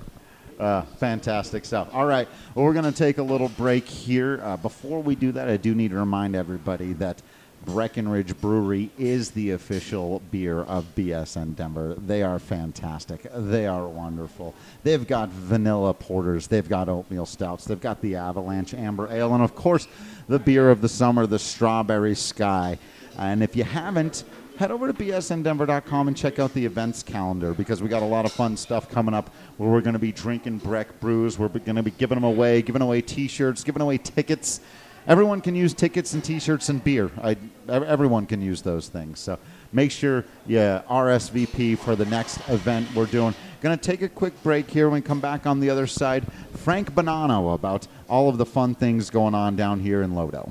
Uh, 0.58 0.82
fantastic 0.98 1.64
stuff. 1.64 1.88
All 1.92 2.06
right. 2.06 2.26
Well, 2.54 2.64
we're 2.64 2.72
going 2.72 2.86
to 2.86 2.92
take 2.92 3.18
a 3.18 3.22
little 3.22 3.50
break 3.50 3.86
here. 3.86 4.40
Uh, 4.42 4.56
before 4.56 5.02
we 5.02 5.14
do 5.14 5.32
that, 5.32 5.48
I 5.48 5.58
do 5.58 5.74
need 5.74 5.90
to 5.90 5.96
remind 5.96 6.34
everybody 6.34 6.94
that 6.94 7.20
Breckenridge 7.66 8.40
Brewery 8.40 8.90
is 8.96 9.32
the 9.32 9.50
official 9.50 10.22
beer 10.30 10.60
of 10.60 10.94
BSN 10.94 11.56
Denver. 11.56 11.94
They 11.94 12.22
are 12.22 12.38
fantastic. 12.38 13.26
They 13.34 13.66
are 13.66 13.86
wonderful. 13.86 14.54
They've 14.84 15.06
got 15.06 15.30
vanilla 15.30 15.92
porters, 15.92 16.46
they've 16.46 16.68
got 16.68 16.88
oatmeal 16.88 17.26
stouts, 17.26 17.64
they've 17.64 17.80
got 17.80 18.00
the 18.00 18.16
Avalanche 18.16 18.72
Amber 18.72 19.08
Ale, 19.10 19.34
and 19.34 19.42
of 19.42 19.54
course, 19.54 19.88
the 20.28 20.38
beer 20.38 20.70
of 20.70 20.80
the 20.80 20.88
summer, 20.88 21.26
the 21.26 21.38
Strawberry 21.38 22.14
Sky. 22.14 22.78
And 23.18 23.42
if 23.42 23.56
you 23.56 23.64
haven't, 23.64 24.24
head 24.58 24.70
over 24.70 24.86
to 24.86 24.94
bsndenver.com 24.94 26.08
and 26.08 26.16
check 26.16 26.38
out 26.38 26.52
the 26.54 26.64
events 26.64 27.02
calendar 27.02 27.52
because 27.52 27.82
we 27.82 27.88
got 27.88 28.02
a 28.02 28.06
lot 28.06 28.24
of 28.24 28.32
fun 28.32 28.56
stuff 28.56 28.88
coming 28.88 29.14
up 29.14 29.30
where 29.58 29.70
we're 29.70 29.80
going 29.80 29.94
to 29.94 29.98
be 29.98 30.12
drinking 30.12 30.58
Breck 30.58 30.98
brews. 31.00 31.38
We're 31.38 31.48
going 31.48 31.76
to 31.76 31.82
be 31.82 31.90
giving 31.90 32.16
them 32.16 32.24
away, 32.24 32.62
giving 32.62 32.82
away 32.82 33.02
T-shirts, 33.02 33.64
giving 33.64 33.82
away 33.82 33.98
tickets. 33.98 34.60
Everyone 35.06 35.40
can 35.40 35.54
use 35.54 35.74
tickets 35.74 36.14
and 36.14 36.24
T-shirts 36.24 36.68
and 36.68 36.82
beer. 36.82 37.10
I, 37.22 37.36
everyone 37.68 38.26
can 38.26 38.40
use 38.40 38.62
those 38.62 38.88
things. 38.88 39.20
So 39.20 39.38
make 39.72 39.90
sure 39.90 40.24
you 40.46 40.58
RSVP 40.58 41.78
for 41.78 41.94
the 41.94 42.06
next 42.06 42.36
event 42.48 42.88
we're 42.94 43.06
doing. 43.06 43.34
Going 43.60 43.78
to 43.78 43.82
take 43.82 44.02
a 44.02 44.08
quick 44.08 44.42
break 44.42 44.70
here. 44.70 44.88
When 44.88 45.02
we 45.02 45.06
come 45.06 45.20
back 45.20 45.46
on 45.46 45.60
the 45.60 45.70
other 45.70 45.86
side, 45.86 46.24
Frank 46.54 46.92
Bonanno 46.92 47.54
about 47.54 47.86
all 48.08 48.28
of 48.28 48.38
the 48.38 48.46
fun 48.46 48.74
things 48.74 49.10
going 49.10 49.34
on 49.34 49.54
down 49.54 49.80
here 49.80 50.02
in 50.02 50.12
Lodo. 50.12 50.50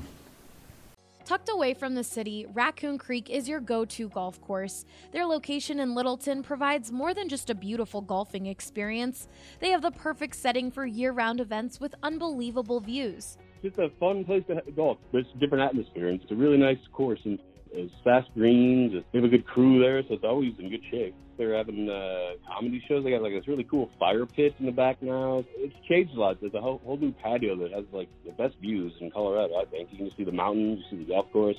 Tucked 1.26 1.48
away 1.48 1.74
from 1.74 1.96
the 1.96 2.04
city, 2.04 2.46
Raccoon 2.54 2.98
Creek 2.98 3.30
is 3.30 3.48
your 3.48 3.58
go 3.58 3.84
to 3.84 4.08
golf 4.10 4.40
course. 4.40 4.84
Their 5.10 5.26
location 5.26 5.80
in 5.80 5.92
Littleton 5.92 6.44
provides 6.44 6.92
more 6.92 7.14
than 7.14 7.28
just 7.28 7.50
a 7.50 7.54
beautiful 7.56 8.00
golfing 8.00 8.46
experience, 8.46 9.26
they 9.58 9.70
have 9.70 9.82
the 9.82 9.90
perfect 9.90 10.36
setting 10.36 10.70
for 10.70 10.86
year 10.86 11.10
round 11.10 11.40
events 11.40 11.80
with 11.80 11.96
unbelievable 12.04 12.78
views. 12.78 13.38
It's 13.64 13.76
a 13.78 13.90
fun 13.98 14.24
place 14.24 14.44
to 14.46 14.62
golf. 14.70 14.98
It's 15.12 15.28
a 15.34 15.38
different 15.38 15.64
atmosphere, 15.64 16.10
and 16.10 16.22
it's 16.22 16.30
a 16.30 16.36
really 16.36 16.58
nice 16.58 16.78
course, 16.92 17.18
and 17.24 17.40
it's 17.72 17.92
fast 18.04 18.30
greens. 18.34 18.92
They 19.10 19.18
have 19.18 19.24
a 19.24 19.28
good 19.28 19.46
crew 19.46 19.80
there, 19.80 20.00
so 20.02 20.14
it's 20.14 20.22
always 20.22 20.52
in 20.60 20.70
good 20.70 20.84
shape. 20.92 21.16
They're 21.38 21.56
having 21.56 21.88
uh, 21.88 22.36
comedy 22.52 22.82
shows. 22.88 23.04
They 23.04 23.10
got 23.10 23.22
like 23.22 23.32
this 23.32 23.46
really 23.46 23.64
cool 23.64 23.90
fire 23.98 24.26
pit 24.26 24.54
in 24.58 24.66
the 24.66 24.72
back 24.72 25.02
now. 25.02 25.44
It's 25.56 25.74
changed 25.88 26.14
a 26.14 26.20
lot. 26.20 26.40
There's 26.40 26.54
a 26.54 26.60
whole, 26.60 26.80
whole 26.84 26.96
new 26.96 27.12
patio 27.12 27.56
that 27.56 27.72
has 27.72 27.84
like 27.92 28.08
the 28.24 28.32
best 28.32 28.56
views 28.60 28.92
in 29.00 29.10
Colorado. 29.10 29.54
I 29.54 29.64
think 29.66 29.90
you 29.92 29.98
can 29.98 30.10
see 30.16 30.24
the 30.24 30.32
mountains, 30.32 30.80
you 30.90 30.98
see 30.98 31.04
the 31.04 31.10
golf 31.10 31.30
course. 31.32 31.56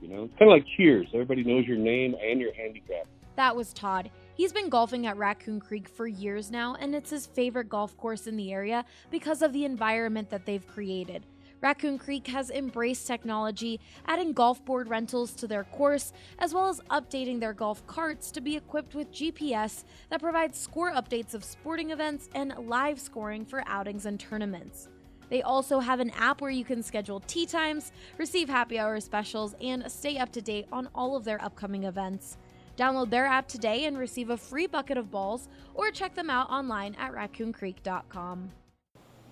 You 0.00 0.08
know, 0.08 0.28
kind 0.38 0.42
of 0.42 0.48
like 0.48 0.64
Cheers. 0.76 1.08
Everybody 1.12 1.44
knows 1.44 1.66
your 1.66 1.76
name 1.76 2.14
and 2.22 2.40
your 2.40 2.54
handicap. 2.54 3.06
That 3.36 3.54
was 3.54 3.72
Todd. 3.72 4.10
He's 4.34 4.52
been 4.52 4.68
golfing 4.68 5.06
at 5.06 5.16
Raccoon 5.16 5.60
Creek 5.60 5.88
for 5.88 6.06
years 6.06 6.50
now, 6.50 6.74
and 6.80 6.94
it's 6.94 7.10
his 7.10 7.26
favorite 7.26 7.68
golf 7.68 7.96
course 7.96 8.26
in 8.26 8.36
the 8.36 8.52
area 8.52 8.84
because 9.10 9.42
of 9.42 9.52
the 9.52 9.64
environment 9.64 10.30
that 10.30 10.46
they've 10.46 10.66
created. 10.66 11.26
Raccoon 11.62 11.98
Creek 11.98 12.26
has 12.28 12.50
embraced 12.50 13.06
technology, 13.06 13.80
adding 14.06 14.32
golf 14.32 14.64
board 14.64 14.88
rentals 14.88 15.32
to 15.34 15.46
their 15.46 15.64
course, 15.64 16.12
as 16.38 16.54
well 16.54 16.68
as 16.68 16.80
updating 16.90 17.38
their 17.38 17.52
golf 17.52 17.86
carts 17.86 18.30
to 18.30 18.40
be 18.40 18.56
equipped 18.56 18.94
with 18.94 19.12
GPS 19.12 19.84
that 20.08 20.22
provides 20.22 20.58
score 20.58 20.92
updates 20.92 21.34
of 21.34 21.44
sporting 21.44 21.90
events 21.90 22.30
and 22.34 22.54
live 22.66 22.98
scoring 22.98 23.44
for 23.44 23.62
outings 23.66 24.06
and 24.06 24.18
tournaments. 24.18 24.88
They 25.28 25.42
also 25.42 25.78
have 25.78 26.00
an 26.00 26.10
app 26.10 26.40
where 26.40 26.50
you 26.50 26.64
can 26.64 26.82
schedule 26.82 27.20
tee 27.20 27.46
times, 27.46 27.92
receive 28.18 28.48
happy 28.48 28.78
hour 28.78 28.98
specials, 28.98 29.54
and 29.60 29.90
stay 29.90 30.18
up 30.18 30.32
to 30.32 30.40
date 30.40 30.66
on 30.72 30.88
all 30.94 31.14
of 31.14 31.24
their 31.24 31.42
upcoming 31.44 31.84
events. 31.84 32.38
Download 32.76 33.10
their 33.10 33.26
app 33.26 33.46
today 33.46 33.84
and 33.84 33.98
receive 33.98 34.30
a 34.30 34.36
free 34.36 34.66
bucket 34.66 34.96
of 34.96 35.10
balls, 35.10 35.48
or 35.74 35.90
check 35.90 36.14
them 36.14 36.30
out 36.30 36.50
online 36.50 36.94
at 36.96 37.12
raccooncreek.com. 37.12 38.50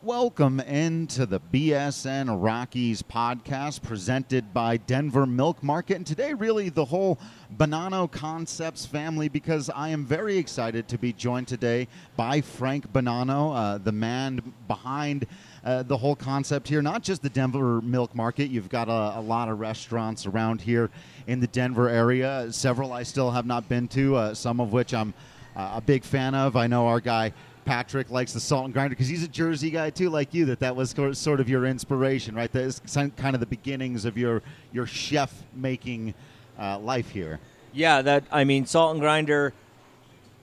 Welcome 0.03 0.61
into 0.61 1.27
the 1.27 1.41
BSN 1.41 2.41
Rockies 2.41 3.03
podcast 3.03 3.83
presented 3.83 4.55
by 4.55 4.77
Denver 4.77 5.27
Milk 5.27 5.61
Market. 5.61 5.97
And 5.97 6.07
today, 6.07 6.35
really, 6.35 6.69
the 6.69 6.85
whole 6.85 7.19
Bonanno 7.57 8.09
Concepts 8.09 8.87
family, 8.87 9.29
because 9.29 9.69
I 9.71 9.89
am 9.89 10.07
very 10.07 10.39
excited 10.39 10.87
to 10.87 10.99
be 10.99 11.13
joined 11.13 11.49
today 11.49 11.89
by 12.17 12.41
Frank 12.41 12.93
Bonanno, 12.93 13.57
uh, 13.57 13.79
the 13.79 13.91
man 13.91 14.53
behind 14.69 15.27
uh, 15.65 15.83
the 15.83 15.97
whole 15.97 16.15
concept 16.15 16.69
here. 16.69 16.81
Not 16.81 17.03
just 17.03 17.21
the 17.21 17.31
Denver 17.31 17.83
Milk 17.83 18.15
Market, 18.15 18.51
you've 18.51 18.69
got 18.69 18.89
a, 18.89 19.19
a, 19.19 19.21
lot 19.21 19.49
of 19.49 19.59
restaurants 19.59 20.27
around 20.27 20.61
here 20.61 20.91
in 21.27 21.41
the 21.41 21.49
Denver 21.49 21.89
area. 21.89 22.47
Several 22.53 22.93
I 22.93 23.03
still 23.03 23.33
have 23.33 23.47
not 23.47 23.69
been 23.69 23.89
to, 23.89 24.15
uh, 24.15 24.35
some 24.35 24.61
of 24.61 24.73
which 24.73 24.95
I'm 24.95 25.13
uh, 25.57 25.73
a 25.75 25.81
big 25.81 26.05
fan 26.05 26.37
of. 26.37 26.55
I 26.55 26.69
know 26.69 26.87
our 26.87 27.01
guy. 27.01 27.33
Patrick 27.69 28.11
likes 28.11 28.33
the 28.33 28.41
salt 28.41 28.65
and 28.65 28.73
grinder 28.73 28.95
because 28.95 29.09
he's 29.09 29.23
a 29.23 29.29
Jersey 29.29 29.71
guy 29.71 29.91
too, 29.91 30.09
like 30.09 30.33
you. 30.33 30.47
That 30.47 30.61
that 30.61 30.75
was 30.75 30.95
sort 31.13 31.39
of 31.39 31.51
your 31.51 31.67
inspiration, 31.67 32.35
right? 32.35 32.51
That 32.51 32.63
is 32.63 32.81
kind 32.95 33.35
of 33.35 33.41
the 33.41 33.47
beginnings 33.47 34.07
of 34.07 34.17
your 34.17 34.41
your 34.73 34.87
chef 34.87 35.45
making 35.55 36.15
uh, 36.59 36.79
life 36.79 37.11
here. 37.11 37.41
Yeah, 37.75 38.01
that 38.01 38.25
I 38.33 38.45
mean, 38.45 38.65
salt 38.65 38.93
and 38.93 39.01
grinder 39.01 39.53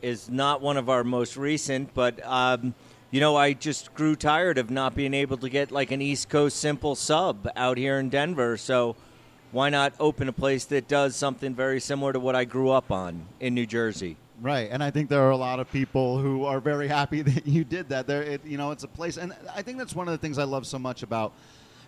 is 0.03 0.29
not 0.29 0.61
one 0.61 0.77
of 0.77 0.87
our 0.87 1.03
most 1.03 1.35
recent, 1.35 1.95
but 1.95 2.23
um, 2.23 2.75
you 3.09 3.19
know, 3.19 3.35
I 3.35 3.53
just 3.53 3.95
grew 3.95 4.15
tired 4.15 4.59
of 4.59 4.69
not 4.69 4.93
being 4.93 5.15
able 5.15 5.37
to 5.37 5.49
get 5.49 5.71
like 5.71 5.89
an 5.89 6.03
East 6.03 6.29
Coast 6.29 6.57
simple 6.57 6.93
sub 6.93 7.49
out 7.55 7.79
here 7.79 7.97
in 7.97 8.09
Denver. 8.09 8.55
So 8.55 8.95
why 9.51 9.71
not 9.71 9.95
open 9.99 10.29
a 10.29 10.33
place 10.33 10.65
that 10.65 10.87
does 10.87 11.15
something 11.15 11.55
very 11.55 11.79
similar 11.79 12.13
to 12.13 12.19
what 12.19 12.35
I 12.35 12.45
grew 12.45 12.69
up 12.69 12.91
on 12.91 13.25
in 13.39 13.55
New 13.55 13.65
Jersey? 13.65 14.15
Right, 14.41 14.67
and 14.69 14.83
I 14.83 14.91
think 14.91 15.09
there 15.09 15.21
are 15.21 15.31
a 15.31 15.37
lot 15.37 15.61
of 15.61 15.71
people 15.71 16.19
who 16.19 16.43
are 16.43 16.59
very 16.59 16.87
happy 16.89 17.21
that 17.23 17.47
you 17.47 17.63
did 17.63 17.89
that. 17.89 18.07
There, 18.07 18.21
it, 18.21 18.45
you 18.45 18.57
know, 18.57 18.71
it's 18.71 18.83
a 18.83 18.87
place, 18.87 19.17
and 19.17 19.33
I 19.55 19.61
think 19.61 19.77
that's 19.77 19.95
one 19.95 20.07
of 20.07 20.11
the 20.11 20.17
things 20.17 20.37
I 20.37 20.43
love 20.43 20.67
so 20.67 20.77
much 20.77 21.03
about 21.03 21.33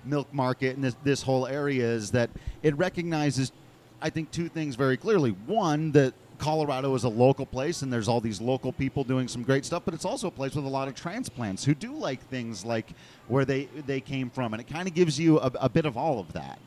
Milk 0.06 0.34
Market 0.34 0.76
and 0.76 0.84
this 0.84 0.96
this 1.04 1.22
whole 1.22 1.48
area 1.48 1.86
is 1.86 2.12
that 2.12 2.30
it 2.64 2.78
recognizes, 2.78 3.52
I 4.02 4.10
think, 4.10 4.32
two 4.32 4.48
things 4.48 4.76
very 4.76 4.96
clearly. 4.96 5.32
One, 5.32 5.92
that 5.92 6.14
Colorado 6.38 6.94
is 6.96 7.04
a 7.04 7.10
local 7.10 7.46
place, 7.46 7.82
and 7.82 7.92
there's 7.92 8.08
all 8.08 8.22
these 8.22 8.40
local 8.40 8.72
people 8.72 9.04
doing 9.04 9.28
some 9.28 9.44
great 9.44 9.66
stuff, 9.66 9.84
but 9.84 9.94
it's 9.94 10.06
also 10.06 10.28
a 10.28 10.32
place 10.32 10.56
with 10.56 10.66
a 10.66 10.70
lot 10.70 10.88
of 10.88 10.96
transplants 10.96 11.66
who 11.66 11.74
do 11.74 11.94
like 11.94 12.22
things 12.30 12.64
like 12.64 12.92
where 13.28 13.44
they 13.44 13.66
they 13.86 14.00
came 14.00 14.30
from, 14.30 14.54
and 14.54 14.62
it 14.62 14.68
kind 14.68 14.88
of 14.88 14.94
gives 14.94 15.20
you 15.20 15.40
a, 15.40 15.52
a, 15.62 15.70
bit 15.70 15.86
of 15.86 15.98
all 15.98 16.20
of 16.20 16.32
that. 16.34 16.60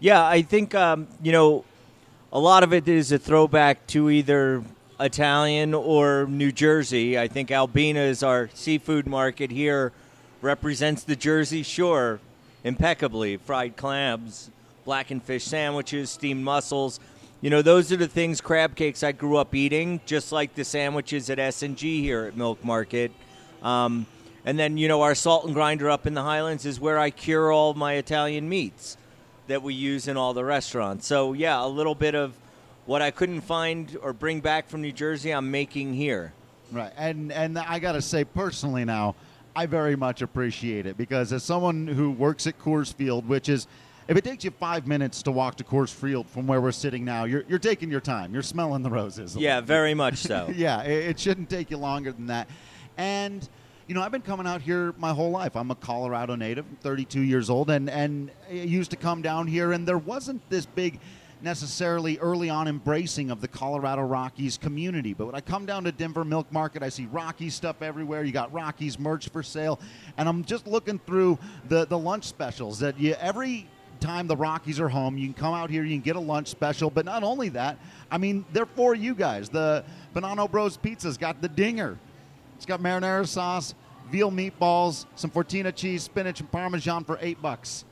Yeah, 0.00 0.24
I 0.24 0.42
think 0.42 0.74
um, 0.74 1.08
you 1.22 1.32
know, 1.32 1.64
a 2.32 2.38
lot 2.38 2.62
of 2.62 2.72
it 2.72 2.88
is 2.88 3.12
a 3.12 3.18
throwback 3.18 3.86
to 3.88 4.08
either 4.08 4.62
Italian 5.00 5.74
or 5.74 6.26
New 6.28 6.50
Jersey. 6.50 7.18
I 7.18 7.28
think 7.28 7.50
Albina's 7.50 8.22
our 8.22 8.50
seafood 8.54 9.06
market 9.06 9.50
here 9.50 9.92
represents 10.42 11.04
the 11.04 11.14
Jersey 11.14 11.62
Shore 11.62 12.18
impeccably. 12.64 13.36
Fried 13.36 13.76
clams, 13.76 14.50
blackened 14.84 15.22
fish 15.22 15.44
sandwiches, 15.44 16.10
steamed 16.10 16.44
mussels. 16.44 16.98
You 17.40 17.50
know, 17.50 17.62
those 17.62 17.92
are 17.92 17.96
the 17.96 18.08
things, 18.08 18.40
crab 18.40 18.74
cakes 18.74 19.04
I 19.04 19.12
grew 19.12 19.36
up 19.36 19.54
eating, 19.54 20.00
just 20.04 20.32
like 20.32 20.56
the 20.56 20.64
sandwiches 20.64 21.30
at 21.30 21.38
S&G 21.38 22.02
here 22.02 22.24
at 22.24 22.36
Milk 22.36 22.64
Market. 22.64 23.12
Um, 23.62 24.06
and 24.44 24.58
then, 24.58 24.76
you 24.76 24.88
know, 24.88 25.02
our 25.02 25.14
salt 25.14 25.44
and 25.44 25.54
grinder 25.54 25.88
up 25.88 26.08
in 26.08 26.14
the 26.14 26.22
Highlands 26.22 26.66
is 26.66 26.80
where 26.80 26.98
I 26.98 27.10
cure 27.10 27.52
all 27.52 27.74
my 27.74 27.94
Italian 27.94 28.48
meats 28.48 28.96
that 29.46 29.62
we 29.62 29.74
use 29.74 30.08
in 30.08 30.16
all 30.16 30.34
the 30.34 30.44
restaurants. 30.44 31.06
So, 31.06 31.32
yeah, 31.34 31.64
a 31.64 31.68
little 31.68 31.94
bit 31.94 32.16
of– 32.16 32.32
what 32.88 33.02
I 33.02 33.10
couldn't 33.10 33.42
find 33.42 33.98
or 34.00 34.14
bring 34.14 34.40
back 34.40 34.66
from 34.66 34.80
New 34.80 34.92
Jersey, 34.92 35.30
I'm 35.30 35.50
making 35.50 35.92
here. 35.92 36.32
Right, 36.72 36.90
and 36.96 37.30
and 37.30 37.58
I 37.58 37.78
got 37.78 37.92
to 37.92 38.02
say 38.02 38.24
personally 38.24 38.86
now, 38.86 39.14
I 39.54 39.66
very 39.66 39.94
much 39.94 40.22
appreciate 40.22 40.86
it 40.86 40.96
because 40.96 41.30
as 41.34 41.44
someone 41.44 41.86
who 41.86 42.10
works 42.10 42.46
at 42.46 42.58
Coors 42.58 42.92
Field, 42.92 43.28
which 43.28 43.50
is 43.50 43.66
if 44.08 44.16
it 44.16 44.24
takes 44.24 44.42
you 44.42 44.50
five 44.52 44.86
minutes 44.86 45.22
to 45.24 45.30
walk 45.30 45.56
to 45.56 45.64
Coors 45.64 45.92
Field 45.92 46.30
from 46.30 46.46
where 46.46 46.62
we're 46.62 46.72
sitting 46.72 47.04
now, 47.04 47.24
you're, 47.24 47.44
you're 47.46 47.58
taking 47.58 47.90
your 47.90 48.00
time. 48.00 48.32
You're 48.32 48.42
smelling 48.42 48.82
the 48.82 48.88
roses. 48.88 49.36
Yeah, 49.36 49.60
very 49.60 49.92
much 49.92 50.16
so. 50.16 50.50
yeah, 50.56 50.82
it, 50.82 51.10
it, 51.10 51.20
shouldn't 51.20 51.50
take 51.50 51.70
you 51.70 51.76
longer 51.76 52.12
than 52.12 52.28
that. 52.28 52.48
And, 52.96 53.46
you 53.86 53.94
know, 53.94 54.00
I've 54.00 54.12
been 54.12 54.22
coming 54.22 54.46
out 54.46 54.62
here 54.62 54.94
my 54.96 55.12
whole 55.12 55.30
life. 55.30 55.56
I'm 55.56 55.70
a 55.70 55.74
Colorado 55.74 56.36
native, 56.36 56.64
32 56.80 57.20
years 57.20 57.50
old, 57.50 57.68
and, 57.68 57.90
and 57.90 58.30
I 58.48 58.54
used 58.54 58.90
to 58.92 58.96
come 58.96 59.20
down 59.20 59.46
here, 59.46 59.72
and 59.72 59.86
there 59.86 59.98
wasn't 59.98 60.40
this 60.48 60.64
big– 60.64 61.00
necessarily 61.42 62.18
early 62.18 62.50
on 62.50 62.68
embracing 62.68 63.30
of 63.30 63.40
the 63.40 63.48
Colorado 63.48 64.02
Rockies 64.02 64.58
community. 64.58 65.14
But 65.14 65.26
when 65.26 65.34
I 65.34 65.40
come 65.40 65.66
down 65.66 65.84
to 65.84 65.92
Denver 65.92 66.24
Milk 66.24 66.50
Market, 66.52 66.82
I 66.82 66.88
see 66.88 67.06
Rockies 67.06 67.54
stuff 67.54 67.82
everywhere. 67.82 68.24
You 68.24 68.32
got 68.32 68.52
Rockies 68.52 68.98
merch 68.98 69.28
for 69.28 69.42
sale, 69.42 69.80
and 70.16 70.28
I'm 70.28 70.44
just 70.44 70.66
looking 70.66 70.98
through 70.98 71.38
the 71.68 71.86
the 71.86 71.98
lunch 71.98 72.24
specials 72.24 72.78
that 72.80 72.98
you 72.98 73.14
every 73.14 73.68
time 74.00 74.26
the 74.26 74.36
Rockies 74.36 74.80
are 74.80 74.88
home, 74.88 75.18
you 75.18 75.26
can 75.26 75.34
come 75.34 75.54
out 75.54 75.70
here, 75.70 75.82
you 75.82 75.94
can 75.94 76.02
get 76.02 76.16
a 76.16 76.20
lunch 76.20 76.48
special. 76.48 76.90
But 76.90 77.04
not 77.04 77.22
only 77.22 77.48
that, 77.50 77.78
I 78.10 78.18
mean, 78.18 78.44
they're 78.52 78.66
for 78.66 78.94
you 78.94 79.14
guys. 79.14 79.48
The 79.48 79.84
Bonanno 80.14 80.50
Bros 80.50 80.76
Pizza's 80.76 81.18
got 81.18 81.40
the 81.40 81.48
dinger. 81.48 81.98
It's 82.56 82.66
got 82.66 82.80
marinara 82.80 83.26
sauce, 83.26 83.74
veal 84.10 84.30
meatballs, 84.30 85.06
some 85.14 85.30
fontina 85.30 85.74
cheese, 85.74 86.02
spinach, 86.02 86.40
and 86.40 86.50
parmesan 86.50 87.04
for 87.04 87.18
eight 87.20 87.40
bucks. 87.40 87.84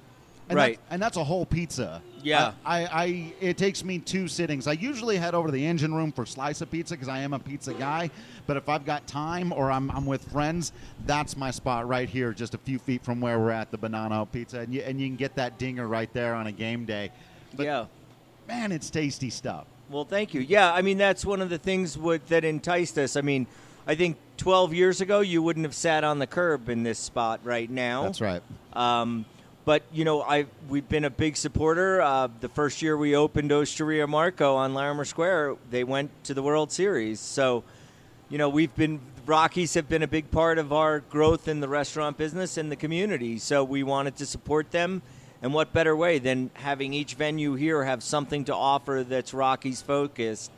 And 0.48 0.56
right. 0.56 0.78
That, 0.88 0.94
and 0.94 1.02
that's 1.02 1.16
a 1.16 1.24
whole 1.24 1.46
pizza. 1.46 2.02
Yeah. 2.26 2.52
I, 2.64 2.84
I, 2.84 2.88
I, 2.92 3.32
it 3.40 3.56
takes 3.56 3.84
me 3.84 3.98
two 3.98 4.26
sittings. 4.26 4.66
I 4.66 4.72
usually 4.72 5.16
head 5.16 5.34
over 5.34 5.48
to 5.48 5.52
the 5.52 5.64
engine 5.64 5.94
room 5.94 6.10
for 6.10 6.26
slice 6.26 6.60
of 6.60 6.70
pizza 6.70 6.94
because 6.94 7.08
I 7.08 7.20
am 7.20 7.32
a 7.32 7.38
pizza 7.38 7.72
guy. 7.72 8.10
But 8.46 8.56
if 8.56 8.68
I've 8.68 8.84
got 8.84 9.06
time 9.06 9.52
or 9.52 9.70
I'm, 9.70 9.90
I'm 9.92 10.06
with 10.06 10.24
friends, 10.32 10.72
that's 11.06 11.36
my 11.36 11.50
spot 11.50 11.86
right 11.86 12.08
here, 12.08 12.32
just 12.32 12.54
a 12.54 12.58
few 12.58 12.78
feet 12.78 13.04
from 13.04 13.20
where 13.20 13.38
we're 13.38 13.50
at, 13.50 13.70
the 13.70 13.78
Bonanno 13.78 14.30
Pizza. 14.30 14.60
And 14.60 14.74
you, 14.74 14.82
and 14.82 15.00
you 15.00 15.06
can 15.06 15.16
get 15.16 15.36
that 15.36 15.58
dinger 15.58 15.86
right 15.86 16.12
there 16.12 16.34
on 16.34 16.48
a 16.48 16.52
game 16.52 16.84
day. 16.84 17.12
But, 17.54 17.66
yeah. 17.66 17.86
Man, 18.48 18.72
it's 18.72 18.90
tasty 18.90 19.30
stuff. 19.30 19.66
Well, 19.88 20.04
thank 20.04 20.34
you. 20.34 20.40
Yeah, 20.40 20.72
I 20.72 20.82
mean, 20.82 20.98
that's 20.98 21.24
one 21.24 21.40
of 21.40 21.48
the 21.48 21.58
things 21.58 21.96
what, 21.96 22.26
that 22.28 22.44
enticed 22.44 22.98
us. 22.98 23.16
I 23.16 23.20
mean, 23.20 23.46
I 23.86 23.94
think 23.94 24.16
12 24.38 24.74
years 24.74 25.00
ago, 25.00 25.20
you 25.20 25.42
wouldn't 25.42 25.64
have 25.64 25.74
sat 25.74 26.02
on 26.02 26.18
the 26.18 26.26
curb 26.26 26.68
in 26.68 26.82
this 26.82 26.98
spot 26.98 27.40
right 27.44 27.70
now. 27.70 28.02
That's 28.02 28.20
right. 28.20 28.42
Um, 28.72 29.26
but 29.66 29.82
you 29.92 30.04
know, 30.04 30.22
I 30.22 30.46
we've 30.70 30.88
been 30.88 31.04
a 31.04 31.10
big 31.10 31.36
supporter. 31.36 32.00
Uh, 32.00 32.28
the 32.40 32.48
first 32.48 32.80
year 32.80 32.96
we 32.96 33.14
opened 33.14 33.52
Osteria 33.52 34.06
Marco 34.06 34.54
on 34.54 34.72
Larimer 34.72 35.04
Square, 35.04 35.56
they 35.70 35.84
went 35.84 36.10
to 36.24 36.32
the 36.32 36.42
World 36.42 36.72
Series. 36.72 37.20
So, 37.20 37.64
you 38.30 38.38
know, 38.38 38.48
we've 38.48 38.74
been 38.74 39.00
Rockies 39.26 39.74
have 39.74 39.88
been 39.88 40.04
a 40.04 40.08
big 40.08 40.30
part 40.30 40.56
of 40.56 40.72
our 40.72 41.00
growth 41.00 41.48
in 41.48 41.58
the 41.58 41.68
restaurant 41.68 42.16
business 42.16 42.56
and 42.56 42.70
the 42.70 42.76
community. 42.76 43.38
So 43.40 43.64
we 43.64 43.82
wanted 43.82 44.16
to 44.18 44.26
support 44.26 44.70
them. 44.70 45.02
And 45.42 45.52
what 45.52 45.72
better 45.72 45.96
way 45.96 46.20
than 46.20 46.50
having 46.54 46.94
each 46.94 47.14
venue 47.14 47.54
here 47.54 47.84
have 47.84 48.04
something 48.04 48.44
to 48.44 48.54
offer 48.54 49.04
that's 49.06 49.34
Rockies 49.34 49.82
focused 49.82 50.52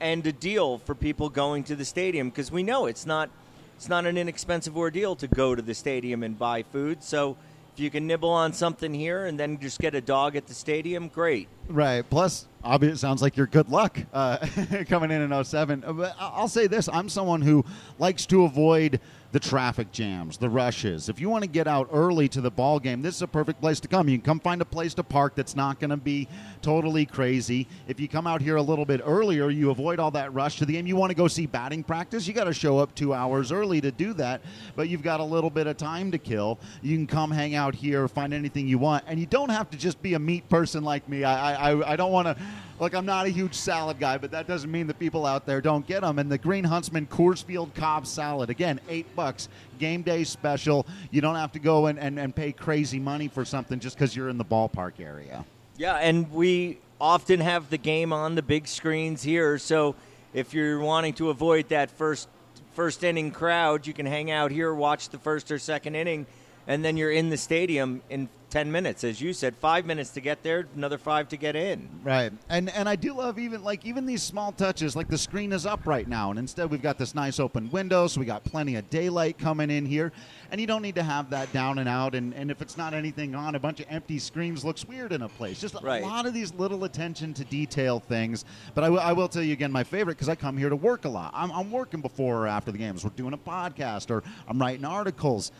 and 0.00 0.24
a 0.26 0.32
deal 0.32 0.78
for 0.78 0.94
people 0.94 1.28
going 1.28 1.64
to 1.64 1.76
the 1.76 1.84
stadium 1.84 2.30
because 2.30 2.52
we 2.52 2.62
know 2.62 2.86
it's 2.86 3.04
not 3.04 3.30
it's 3.76 3.88
not 3.88 4.06
an 4.06 4.16
inexpensive 4.16 4.76
ordeal 4.76 5.16
to 5.16 5.26
go 5.26 5.56
to 5.56 5.60
the 5.60 5.74
stadium 5.74 6.22
and 6.22 6.38
buy 6.38 6.62
food. 6.62 7.02
So 7.02 7.36
if 7.74 7.80
you 7.80 7.90
can 7.90 8.06
nibble 8.06 8.30
on 8.30 8.52
something 8.52 8.94
here 8.94 9.26
and 9.26 9.38
then 9.38 9.58
just 9.58 9.80
get 9.80 9.96
a 9.96 10.00
dog 10.00 10.36
at 10.36 10.46
the 10.46 10.54
stadium, 10.54 11.08
great. 11.08 11.48
Right. 11.68 12.08
Plus, 12.08 12.46
obviously, 12.62 12.94
it 12.94 12.98
sounds 12.98 13.20
like 13.20 13.36
you're 13.36 13.48
good 13.48 13.68
luck 13.68 13.98
uh, 14.12 14.36
coming 14.88 15.10
in 15.10 15.32
in 15.32 15.44
07. 15.44 15.82
Uh, 15.84 15.92
but 15.92 16.14
I'll 16.20 16.46
say 16.46 16.68
this 16.68 16.88
I'm 16.88 17.08
someone 17.08 17.42
who 17.42 17.64
likes 17.98 18.26
to 18.26 18.44
avoid 18.44 19.00
the 19.34 19.40
traffic 19.40 19.90
jams, 19.90 20.38
the 20.38 20.48
rushes. 20.48 21.08
If 21.08 21.18
you 21.18 21.28
want 21.28 21.42
to 21.42 21.50
get 21.50 21.66
out 21.66 21.88
early 21.92 22.28
to 22.28 22.40
the 22.40 22.52
ball 22.52 22.78
game, 22.78 23.02
this 23.02 23.16
is 23.16 23.22
a 23.22 23.26
perfect 23.26 23.60
place 23.60 23.80
to 23.80 23.88
come. 23.88 24.08
You 24.08 24.16
can 24.16 24.24
come 24.24 24.38
find 24.38 24.62
a 24.62 24.64
place 24.64 24.94
to 24.94 25.02
park 25.02 25.34
that's 25.34 25.56
not 25.56 25.80
going 25.80 25.90
to 25.90 25.96
be 25.96 26.28
totally 26.62 27.04
crazy. 27.04 27.66
If 27.88 27.98
you 27.98 28.06
come 28.06 28.28
out 28.28 28.40
here 28.40 28.54
a 28.54 28.62
little 28.62 28.84
bit 28.84 29.00
earlier, 29.04 29.50
you 29.50 29.70
avoid 29.70 29.98
all 29.98 30.12
that 30.12 30.32
rush 30.32 30.58
to 30.58 30.64
the 30.64 30.74
game. 30.74 30.86
You 30.86 30.94
want 30.94 31.10
to 31.10 31.16
go 31.16 31.26
see 31.26 31.46
batting 31.46 31.82
practice, 31.82 32.28
you 32.28 32.32
got 32.32 32.44
to 32.44 32.54
show 32.54 32.78
up 32.78 32.94
two 32.94 33.12
hours 33.12 33.50
early 33.50 33.80
to 33.80 33.90
do 33.90 34.12
that, 34.12 34.40
but 34.76 34.88
you've 34.88 35.02
got 35.02 35.18
a 35.18 35.24
little 35.24 35.50
bit 35.50 35.66
of 35.66 35.76
time 35.76 36.12
to 36.12 36.18
kill. 36.18 36.60
You 36.80 36.96
can 36.96 37.08
come 37.08 37.32
hang 37.32 37.56
out 37.56 37.74
here, 37.74 38.06
find 38.06 38.32
anything 38.32 38.68
you 38.68 38.78
want, 38.78 39.02
and 39.08 39.18
you 39.18 39.26
don't 39.26 39.50
have 39.50 39.68
to 39.70 39.76
just 39.76 40.00
be 40.00 40.14
a 40.14 40.18
meat 40.20 40.48
person 40.48 40.84
like 40.84 41.08
me. 41.08 41.24
I, 41.24 41.72
I, 41.72 41.94
I 41.94 41.96
don't 41.96 42.12
want 42.12 42.28
to 42.28 42.36
Look, 42.80 42.94
I'm 42.94 43.06
not 43.06 43.26
a 43.26 43.28
huge 43.28 43.54
salad 43.54 44.00
guy, 44.00 44.18
but 44.18 44.32
that 44.32 44.48
doesn't 44.48 44.70
mean 44.70 44.88
the 44.88 44.94
people 44.94 45.26
out 45.26 45.46
there 45.46 45.60
don't 45.60 45.86
get 45.86 46.00
them. 46.00 46.18
And 46.18 46.30
the 46.30 46.38
Green 46.38 46.64
Huntsman 46.64 47.06
Coors 47.06 47.44
Field 47.44 47.72
Cobb 47.74 48.06
salad, 48.06 48.50
again, 48.50 48.80
eight 48.88 49.14
bucks, 49.14 49.48
game 49.78 50.02
day 50.02 50.24
special. 50.24 50.84
You 51.12 51.20
don't 51.20 51.36
have 51.36 51.52
to 51.52 51.60
go 51.60 51.86
and, 51.86 51.98
and, 51.98 52.18
and 52.18 52.34
pay 52.34 52.50
crazy 52.50 52.98
money 52.98 53.28
for 53.28 53.44
something 53.44 53.78
just 53.78 53.96
because 53.96 54.16
you're 54.16 54.28
in 54.28 54.38
the 54.38 54.44
ballpark 54.44 54.98
area. 54.98 55.44
Yeah, 55.76 55.94
and 55.96 56.30
we 56.32 56.78
often 57.00 57.40
have 57.40 57.70
the 57.70 57.78
game 57.78 58.12
on 58.12 58.34
the 58.34 58.42
big 58.42 58.66
screens 58.66 59.22
here. 59.22 59.56
So 59.58 59.94
if 60.32 60.52
you're 60.52 60.80
wanting 60.80 61.14
to 61.14 61.30
avoid 61.30 61.68
that 61.68 61.90
first 61.92 62.28
first 62.74 63.04
inning 63.04 63.30
crowd, 63.30 63.86
you 63.86 63.92
can 63.92 64.04
hang 64.04 64.32
out 64.32 64.50
here, 64.50 64.74
watch 64.74 65.10
the 65.10 65.18
first 65.18 65.52
or 65.52 65.60
second 65.60 65.94
inning, 65.94 66.26
and 66.66 66.84
then 66.84 66.96
you're 66.96 67.12
in 67.12 67.30
the 67.30 67.36
stadium 67.36 68.02
in 68.10 68.28
10 68.54 68.70
minutes 68.70 69.02
as 69.02 69.20
you 69.20 69.32
said 69.32 69.56
5 69.56 69.84
minutes 69.84 70.10
to 70.10 70.20
get 70.20 70.44
there 70.44 70.68
another 70.76 70.96
5 70.96 71.28
to 71.30 71.36
get 71.36 71.56
in. 71.56 71.88
Right. 72.04 72.32
And 72.48 72.70
and 72.70 72.88
I 72.88 72.94
do 72.94 73.12
love 73.12 73.36
even 73.36 73.64
like 73.64 73.84
even 73.84 74.06
these 74.06 74.22
small 74.22 74.52
touches 74.52 74.94
like 74.94 75.08
the 75.08 75.18
screen 75.18 75.52
is 75.52 75.66
up 75.66 75.88
right 75.88 76.06
now 76.06 76.30
and 76.30 76.38
instead 76.38 76.70
we've 76.70 76.80
got 76.80 76.96
this 76.96 77.16
nice 77.16 77.40
open 77.40 77.68
window 77.72 78.06
so 78.06 78.20
we 78.20 78.26
got 78.26 78.44
plenty 78.44 78.76
of 78.76 78.88
daylight 78.90 79.38
coming 79.38 79.70
in 79.70 79.84
here. 79.84 80.12
And 80.52 80.60
you 80.60 80.68
don't 80.68 80.82
need 80.82 80.94
to 80.94 81.02
have 81.02 81.30
that 81.30 81.52
down 81.52 81.80
and 81.80 81.88
out 81.88 82.14
and, 82.14 82.32
and 82.32 82.48
if 82.48 82.62
it's 82.62 82.76
not 82.76 82.94
anything 82.94 83.34
on 83.34 83.56
a 83.56 83.58
bunch 83.58 83.80
of 83.80 83.86
empty 83.90 84.20
screens 84.20 84.64
looks 84.64 84.86
weird 84.86 85.10
in 85.10 85.22
a 85.22 85.28
place. 85.28 85.60
Just 85.60 85.74
right. 85.82 86.04
a 86.04 86.06
lot 86.06 86.24
of 86.24 86.32
these 86.32 86.54
little 86.54 86.84
attention 86.84 87.34
to 87.34 87.44
detail 87.46 87.98
things. 87.98 88.44
But 88.76 88.84
I, 88.84 88.86
w- 88.86 89.02
I 89.02 89.12
will 89.12 89.26
tell 89.26 89.42
you 89.42 89.52
again 89.52 89.72
my 89.72 89.82
favorite 89.82 90.14
because 90.14 90.28
i 90.28 90.36
come 90.36 90.56
here 90.56 90.68
to 90.68 90.76
work 90.76 91.06
a 91.06 91.08
lot. 91.08 91.32
I'm, 91.34 91.50
I'm 91.50 91.72
working 91.72 92.00
before 92.00 92.44
or 92.44 92.46
after 92.46 92.70
the 92.70 92.78
games. 92.78 93.02
We're 93.02 93.10
doing 93.10 93.32
a 93.32 93.38
podcast 93.38 94.10
or 94.10 94.22
i'm 94.46 94.60
writing 94.60 94.84
articles 94.84 95.50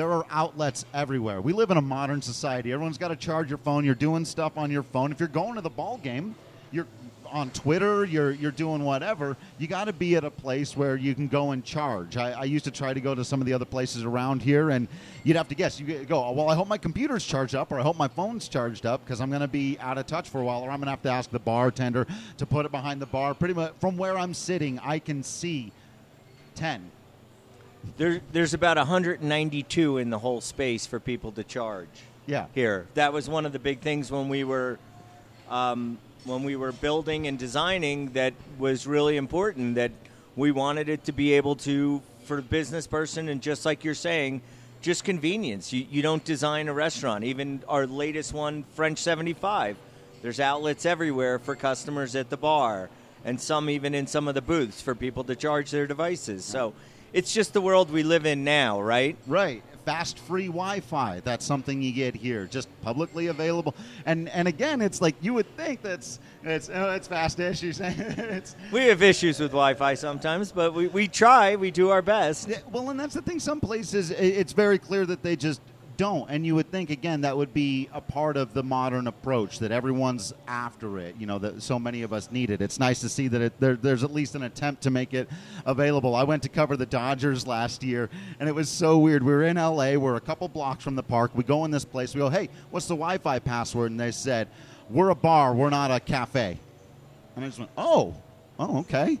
there 0.00 0.10
are 0.10 0.24
outlets 0.30 0.86
everywhere. 0.94 1.42
We 1.42 1.52
live 1.52 1.70
in 1.70 1.76
a 1.76 1.82
modern 1.82 2.22
society. 2.22 2.72
Everyone's 2.72 2.96
got 2.96 3.08
to 3.08 3.16
charge 3.16 3.50
your 3.50 3.58
phone. 3.58 3.84
You're 3.84 3.94
doing 3.94 4.24
stuff 4.24 4.56
on 4.56 4.70
your 4.70 4.82
phone. 4.82 5.12
If 5.12 5.20
you're 5.20 5.28
going 5.28 5.56
to 5.56 5.60
the 5.60 5.68
ball 5.68 5.98
game, 5.98 6.34
you're 6.72 6.86
on 7.30 7.50
Twitter, 7.50 8.06
you're 8.06 8.30
you're 8.30 8.50
doing 8.50 8.82
whatever. 8.82 9.36
You 9.58 9.66
got 9.66 9.84
to 9.84 9.92
be 9.92 10.16
at 10.16 10.24
a 10.24 10.30
place 10.30 10.74
where 10.74 10.96
you 10.96 11.14
can 11.14 11.28
go 11.28 11.50
and 11.50 11.62
charge. 11.62 12.16
I, 12.16 12.30
I, 12.30 12.44
used 12.44 12.64
to 12.64 12.70
try 12.70 12.94
to 12.94 13.00
go 13.00 13.14
to 13.14 13.22
some 13.22 13.42
of 13.42 13.46
the 13.46 13.52
other 13.52 13.66
places 13.66 14.02
around 14.02 14.40
here, 14.40 14.70
and 14.70 14.88
you'd 15.22 15.36
have 15.36 15.48
to 15.48 15.54
guess. 15.54 15.78
You 15.78 16.02
go, 16.04 16.24
oh, 16.24 16.32
well, 16.32 16.48
I 16.48 16.54
hope 16.54 16.66
my 16.66 16.78
computer's 16.78 17.26
charged 17.26 17.54
up, 17.54 17.70
or 17.70 17.78
I 17.78 17.82
hope 17.82 17.98
my 17.98 18.08
phone's 18.08 18.48
charged 18.48 18.86
up, 18.86 19.04
because 19.04 19.20
I'm 19.20 19.28
going 19.28 19.42
to 19.42 19.48
be 19.48 19.76
out 19.80 19.98
of 19.98 20.06
touch 20.06 20.30
for 20.30 20.40
a 20.40 20.44
while, 20.44 20.62
or 20.62 20.70
I'm 20.70 20.78
going 20.78 20.86
to 20.86 20.92
have 20.92 21.02
to 21.02 21.10
ask 21.10 21.30
the 21.30 21.38
bartender 21.38 22.06
to 22.38 22.46
put 22.46 22.64
it 22.64 22.72
behind 22.72 23.02
the 23.02 23.06
bar. 23.06 23.34
Pretty 23.34 23.52
much 23.52 23.74
from 23.80 23.98
where 23.98 24.16
I'm 24.16 24.32
sitting, 24.32 24.78
I 24.78 24.98
can 24.98 25.22
see 25.22 25.72
ten 26.54 26.90
there, 27.96 28.20
there's 28.32 28.54
about 28.54 28.76
192 28.76 29.98
in 29.98 30.10
the 30.10 30.18
whole 30.18 30.40
space 30.40 30.86
for 30.86 31.00
people 31.00 31.32
to 31.32 31.44
charge. 31.44 31.88
Yeah. 32.26 32.46
Here, 32.54 32.86
that 32.94 33.12
was 33.12 33.28
one 33.28 33.46
of 33.46 33.52
the 33.52 33.58
big 33.58 33.80
things 33.80 34.10
when 34.10 34.28
we 34.28 34.44
were, 34.44 34.78
um, 35.48 35.98
when 36.24 36.44
we 36.44 36.56
were 36.56 36.72
building 36.72 37.26
and 37.26 37.38
designing. 37.38 38.12
That 38.12 38.34
was 38.58 38.86
really 38.86 39.16
important. 39.16 39.74
That 39.76 39.92
we 40.36 40.50
wanted 40.50 40.88
it 40.88 41.04
to 41.04 41.12
be 41.12 41.32
able 41.34 41.56
to, 41.56 42.02
for 42.24 42.38
a 42.38 42.42
business 42.42 42.86
person, 42.86 43.28
and 43.28 43.42
just 43.42 43.64
like 43.64 43.84
you're 43.84 43.94
saying, 43.94 44.42
just 44.80 45.04
convenience. 45.04 45.72
You, 45.72 45.86
you 45.90 46.02
don't 46.02 46.24
design 46.24 46.68
a 46.68 46.72
restaurant. 46.72 47.24
Even 47.24 47.62
our 47.68 47.86
latest 47.86 48.32
one, 48.32 48.64
French 48.74 48.98
75. 48.98 49.76
There's 50.22 50.40
outlets 50.40 50.84
everywhere 50.84 51.38
for 51.38 51.56
customers 51.56 52.14
at 52.14 52.30
the 52.30 52.36
bar, 52.36 52.90
and 53.24 53.40
some 53.40 53.70
even 53.70 53.94
in 53.94 54.06
some 54.06 54.28
of 54.28 54.34
the 54.34 54.42
booths 54.42 54.80
for 54.80 54.94
people 54.94 55.24
to 55.24 55.34
charge 55.34 55.70
their 55.70 55.86
devices. 55.86 56.44
So 56.44 56.74
it's 57.12 57.32
just 57.32 57.52
the 57.52 57.60
world 57.60 57.90
we 57.90 58.02
live 58.02 58.26
in 58.26 58.44
now, 58.44 58.80
right? 58.80 59.16
Right. 59.26 59.62
Fast 59.84 60.18
free 60.18 60.46
Wi-Fi. 60.46 61.20
That's 61.20 61.44
something 61.44 61.80
you 61.82 61.92
get 61.92 62.14
here, 62.14 62.46
just 62.46 62.68
publicly 62.82 63.28
available. 63.28 63.74
And 64.04 64.28
and 64.28 64.46
again, 64.46 64.82
it's 64.82 65.00
like 65.00 65.16
you 65.20 65.34
would 65.34 65.56
think 65.56 65.82
that's 65.82 66.20
it's 66.44 66.70
oh, 66.72 66.90
it's 66.90 67.08
fast 67.08 67.40
issues. 67.40 67.80
it's, 67.82 68.56
we 68.72 68.84
have 68.86 69.02
issues 69.02 69.40
with 69.40 69.50
Wi-Fi 69.50 69.94
sometimes, 69.94 70.52
but 70.52 70.74
we, 70.74 70.88
we 70.88 71.08
try. 71.08 71.56
We 71.56 71.70
do 71.70 71.90
our 71.90 72.02
best. 72.02 72.48
Yeah, 72.48 72.58
well, 72.70 72.90
and 72.90 73.00
that's 73.00 73.14
the 73.14 73.22
thing. 73.22 73.40
Some 73.40 73.60
places 73.60 74.10
it's 74.10 74.52
very 74.52 74.78
clear 74.78 75.06
that 75.06 75.22
they 75.22 75.34
just 75.34 75.62
don't. 76.00 76.30
And 76.30 76.46
you 76.46 76.54
would 76.54 76.70
think, 76.70 76.88
again, 76.88 77.20
that 77.20 77.36
would 77.36 77.52
be 77.52 77.90
a 77.92 78.00
part 78.00 78.38
of 78.38 78.54
the 78.54 78.62
modern 78.62 79.06
approach 79.06 79.58
that 79.58 79.70
everyone's 79.70 80.32
after 80.48 80.98
it. 80.98 81.14
You 81.18 81.26
know, 81.26 81.38
that 81.38 81.62
so 81.62 81.78
many 81.78 82.00
of 82.00 82.14
us 82.14 82.30
need 82.30 82.48
it. 82.48 82.62
It's 82.62 82.80
nice 82.80 83.02
to 83.02 83.08
see 83.10 83.28
that 83.28 83.42
it, 83.42 83.60
there, 83.60 83.76
there's 83.76 84.02
at 84.02 84.10
least 84.10 84.34
an 84.34 84.42
attempt 84.42 84.82
to 84.84 84.90
make 84.90 85.12
it 85.12 85.28
available. 85.66 86.14
I 86.14 86.22
went 86.22 86.42
to 86.44 86.48
cover 86.48 86.74
the 86.78 86.86
Dodgers 86.86 87.46
last 87.46 87.82
year, 87.82 88.08
and 88.38 88.48
it 88.48 88.52
was 88.52 88.70
so 88.70 88.96
weird. 88.96 89.22
We 89.22 89.30
were 89.30 89.42
in 89.42 89.56
LA, 89.58 89.96
we're 89.96 90.16
a 90.16 90.22
couple 90.22 90.48
blocks 90.48 90.82
from 90.82 90.96
the 90.96 91.02
park. 91.02 91.32
We 91.34 91.44
go 91.44 91.66
in 91.66 91.70
this 91.70 91.84
place, 91.84 92.14
we 92.14 92.20
go, 92.20 92.30
hey, 92.30 92.48
what's 92.70 92.86
the 92.86 92.94
Wi 92.94 93.18
Fi 93.18 93.38
password? 93.38 93.90
And 93.90 94.00
they 94.00 94.10
said, 94.10 94.48
we're 94.88 95.10
a 95.10 95.14
bar, 95.14 95.52
we're 95.52 95.68
not 95.68 95.90
a 95.90 96.00
cafe. 96.00 96.58
And 97.36 97.44
I 97.44 97.48
just 97.48 97.58
went, 97.58 97.72
oh, 97.76 98.14
oh, 98.58 98.78
okay. 98.78 99.18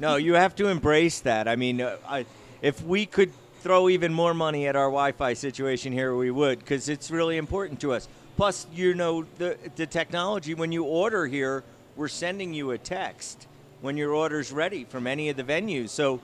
No, 0.00 0.16
you 0.16 0.34
have 0.34 0.56
to 0.56 0.66
embrace 0.66 1.20
that. 1.20 1.46
I 1.46 1.54
mean, 1.54 1.80
uh, 1.80 1.98
I, 2.04 2.26
if 2.62 2.82
we 2.82 3.06
could 3.06 3.30
throw 3.66 3.88
even 3.88 4.14
more 4.14 4.32
money 4.32 4.68
at 4.68 4.76
our 4.76 4.86
Wi-Fi 4.86 5.32
situation 5.32 5.92
here, 5.92 6.14
we 6.14 6.30
would 6.30 6.60
because 6.60 6.88
it's 6.88 7.10
really 7.10 7.36
important 7.36 7.80
to 7.80 7.92
us. 7.92 8.06
Plus, 8.36 8.64
you 8.72 8.94
know, 8.94 9.26
the 9.38 9.58
the 9.74 9.86
technology 9.86 10.54
when 10.54 10.70
you 10.70 10.84
order 10.84 11.26
here, 11.26 11.64
we're 11.96 12.06
sending 12.06 12.54
you 12.54 12.70
a 12.70 12.78
text 12.78 13.48
when 13.80 13.96
your 13.96 14.12
order's 14.12 14.52
ready 14.52 14.84
from 14.84 15.08
any 15.08 15.30
of 15.30 15.36
the 15.36 15.42
venues. 15.42 15.88
So 15.88 16.20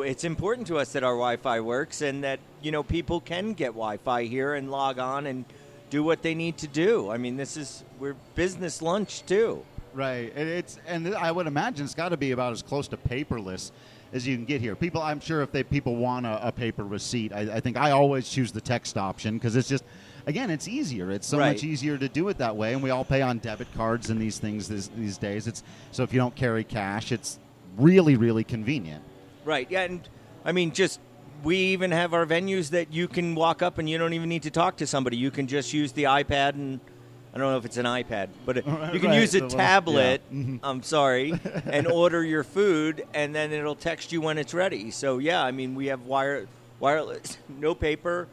it's 0.00 0.24
important 0.24 0.66
to 0.66 0.76
us 0.76 0.92
that 0.92 1.02
our 1.02 1.14
Wi-Fi 1.14 1.60
works 1.60 2.02
and 2.02 2.24
that 2.24 2.40
you 2.60 2.70
know 2.70 2.82
people 2.82 3.20
can 3.20 3.54
get 3.54 3.68
Wi-Fi 3.68 4.24
here 4.24 4.52
and 4.52 4.70
log 4.70 4.98
on 4.98 5.24
and 5.26 5.46
do 5.88 6.02
what 6.02 6.20
they 6.20 6.34
need 6.34 6.58
to 6.58 6.66
do. 6.66 7.10
I 7.10 7.16
mean, 7.16 7.38
this 7.38 7.56
is 7.56 7.84
we're 7.98 8.16
business 8.34 8.82
lunch 8.82 9.24
too. 9.24 9.64
Right. 9.94 10.30
And 10.36 10.46
it's 10.46 10.78
and 10.86 11.14
I 11.14 11.32
would 11.32 11.46
imagine 11.46 11.86
it's 11.86 11.94
got 11.94 12.10
to 12.10 12.18
be 12.18 12.32
about 12.32 12.52
as 12.52 12.60
close 12.60 12.86
to 12.88 12.98
paperless 12.98 13.70
as 14.12 14.26
you 14.26 14.36
can 14.36 14.44
get 14.44 14.60
here. 14.60 14.76
People, 14.76 15.00
I'm 15.00 15.20
sure 15.20 15.42
if 15.42 15.52
they 15.52 15.62
people 15.62 15.96
want 15.96 16.26
a, 16.26 16.48
a 16.48 16.52
paper 16.52 16.84
receipt, 16.84 17.32
I, 17.32 17.56
I, 17.56 17.60
think 17.60 17.76
I 17.76 17.92
always 17.92 18.28
choose 18.28 18.52
the 18.52 18.60
text 18.60 18.98
option 18.98 19.34
because 19.34 19.56
it's 19.56 19.68
just, 19.68 19.84
again, 20.26 20.50
it's 20.50 20.68
easier. 20.68 21.10
It's 21.10 21.26
so 21.26 21.38
right. 21.38 21.52
much 21.52 21.64
easier 21.64 21.96
to 21.96 22.08
do 22.08 22.28
it 22.28 22.38
that 22.38 22.54
way, 22.54 22.74
and 22.74 22.82
we 22.82 22.90
all 22.90 23.04
pay 23.04 23.22
on 23.22 23.38
debit 23.38 23.68
cards 23.74 24.10
and 24.10 24.20
these 24.20 24.38
things 24.38 24.68
this, 24.68 24.88
these 24.88 25.18
days. 25.18 25.46
It's 25.46 25.62
so 25.90 26.02
if 26.02 26.12
you 26.12 26.18
don't 26.18 26.34
carry 26.34 26.64
cash, 26.64 27.12
it's 27.12 27.38
really 27.76 28.16
really 28.16 28.44
convenient. 28.44 29.02
Right. 29.44 29.66
Yeah, 29.70 29.82
and 29.82 30.08
I 30.44 30.52
mean 30.52 30.72
just. 30.72 31.00
We 31.42 31.56
even 31.56 31.90
have 31.90 32.14
our 32.14 32.24
venues 32.24 32.70
that 32.70 32.92
you 32.92 33.08
can 33.08 33.34
walk 33.34 33.62
up 33.62 33.78
and 33.78 33.90
you 33.90 33.98
don't 33.98 34.12
even 34.12 34.28
need 34.28 34.44
to 34.44 34.50
talk 34.52 34.76
to 34.76 34.86
somebody. 34.86 35.16
You 35.16 35.32
can 35.32 35.48
just 35.48 35.72
use 35.72 35.90
the 35.90 36.04
iPad 36.04 36.50
and 36.50 36.78
I 37.34 37.38
don't 37.38 37.50
know 37.50 37.56
if 37.56 37.64
it's 37.64 37.78
an 37.78 37.86
iPad, 37.86 38.28
but 38.44 38.56
it, 38.58 38.66
you 38.66 39.00
can 39.00 39.10
right, 39.10 39.20
use 39.20 39.34
a 39.34 39.48
tablet. 39.48 40.20
Yeah. 40.30 40.38
Mm-hmm. 40.38 40.56
I'm 40.62 40.82
sorry, 40.82 41.32
and 41.64 41.86
order 41.86 42.22
your 42.22 42.44
food, 42.44 43.06
and 43.14 43.34
then 43.34 43.52
it'll 43.52 43.74
text 43.74 44.12
you 44.12 44.20
when 44.20 44.38
it's 44.38 44.52
ready. 44.52 44.90
So 44.90 45.18
yeah, 45.18 45.42
I 45.42 45.50
mean 45.50 45.74
we 45.74 45.86
have 45.86 46.02
wire 46.02 46.46
wireless, 46.78 47.38
no 47.48 47.74
paper. 47.74 48.28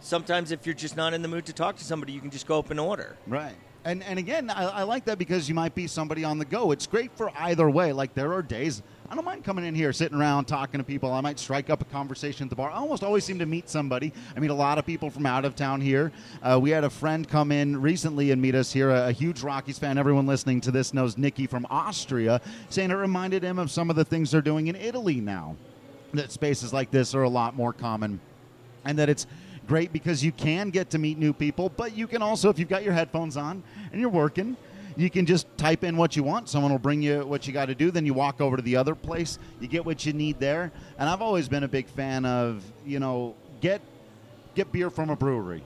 Sometimes 0.00 0.52
if 0.52 0.64
you're 0.64 0.74
just 0.74 0.96
not 0.96 1.12
in 1.12 1.22
the 1.22 1.28
mood 1.28 1.46
to 1.46 1.52
talk 1.52 1.76
to 1.76 1.84
somebody, 1.84 2.12
you 2.12 2.20
can 2.20 2.30
just 2.30 2.46
go 2.46 2.58
up 2.58 2.70
and 2.70 2.80
order. 2.80 3.16
Right. 3.26 3.54
And 3.84 4.02
and 4.04 4.18
again, 4.18 4.48
I, 4.50 4.64
I 4.64 4.82
like 4.84 5.04
that 5.06 5.18
because 5.18 5.48
you 5.48 5.54
might 5.54 5.74
be 5.74 5.86
somebody 5.86 6.24
on 6.24 6.38
the 6.38 6.44
go. 6.44 6.72
It's 6.72 6.86
great 6.86 7.12
for 7.12 7.30
either 7.36 7.68
way. 7.68 7.92
Like 7.92 8.14
there 8.14 8.32
are 8.32 8.42
days 8.42 8.82
I 9.10 9.14
don't 9.14 9.24
mind 9.24 9.42
coming 9.42 9.64
in 9.64 9.74
here, 9.74 9.90
sitting 9.94 10.18
around, 10.18 10.44
talking 10.44 10.78
to 10.78 10.84
people. 10.84 11.10
I 11.10 11.22
might 11.22 11.38
strike 11.38 11.70
up 11.70 11.80
a 11.80 11.86
conversation 11.86 12.44
at 12.44 12.50
the 12.50 12.56
bar. 12.56 12.70
I 12.70 12.74
almost 12.74 13.02
always 13.02 13.24
seem 13.24 13.38
to 13.38 13.46
meet 13.46 13.70
somebody. 13.70 14.12
I 14.36 14.40
meet 14.40 14.50
a 14.50 14.54
lot 14.54 14.76
of 14.76 14.84
people 14.84 15.08
from 15.08 15.24
out 15.24 15.46
of 15.46 15.56
town 15.56 15.80
here. 15.80 16.12
Uh, 16.42 16.58
we 16.60 16.68
had 16.68 16.84
a 16.84 16.90
friend 16.90 17.26
come 17.26 17.50
in 17.50 17.80
recently 17.80 18.32
and 18.32 18.42
meet 18.42 18.54
us 18.54 18.70
here, 18.70 18.90
a, 18.90 19.08
a, 19.08 19.12
huge 19.12 19.40
Rockies 19.42 19.78
fan. 19.78 19.96
Everyone 19.96 20.26
listening 20.26 20.60
to 20.60 20.70
this 20.70 20.92
knows 20.92 21.16
Nikki 21.16 21.46
from 21.46 21.66
Austria, 21.70 22.42
saying 22.68 22.90
it 22.90 22.94
reminded 22.94 23.42
him 23.42 23.58
of 23.58 23.70
some 23.70 23.88
of 23.88 23.96
the 23.96 24.04
things 24.04 24.30
they're 24.30 24.42
doing 24.42 24.66
in 24.66 24.76
Italy 24.76 25.20
now. 25.20 25.56
That 26.12 26.30
spaces 26.30 26.74
like 26.74 26.90
this 26.90 27.14
are 27.14 27.22
a 27.22 27.28
lot 27.30 27.56
more 27.56 27.72
common, 27.72 28.20
and 28.84 28.98
that 28.98 29.08
it's 29.08 29.26
great 29.66 29.90
because 29.90 30.22
you 30.22 30.32
can 30.32 30.68
get 30.68 30.90
to 30.90 30.98
meet 30.98 31.16
new 31.16 31.32
people, 31.32 31.70
but 31.70 31.96
you 31.96 32.06
can 32.06 32.20
also, 32.20 32.50
if 32.50 32.58
you've 32.58 32.68
got 32.68 32.82
your 32.82 32.94
headphones 32.94 33.38
on 33.38 33.62
and 33.90 34.00
you're 34.00 34.10
working, 34.10 34.56
you 34.98 35.08
can 35.08 35.26
just 35.26 35.46
type 35.56 35.84
in 35.84 35.96
what 35.96 36.16
you 36.16 36.24
want. 36.24 36.48
Someone 36.48 36.72
will 36.72 36.80
bring 36.80 37.00
you 37.00 37.24
what 37.24 37.46
you 37.46 37.52
got 37.52 37.66
to 37.66 37.74
do. 37.76 37.92
Then 37.92 38.04
you 38.04 38.14
walk 38.14 38.40
over 38.40 38.56
to 38.56 38.62
the 38.62 38.74
other 38.76 38.96
place. 38.96 39.38
You 39.60 39.68
get 39.68 39.86
what 39.86 40.04
you 40.04 40.12
need 40.12 40.40
there. 40.40 40.72
And 40.98 41.08
I've 41.08 41.22
always 41.22 41.48
been 41.48 41.62
a 41.62 41.68
big 41.68 41.86
fan 41.86 42.24
of 42.24 42.64
you 42.84 42.98
know 42.98 43.36
get 43.60 43.80
get 44.56 44.72
beer 44.72 44.90
from 44.90 45.08
a 45.10 45.16
brewery, 45.16 45.62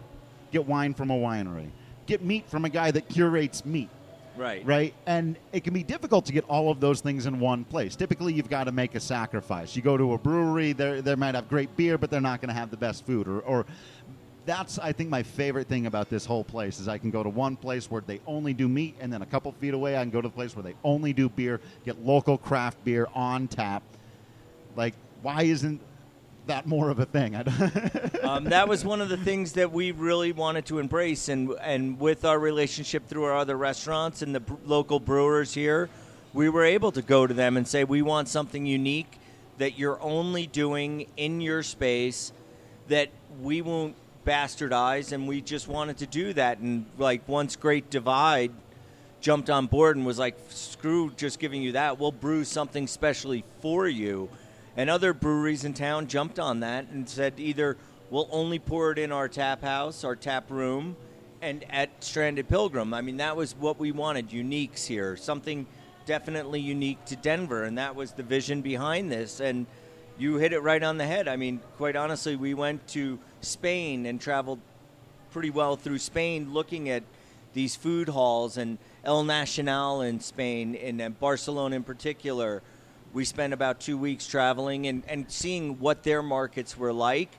get 0.52 0.66
wine 0.66 0.92
from 0.92 1.10
a 1.10 1.16
winery, 1.16 1.70
get 2.04 2.22
meat 2.22 2.46
from 2.50 2.66
a 2.66 2.68
guy 2.68 2.90
that 2.90 3.08
curates 3.08 3.64
meat. 3.64 3.88
Right. 4.36 4.64
Right. 4.66 4.94
And 5.06 5.38
it 5.52 5.64
can 5.64 5.72
be 5.72 5.82
difficult 5.82 6.26
to 6.26 6.32
get 6.32 6.44
all 6.44 6.70
of 6.70 6.80
those 6.80 7.00
things 7.00 7.24
in 7.24 7.40
one 7.40 7.64
place. 7.64 7.96
Typically, 7.96 8.34
you've 8.34 8.50
got 8.50 8.64
to 8.64 8.72
make 8.72 8.94
a 8.94 9.00
sacrifice. 9.00 9.74
You 9.74 9.82
go 9.82 9.96
to 9.96 10.12
a 10.12 10.18
brewery, 10.18 10.72
they 10.72 11.00
they 11.00 11.14
might 11.14 11.34
have 11.34 11.48
great 11.48 11.74
beer, 11.74 11.96
but 11.96 12.10
they're 12.10 12.20
not 12.20 12.42
going 12.42 12.48
to 12.48 12.54
have 12.54 12.70
the 12.70 12.76
best 12.76 13.06
food. 13.06 13.26
Or, 13.26 13.40
or 13.40 13.66
that's, 14.44 14.78
I 14.78 14.92
think, 14.92 15.08
my 15.08 15.22
favorite 15.22 15.68
thing 15.68 15.86
about 15.86 16.10
this 16.10 16.24
whole 16.24 16.44
place 16.44 16.80
is 16.80 16.88
I 16.88 16.98
can 16.98 17.10
go 17.10 17.22
to 17.22 17.28
one 17.28 17.56
place 17.56 17.90
where 17.90 18.02
they 18.04 18.20
only 18.26 18.52
do 18.52 18.68
meat, 18.68 18.96
and 19.00 19.12
then 19.12 19.22
a 19.22 19.26
couple 19.26 19.52
feet 19.52 19.74
away, 19.74 19.96
I 19.96 20.02
can 20.02 20.10
go 20.10 20.20
to 20.20 20.28
the 20.28 20.34
place 20.34 20.56
where 20.56 20.62
they 20.62 20.74
only 20.84 21.12
do 21.12 21.28
beer, 21.28 21.60
get 21.84 22.04
local 22.04 22.38
craft 22.38 22.84
beer 22.84 23.08
on 23.14 23.48
tap. 23.48 23.82
Like, 24.76 24.94
why 25.22 25.42
isn't 25.42 25.80
that 26.46 26.66
more 26.66 26.90
of 26.90 26.98
a 26.98 27.06
thing? 27.06 27.36
Um, 28.22 28.44
that 28.44 28.68
was 28.68 28.84
one 28.84 29.00
of 29.00 29.08
the 29.08 29.16
things 29.16 29.54
that 29.54 29.72
we 29.72 29.90
really 29.90 30.30
wanted 30.30 30.64
to 30.66 30.78
embrace, 30.78 31.28
and 31.28 31.50
and 31.60 31.98
with 31.98 32.24
our 32.24 32.38
relationship 32.38 33.08
through 33.08 33.24
our 33.24 33.36
other 33.36 33.56
restaurants 33.56 34.22
and 34.22 34.32
the 34.32 34.42
local 34.64 35.00
brewers 35.00 35.52
here, 35.52 35.90
we 36.32 36.48
were 36.48 36.64
able 36.64 36.92
to 36.92 37.02
go 37.02 37.26
to 37.26 37.34
them 37.34 37.56
and 37.56 37.66
say 37.66 37.82
we 37.82 38.00
want 38.00 38.28
something 38.28 38.64
unique 38.64 39.18
that 39.58 39.76
you're 39.76 40.00
only 40.00 40.46
doing 40.46 41.08
in 41.16 41.40
your 41.40 41.64
space 41.64 42.32
that 42.88 43.10
we 43.40 43.60
won't 43.60 43.96
bastardize, 44.24 45.12
and 45.12 45.26
we 45.26 45.40
just 45.40 45.68
wanted 45.68 45.98
to 45.98 46.06
do 46.06 46.32
that. 46.34 46.58
And 46.58 46.86
like 46.98 47.26
once 47.28 47.56
Great 47.56 47.90
Divide 47.90 48.52
jumped 49.20 49.50
on 49.50 49.66
board 49.66 49.96
and 49.96 50.04
was 50.04 50.18
like, 50.18 50.36
screw 50.48 51.10
just 51.16 51.38
giving 51.38 51.62
you 51.62 51.72
that, 51.72 51.98
we'll 51.98 52.12
brew 52.12 52.44
something 52.44 52.86
specially 52.86 53.44
for 53.60 53.86
you. 53.86 54.28
And 54.76 54.90
other 54.90 55.12
breweries 55.12 55.64
in 55.64 55.74
town 55.74 56.08
jumped 56.08 56.38
on 56.38 56.60
that 56.60 56.88
and 56.88 57.08
said 57.08 57.34
either 57.38 57.76
we'll 58.10 58.28
only 58.30 58.58
pour 58.58 58.92
it 58.92 58.98
in 58.98 59.12
our 59.12 59.28
tap 59.28 59.62
house, 59.62 60.04
our 60.04 60.16
tap 60.16 60.50
room, 60.50 60.96
and 61.40 61.64
at 61.70 61.90
Stranded 62.02 62.48
Pilgrim. 62.48 62.94
I 62.94 63.00
mean, 63.00 63.18
that 63.18 63.36
was 63.36 63.54
what 63.54 63.78
we 63.78 63.92
wanted 63.92 64.30
uniques 64.30 64.86
here, 64.86 65.16
something 65.16 65.66
definitely 66.06 66.60
unique 66.60 67.04
to 67.06 67.16
Denver. 67.16 67.64
And 67.64 67.78
that 67.78 67.94
was 67.94 68.12
the 68.12 68.22
vision 68.22 68.62
behind 68.62 69.10
this. 69.10 69.40
And 69.40 69.66
you 70.18 70.36
hit 70.36 70.52
it 70.52 70.60
right 70.60 70.82
on 70.82 70.98
the 70.98 71.06
head. 71.06 71.28
I 71.28 71.36
mean, 71.36 71.60
quite 71.76 71.96
honestly, 71.96 72.36
we 72.36 72.54
went 72.54 72.86
to 72.88 73.18
Spain 73.40 74.06
and 74.06 74.20
traveled 74.20 74.60
pretty 75.30 75.50
well 75.50 75.76
through 75.76 75.98
Spain 75.98 76.52
looking 76.52 76.88
at 76.88 77.02
these 77.54 77.76
food 77.76 78.08
halls 78.08 78.56
and 78.56 78.78
El 79.04 79.24
Nacional 79.24 80.02
in 80.02 80.20
Spain 80.20 80.74
and 80.74 81.18
Barcelona 81.18 81.76
in 81.76 81.82
particular. 81.82 82.62
We 83.12 83.24
spent 83.24 83.52
about 83.52 83.80
two 83.80 83.98
weeks 83.98 84.26
traveling 84.26 84.86
and, 84.86 85.02
and 85.06 85.30
seeing 85.30 85.78
what 85.78 86.02
their 86.02 86.22
markets 86.22 86.76
were 86.76 86.92
like 86.92 87.30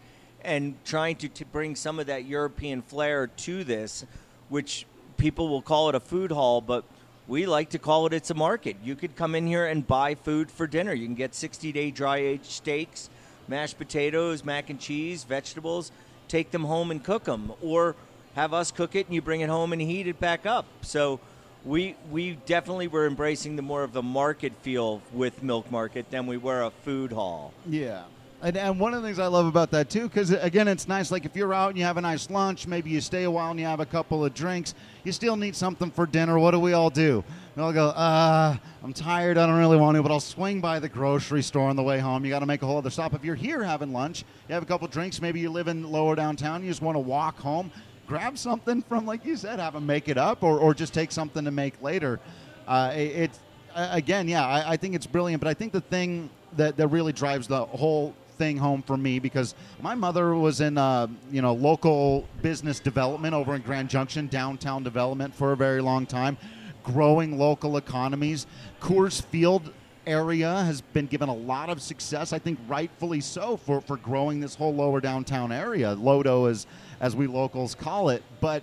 and 0.44 0.76
trying 0.84 1.16
to, 1.18 1.30
to 1.30 1.46
bring 1.46 1.76
some 1.76 2.00
of 2.00 2.08
that 2.08 2.26
European 2.26 2.82
flair 2.82 3.28
to 3.28 3.64
this, 3.64 4.06
which 4.50 4.86
people 5.18 5.50
will 5.50 5.62
call 5.62 5.90
it 5.90 5.96
a 5.96 6.00
food 6.00 6.32
hall, 6.32 6.62
but 6.62 6.84
we 7.28 7.46
like 7.46 7.70
to 7.70 7.80
call 7.80 8.06
it 8.06 8.14
it's 8.14 8.30
a 8.30 8.36
market. 8.36 8.78
You 8.84 8.96
could 8.96 9.16
come 9.16 9.36
in 9.36 9.48
here 9.48 9.66
and 9.66 9.86
buy 9.86 10.16
food 10.16 10.52
for 10.52 10.68
dinner. 10.68 10.94
You 10.94 11.06
can 11.06 11.16
get 11.16 11.34
60 11.34 11.72
day 11.72 11.92
dry 11.92 12.18
aged 12.18 12.46
steaks, 12.46 13.10
mashed 13.48 13.78
potatoes, 13.78 14.44
mac 14.44 14.70
and 14.70 14.80
cheese, 14.80 15.24
vegetables, 15.24 15.92
take 16.28 16.52
them 16.52 16.66
home 16.66 16.92
and 16.92 17.04
cook 17.04 17.26
them, 17.26 17.54
or 17.62 17.96
have 18.36 18.54
us 18.54 18.72
cook 18.72 18.96
it 18.96 19.06
and 19.06 19.16
you 19.16 19.22
bring 19.22 19.42
it 19.42 19.50
home 19.50 19.74
and 19.74 19.82
heat 19.82 20.08
it 20.08 20.20
back 20.20 20.46
up. 20.46 20.66
So 20.82 21.20
we 21.64 21.96
we 22.12 22.34
definitely 22.46 22.88
were 22.88 23.06
embracing 23.06 23.56
the 23.56 23.62
more 23.62 23.84
of 23.84 23.94
the 23.94 24.04
market 24.04 24.54
feel 24.62 25.02
with 25.14 25.44
Milk 25.44 25.72
Market 25.72 26.10
than 26.12 26.28
we 26.28 26.38
were 26.38 26.64
a 26.64 26.72
food 26.72 27.12
hall. 27.12 27.54
Yeah. 27.68 28.04
And, 28.44 28.58
and 28.58 28.78
one 28.78 28.94
of 28.94 29.02
the 29.02 29.08
things 29.08 29.20
I 29.20 29.28
love 29.28 29.46
about 29.46 29.72
that 29.72 29.90
too, 29.90 30.10
because 30.10 30.32
again, 30.32 30.68
it's 30.68 30.86
nice. 30.86 31.12
Like 31.12 31.24
if 31.24 31.34
you're 31.34 31.54
out 31.54 31.70
and 31.70 31.78
you 31.78 31.86
have 31.86 31.96
a 31.96 32.02
nice 32.02 32.30
lunch, 32.30 32.68
maybe 32.68 32.90
you 32.90 33.00
stay 33.00 33.24
a 33.24 33.32
while 33.32 33.52
and 33.52 33.60
you 33.60 33.66
have 33.66 33.80
a 33.80 33.86
couple 33.86 34.26
of 34.26 34.34
drinks, 34.34 34.76
you 35.06 35.14
still 35.14 35.38
need 35.38 35.56
something 35.56 35.90
for 35.90 36.06
dinner. 36.06 36.38
What 36.38 36.52
do 36.52 36.60
we 36.60 36.74
all 36.74 36.90
do? 36.90 37.24
We 37.56 37.64
all 37.64 37.72
go, 37.72 37.88
uh, 37.88 38.58
I'm 38.84 38.92
tired. 38.92 39.38
I 39.38 39.48
don't 39.48 39.58
really 39.58 39.78
want 39.78 39.96
to, 39.96 40.04
but 40.04 40.12
I'll 40.12 40.20
swing 40.20 40.60
by 40.60 40.80
the 40.80 40.90
grocery 40.90 41.42
store 41.42 41.70
on 41.70 41.78
the 41.78 41.84
way 41.84 42.00
home. 42.00 42.26
You 42.26 42.32
got 42.32 42.40
to 42.40 42.46
make 42.46 42.62
a 42.64 42.66
whole 42.66 42.80
other 42.80 42.90
stop. 42.90 43.14
If 43.14 43.24
you're 43.24 43.34
here 43.34 43.64
having 43.64 43.94
lunch, 43.94 44.26
you 44.50 44.54
have 44.56 44.64
a 44.64 44.66
couple 44.66 44.90
drinks. 44.90 45.22
Maybe 45.22 45.40
you 45.40 45.50
live 45.50 45.70
in 45.70 45.90
lower 45.90 46.14
downtown. 46.14 46.64
You 46.64 46.70
just 46.70 46.82
want 46.82 46.96
to 46.96 47.00
walk 47.00 47.40
home. 47.40 47.72
Grab 48.08 48.38
something 48.38 48.82
from, 48.90 49.06
like 49.06 49.24
you 49.24 49.38
said, 49.38 49.60
have 49.60 49.72
them 49.72 49.86
make 49.86 50.10
it 50.10 50.18
up, 50.18 50.44
or, 50.44 50.60
or 50.60 50.74
just 50.74 50.94
take 50.94 51.14
something 51.14 51.46
to 51.46 51.52
make 51.52 51.82
later. 51.82 52.20
Uh, 52.68 52.92
it, 52.94 53.32
again, 53.74 54.28
yeah, 54.28 54.46
I, 54.46 54.74
I 54.74 54.78
think 54.78 54.96
it's 54.96 55.08
brilliant. 55.08 55.42
But 55.42 55.48
I 55.48 55.54
think 55.54 55.72
the 55.72 55.80
thing 55.80 56.30
that, 56.58 56.76
that 56.76 56.88
really 56.88 57.14
drives 57.14 57.48
the 57.48 57.64
whole 57.66 58.14
thing 58.44 58.58
home 58.58 58.82
for 58.82 58.98
me 58.98 59.20
because 59.20 59.56
my 59.82 59.96
mother 59.96 60.36
was 60.36 60.60
in 60.60 60.78
uh, 60.78 61.08
you 61.32 61.42
know 61.42 61.54
local 61.54 62.28
business 62.42 62.82
development 62.82 63.34
over 63.34 63.56
in 63.56 63.62
Grand 63.62 63.90
Junction, 63.90 64.28
downtown 64.28 64.84
development 64.84 65.34
for 65.34 65.54
a 65.54 65.56
very 65.56 65.80
long 65.80 66.06
time, 66.06 66.38
growing 66.84 67.38
local 67.38 67.78
economies. 67.78 68.46
Coors 68.82 69.24
Field 69.24 69.72
area 70.06 70.64
has 70.64 70.82
been 70.82 71.06
given 71.08 71.30
a 71.30 71.34
lot 71.34 71.70
of 71.70 71.82
success, 71.82 72.34
I 72.34 72.40
think 72.40 72.60
rightfully 72.68 73.22
so, 73.22 73.56
for, 73.56 73.80
for 73.80 73.96
growing 73.96 74.42
this 74.42 74.56
whole 74.56 74.76
lower 74.76 75.00
downtown 75.00 75.54
area, 75.54 75.96
Lodo 75.96 76.50
as 76.50 76.68
as 77.00 77.16
we 77.16 77.28
locals 77.28 77.74
call 77.74 78.10
it. 78.10 78.24
But 78.42 78.62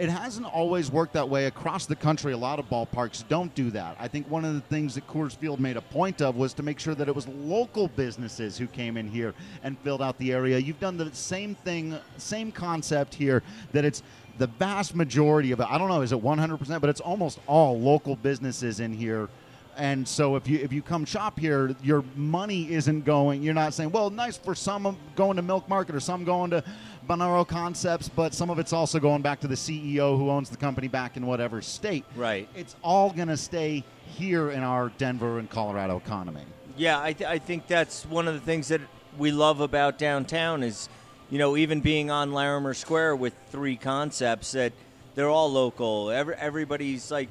it 0.00 0.08
hasn't 0.08 0.46
always 0.46 0.90
worked 0.90 1.12
that 1.12 1.28
way 1.28 1.44
across 1.44 1.84
the 1.84 1.94
country. 1.94 2.32
A 2.32 2.36
lot 2.36 2.58
of 2.58 2.64
ballparks 2.70 3.22
don't 3.28 3.54
do 3.54 3.70
that. 3.72 3.98
I 4.00 4.08
think 4.08 4.30
one 4.30 4.46
of 4.46 4.54
the 4.54 4.62
things 4.62 4.94
that 4.94 5.06
Coors 5.06 5.36
Field 5.36 5.60
made 5.60 5.76
a 5.76 5.82
point 5.82 6.22
of 6.22 6.36
was 6.36 6.54
to 6.54 6.62
make 6.62 6.80
sure 6.80 6.94
that 6.94 7.06
it 7.06 7.14
was 7.14 7.28
local 7.28 7.88
businesses 7.88 8.56
who 8.56 8.66
came 8.66 8.96
in 8.96 9.06
here 9.06 9.34
and 9.62 9.78
filled 9.80 10.00
out 10.00 10.16
the 10.16 10.32
area. 10.32 10.58
You've 10.58 10.80
done 10.80 10.96
the 10.96 11.14
same 11.14 11.54
thing, 11.54 11.98
same 12.16 12.50
concept 12.50 13.14
here, 13.14 13.42
that 13.72 13.84
it's 13.84 14.02
the 14.38 14.46
vast 14.46 14.94
majority 14.94 15.52
of 15.52 15.60
it. 15.60 15.66
I 15.68 15.76
don't 15.76 15.88
know, 15.88 16.00
is 16.00 16.12
it 16.12 16.22
100%, 16.22 16.80
but 16.80 16.88
it's 16.88 17.02
almost 17.02 17.38
all 17.46 17.78
local 17.78 18.16
businesses 18.16 18.80
in 18.80 18.94
here. 18.94 19.28
And 19.76 20.06
so 20.06 20.36
if 20.36 20.48
you 20.48 20.58
if 20.58 20.72
you 20.72 20.82
come 20.82 21.04
shop 21.04 21.38
here, 21.38 21.74
your 21.82 22.04
money 22.16 22.70
isn't 22.70 23.04
going. 23.04 23.42
You're 23.42 23.54
not 23.54 23.72
saying, 23.72 23.92
well, 23.92 24.10
nice 24.10 24.36
for 24.36 24.54
some 24.54 24.96
going 25.14 25.36
to 25.36 25.42
Milk 25.42 25.68
Market 25.68 25.94
or 25.94 26.00
some 26.00 26.24
going 26.24 26.50
to 26.50 26.64
Bonanno 27.10 27.44
Concepts, 27.44 28.08
but 28.08 28.32
some 28.32 28.50
of 28.50 28.60
it's 28.60 28.72
also 28.72 29.00
going 29.00 29.20
back 29.20 29.40
to 29.40 29.48
the 29.48 29.56
CEO 29.56 30.16
who 30.16 30.30
owns 30.30 30.48
the 30.48 30.56
company 30.56 30.86
back 30.86 31.16
in 31.16 31.26
whatever 31.26 31.60
state. 31.60 32.04
Right. 32.14 32.48
It's 32.54 32.76
all 32.82 33.10
going 33.10 33.26
to 33.26 33.36
stay 33.36 33.82
here 34.16 34.52
in 34.52 34.62
our 34.62 34.90
Denver 34.90 35.40
and 35.40 35.50
Colorado 35.50 35.96
economy. 35.96 36.44
Yeah, 36.76 37.02
I, 37.02 37.12
th- 37.12 37.28
I 37.28 37.40
think 37.40 37.66
that's 37.66 38.06
one 38.06 38.28
of 38.28 38.34
the 38.34 38.40
things 38.40 38.68
that 38.68 38.80
we 39.18 39.32
love 39.32 39.60
about 39.60 39.98
downtown 39.98 40.62
is, 40.62 40.88
you 41.30 41.38
know, 41.38 41.56
even 41.56 41.80
being 41.80 42.12
on 42.12 42.32
Larimer 42.32 42.74
Square 42.74 43.16
with 43.16 43.34
three 43.50 43.74
concepts 43.74 44.52
that 44.52 44.72
they're 45.16 45.28
all 45.28 45.50
local. 45.50 46.10
Every, 46.10 46.36
everybody's 46.36 47.10
like, 47.10 47.28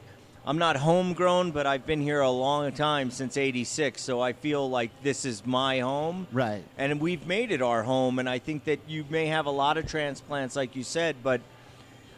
I'm 0.50 0.58
not 0.58 0.78
homegrown, 0.78 1.52
but 1.52 1.68
I've 1.68 1.86
been 1.86 2.02
here 2.02 2.22
a 2.22 2.32
long 2.32 2.72
time 2.72 3.12
since 3.12 3.38
'86, 3.38 4.02
so 4.02 4.20
I 4.20 4.34
feel 4.34 4.68
like 4.68 4.90
this 5.04 5.24
is 5.24 5.46
my 5.46 5.82
home. 5.82 6.26
Right. 6.32 6.64
And 6.76 7.00
we've 7.00 7.28
made 7.28 7.52
it 7.52 7.62
our 7.62 7.84
home, 7.84 8.18
and 8.18 8.28
I 8.28 8.40
think 8.40 8.64
that 8.64 8.80
you 8.88 9.06
may 9.12 9.28
have 9.28 9.46
a 9.46 9.52
lot 9.52 9.78
of 9.78 9.86
transplants, 9.86 10.56
like 10.56 10.76
you 10.76 10.82
said, 10.82 11.18
but 11.22 11.42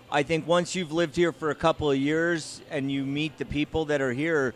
I 0.10 0.24
think 0.24 0.48
once 0.48 0.76
you've 0.76 0.94
lived 0.94 1.18
here 1.18 1.34
for 1.34 1.50
a 1.50 1.56
couple 1.56 1.92
of 1.92 1.98
years 1.98 2.62
and 2.70 2.90
you 2.90 3.04
meet 3.04 3.38
the 3.38 3.44
people 3.44 3.84
that 3.88 4.00
are 4.00 4.14
here, 4.14 4.54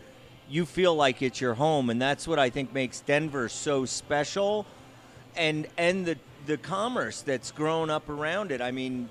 you 0.50 0.66
feel 0.66 0.96
like 0.96 1.22
it's 1.22 1.42
your 1.42 1.56
home, 1.56 1.90
and 1.90 2.02
that's 2.02 2.26
what 2.30 2.40
I 2.40 2.50
think 2.50 2.74
makes 2.74 3.02
Denver 3.02 3.50
so 3.50 3.84
special, 3.84 4.66
and 5.36 5.68
and 5.78 6.06
the 6.06 6.18
the 6.46 6.56
commerce 6.56 7.22
that's 7.24 7.52
grown 7.52 7.90
up 7.90 8.08
around 8.08 8.54
it. 8.54 8.62
I 8.62 8.72
mean, 8.72 9.10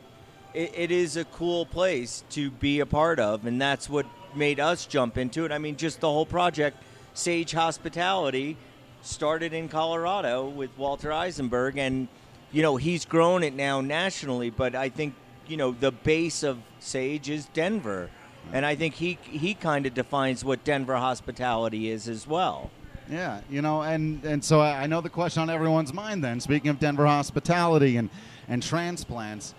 it, 0.54 0.72
it 0.74 0.90
is 0.90 1.18
a 1.18 1.26
cool 1.26 1.66
place 1.66 2.24
to 2.30 2.50
be 2.50 2.80
a 2.80 2.86
part 2.86 3.20
of, 3.20 3.44
and 3.44 3.60
that's 3.60 3.90
what 3.90 4.06
made 4.36 4.60
us 4.60 4.86
jump 4.86 5.18
into 5.18 5.44
it. 5.44 5.52
I 5.52 5.58
mean, 5.58 5.76
just 5.76 6.00
the 6.00 6.10
whole 6.10 6.26
project, 6.26 6.82
Sage 7.14 7.52
Hospitality, 7.52 8.56
started 9.02 9.52
in 9.52 9.68
Colorado 9.68 10.48
with 10.48 10.70
Walter 10.76 11.10
Isenberg, 11.10 11.76
and 11.76 12.08
you 12.52 12.62
know 12.62 12.76
he's 12.76 13.04
grown 13.04 13.42
it 13.42 13.54
now 13.54 13.80
nationally. 13.80 14.50
But 14.50 14.74
I 14.74 14.88
think 14.88 15.14
you 15.46 15.56
know 15.56 15.72
the 15.72 15.92
base 15.92 16.42
of 16.42 16.58
Sage 16.80 17.30
is 17.30 17.46
Denver, 17.46 18.10
and 18.52 18.64
I 18.64 18.74
think 18.74 18.94
he 18.94 19.18
he 19.22 19.54
kind 19.54 19.86
of 19.86 19.94
defines 19.94 20.44
what 20.44 20.64
Denver 20.64 20.96
hospitality 20.96 21.90
is 21.90 22.08
as 22.08 22.26
well. 22.26 22.70
Yeah, 23.08 23.40
you 23.50 23.60
know, 23.60 23.82
and 23.82 24.24
and 24.24 24.42
so 24.42 24.60
I 24.60 24.86
know 24.86 25.00
the 25.00 25.10
question 25.10 25.42
on 25.42 25.50
everyone's 25.50 25.92
mind. 25.92 26.24
Then, 26.24 26.40
speaking 26.40 26.70
of 26.70 26.78
Denver 26.78 27.06
hospitality 27.06 27.96
and 27.96 28.08
and 28.48 28.62
transplants, 28.62 29.54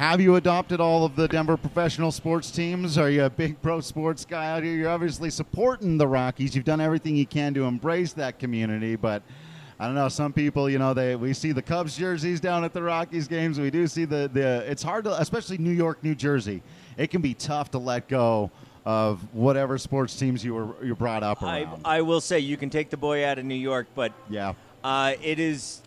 have 0.00 0.18
you 0.18 0.36
adopted 0.36 0.80
all 0.80 1.04
of 1.04 1.14
the 1.14 1.28
Denver 1.28 1.58
professional 1.58 2.10
sports 2.10 2.50
teams? 2.50 2.96
Are 2.96 3.10
you 3.10 3.24
a 3.24 3.28
big 3.28 3.60
pro 3.60 3.82
sports 3.82 4.24
guy 4.24 4.50
out 4.50 4.62
here? 4.62 4.72
You're 4.72 4.88
obviously 4.88 5.28
supporting 5.28 5.98
the 5.98 6.06
Rockies. 6.06 6.56
You've 6.56 6.64
done 6.64 6.80
everything 6.80 7.16
you 7.16 7.26
can 7.26 7.52
to 7.52 7.64
embrace 7.64 8.14
that 8.14 8.38
community, 8.38 8.96
but. 8.96 9.22
I 9.78 9.86
don't 9.86 9.94
know. 9.94 10.10
Some 10.10 10.34
people, 10.34 10.68
you 10.68 10.78
know, 10.78 10.92
they 10.92 11.16
we 11.16 11.32
see 11.32 11.52
the 11.52 11.62
Cubs 11.62 11.96
jerseys 11.96 12.38
down 12.38 12.64
at 12.64 12.74
the 12.74 12.82
Rockies 12.82 13.26
games. 13.26 13.58
We 13.58 13.70
do 13.70 13.86
see 13.86 14.04
the 14.04 14.28
the. 14.30 14.70
It's 14.70 14.82
hard 14.82 15.04
to, 15.04 15.18
especially 15.18 15.56
New 15.56 15.70
York, 15.70 16.04
New 16.04 16.14
Jersey. 16.14 16.62
It 16.98 17.06
can 17.06 17.22
be 17.22 17.32
tough 17.32 17.70
to 17.70 17.78
let 17.78 18.06
go 18.06 18.50
of 18.84 19.22
whatever 19.34 19.78
sports 19.78 20.14
teams 20.18 20.44
you 20.44 20.52
were 20.52 20.84
you 20.84 20.94
brought 20.94 21.22
up 21.22 21.40
around. 21.40 21.80
I, 21.82 21.96
I 21.96 22.00
will 22.02 22.20
say 22.20 22.40
you 22.40 22.58
can 22.58 22.68
take 22.68 22.90
the 22.90 22.98
boy 22.98 23.24
out 23.24 23.38
of 23.38 23.46
New 23.46 23.54
York, 23.54 23.86
but 23.94 24.12
yeah, 24.28 24.52
uh, 24.84 25.14
it 25.22 25.38
is 25.38 25.80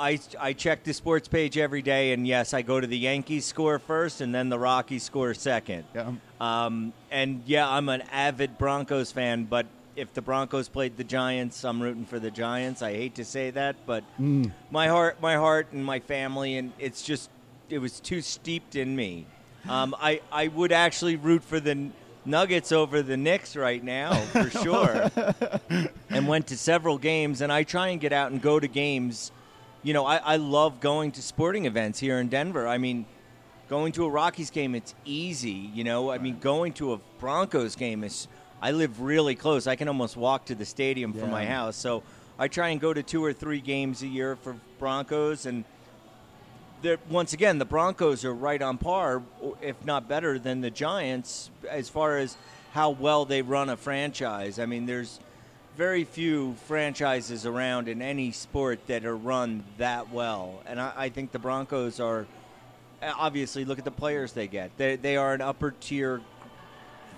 I, 0.00 0.18
I 0.40 0.52
check 0.54 0.82
the 0.82 0.94
sports 0.94 1.28
page 1.28 1.58
every 1.58 1.82
day, 1.82 2.12
and 2.12 2.26
yes, 2.26 2.54
I 2.54 2.62
go 2.62 2.80
to 2.80 2.86
the 2.86 2.96
Yankees 2.98 3.44
score 3.44 3.78
first, 3.78 4.20
and 4.22 4.34
then 4.34 4.48
the 4.48 4.58
Rockies 4.58 5.02
score 5.02 5.34
second. 5.34 5.84
Yeah. 5.94 6.12
Um, 6.40 6.92
and 7.10 7.42
yeah, 7.46 7.68
I'm 7.68 7.88
an 7.90 8.02
avid 8.10 8.56
Broncos 8.56 9.12
fan, 9.12 9.44
but 9.44 9.66
if 9.96 10.14
the 10.14 10.22
Broncos 10.22 10.68
played 10.70 10.96
the 10.96 11.04
Giants, 11.04 11.64
I'm 11.64 11.82
rooting 11.82 12.06
for 12.06 12.18
the 12.18 12.30
Giants. 12.30 12.80
I 12.80 12.94
hate 12.94 13.16
to 13.16 13.24
say 13.24 13.50
that, 13.50 13.76
but 13.84 14.02
Mm. 14.18 14.50
my 14.70 14.88
heart, 14.88 15.20
my 15.20 15.34
heart, 15.34 15.66
and 15.72 15.84
my 15.84 16.00
family, 16.00 16.56
and 16.56 16.72
it's 16.78 17.02
just 17.02 17.28
it 17.68 17.78
was 17.78 18.00
too 18.00 18.20
steeped 18.22 18.74
in 18.76 18.96
me. 18.96 19.26
Um, 19.68 19.94
I 20.00 20.22
I 20.32 20.48
would 20.48 20.72
actually 20.72 21.16
root 21.16 21.44
for 21.44 21.60
the 21.60 21.90
Nuggets 22.24 22.72
over 22.72 23.02
the 23.02 23.16
Knicks 23.16 23.54
right 23.56 23.82
now 23.84 24.14
for 24.32 24.48
sure, 24.64 25.10
and 26.08 26.26
went 26.26 26.46
to 26.48 26.56
several 26.56 26.96
games. 26.98 27.40
And 27.42 27.52
I 27.52 27.64
try 27.64 27.88
and 27.88 28.00
get 28.00 28.12
out 28.12 28.32
and 28.32 28.40
go 28.40 28.58
to 28.58 28.66
games. 28.68 29.32
You 29.82 29.94
know, 29.94 30.04
I, 30.04 30.16
I 30.16 30.36
love 30.36 30.80
going 30.80 31.12
to 31.12 31.22
sporting 31.22 31.64
events 31.64 31.98
here 31.98 32.18
in 32.18 32.28
Denver. 32.28 32.68
I 32.68 32.78
mean, 32.78 33.06
going 33.68 33.92
to 33.92 34.04
a 34.04 34.10
Rockies 34.10 34.50
game, 34.50 34.74
it's 34.74 34.94
easy. 35.04 35.70
You 35.74 35.84
know, 35.84 36.10
I 36.10 36.18
mean, 36.18 36.38
going 36.38 36.72
to 36.74 36.92
a 36.92 36.98
Broncos 37.18 37.76
game 37.76 38.04
is. 38.04 38.28
I 38.62 38.72
live 38.72 39.00
really 39.00 39.34
close. 39.34 39.66
I 39.66 39.74
can 39.74 39.88
almost 39.88 40.18
walk 40.18 40.44
to 40.46 40.54
the 40.54 40.66
stadium 40.66 41.14
from 41.14 41.30
my 41.30 41.46
house. 41.46 41.76
So 41.76 42.02
I 42.38 42.46
try 42.46 42.68
and 42.68 42.80
go 42.80 42.92
to 42.92 43.02
two 43.02 43.24
or 43.24 43.32
three 43.32 43.60
games 43.60 44.02
a 44.02 44.06
year 44.06 44.36
for 44.36 44.54
Broncos, 44.78 45.46
and 45.46 45.64
once 47.08 47.32
again, 47.32 47.58
the 47.58 47.64
Broncos 47.64 48.24
are 48.24 48.34
right 48.34 48.60
on 48.60 48.78
par, 48.78 49.22
if 49.60 49.82
not 49.84 50.08
better, 50.08 50.38
than 50.38 50.60
the 50.60 50.70
Giants 50.70 51.50
as 51.68 51.88
far 51.88 52.18
as 52.18 52.36
how 52.72 52.90
well 52.90 53.24
they 53.24 53.42
run 53.42 53.68
a 53.68 53.76
franchise. 53.76 54.58
I 54.58 54.66
mean, 54.66 54.86
there's 54.86 55.20
very 55.76 56.04
few 56.04 56.54
franchises 56.66 57.46
around 57.46 57.88
in 57.88 58.02
any 58.02 58.32
sport 58.32 58.86
that 58.86 59.04
are 59.04 59.16
run 59.16 59.64
that 59.78 60.10
well, 60.12 60.62
and 60.66 60.80
I, 60.80 60.92
I 60.96 61.08
think 61.08 61.32
the 61.32 61.38
Broncos 61.38 62.00
are. 62.00 62.26
Obviously, 63.02 63.64
look 63.64 63.78
at 63.78 63.86
the 63.86 63.90
players 63.90 64.32
they 64.32 64.46
get. 64.46 64.76
They, 64.76 64.96
they 64.96 65.16
are 65.16 65.32
an 65.32 65.40
upper 65.40 65.70
tier 65.80 66.20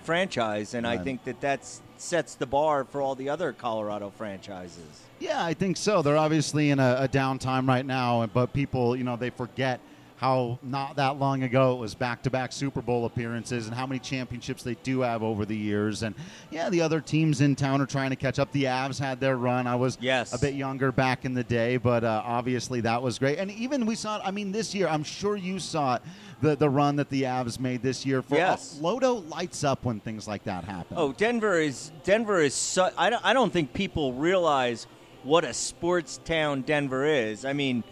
franchise, 0.03 0.73
and 0.75 0.87
I 0.87 0.97
think 0.97 1.25
that 1.25 1.41
that 1.41 1.67
sets 1.97 2.35
the 2.35 2.45
bar 2.45 2.85
for 2.85 3.01
all 3.01 3.15
the 3.15 3.27
other 3.27 3.51
Colorado 3.51 4.09
franchises. 4.09 5.01
Yeah, 5.19 5.43
I 5.43 5.53
think 5.53 5.75
so. 5.75 6.01
They're 6.01 6.17
obviously 6.17 6.69
in 6.69 6.79
a, 6.79 6.97
a 6.99 7.07
downtime 7.07 7.67
right 7.67 7.85
now, 7.85 8.25
but 8.27 8.53
people, 8.53 8.95
you 8.95 9.03
know, 9.03 9.17
they 9.17 9.29
forget 9.29 9.81
how 10.23 10.57
not 10.63 10.95
that 10.95 11.19
long 11.19 11.43
ago 11.43 11.73
it 11.73 11.79
was 11.79 11.93
back-to-back 11.95 12.53
Super 12.53 12.81
Bowl 12.81 13.03
appearances 13.05 13.67
and 13.67 13.75
how 13.75 13.85
many 13.85 13.99
championships 13.99 14.63
they 14.63 14.75
do 14.75 15.01
have 15.01 15.21
over 15.21 15.43
the 15.43 15.55
years. 15.55 16.01
And 16.01 16.15
yeah, 16.49 16.69
the 16.69 16.79
other 16.79 17.01
teams 17.01 17.41
in 17.41 17.57
town 17.57 17.81
are 17.81 17.85
trying 17.85 18.09
to 18.11 18.15
catch 18.15 18.39
up. 18.39 18.49
The 18.53 18.63
Avs 18.63 18.97
had 18.97 19.19
their 19.19 19.35
run. 19.35 19.67
I 19.67 19.75
was 19.75 19.97
Yes. 19.99 20.31
a 20.33 20.39
bit 20.39 20.53
younger 20.53 20.93
back 20.93 21.25
in 21.25 21.33
the 21.33 21.43
day, 21.43 21.75
but 21.75 22.05
uh, 22.05 22.21
obviously 22.25 22.79
that 22.81 23.01
was 23.01 23.19
great. 23.19 23.37
And 23.37 23.51
even 23.51 23.85
we 23.85 23.95
saw 23.95 24.15
it. 24.15 24.21
I 24.23 24.31
mean, 24.31 24.53
this 24.53 24.73
year, 24.73 24.87
I'm 24.87 25.03
sure 25.03 25.35
you 25.35 25.59
saw 25.59 25.95
it. 25.95 26.01
The, 26.39 26.55
the 26.55 26.69
run 26.69 26.95
that 26.95 27.09
the 27.09 27.23
Avs 27.23 27.59
made 27.59 27.81
this 27.81 28.05
year 28.05 28.21
for 28.21 28.35
Yes. 28.35 28.79
Lodo 28.81 29.29
lights 29.29 29.65
up 29.65 29.83
when 29.83 29.99
things 29.99 30.25
like 30.25 30.45
that 30.45 30.63
happen. 30.63 30.95
Oh, 30.97 31.11
Denver 31.11 31.59
is 31.59 31.91
Denver 32.05 32.39
is. 32.41 32.53
Su- 32.53 32.87
I 32.97 33.09
don't, 33.09 33.25
I 33.25 33.33
don't 33.33 33.51
think 33.51 33.73
people 33.73 34.13
realize 34.13 34.87
what 35.23 35.43
a 35.43 35.53
sports 35.53 36.19
town 36.25 36.61
Denver 36.61 37.05
is. 37.05 37.43
I 37.45 37.51
mean, 37.53 37.83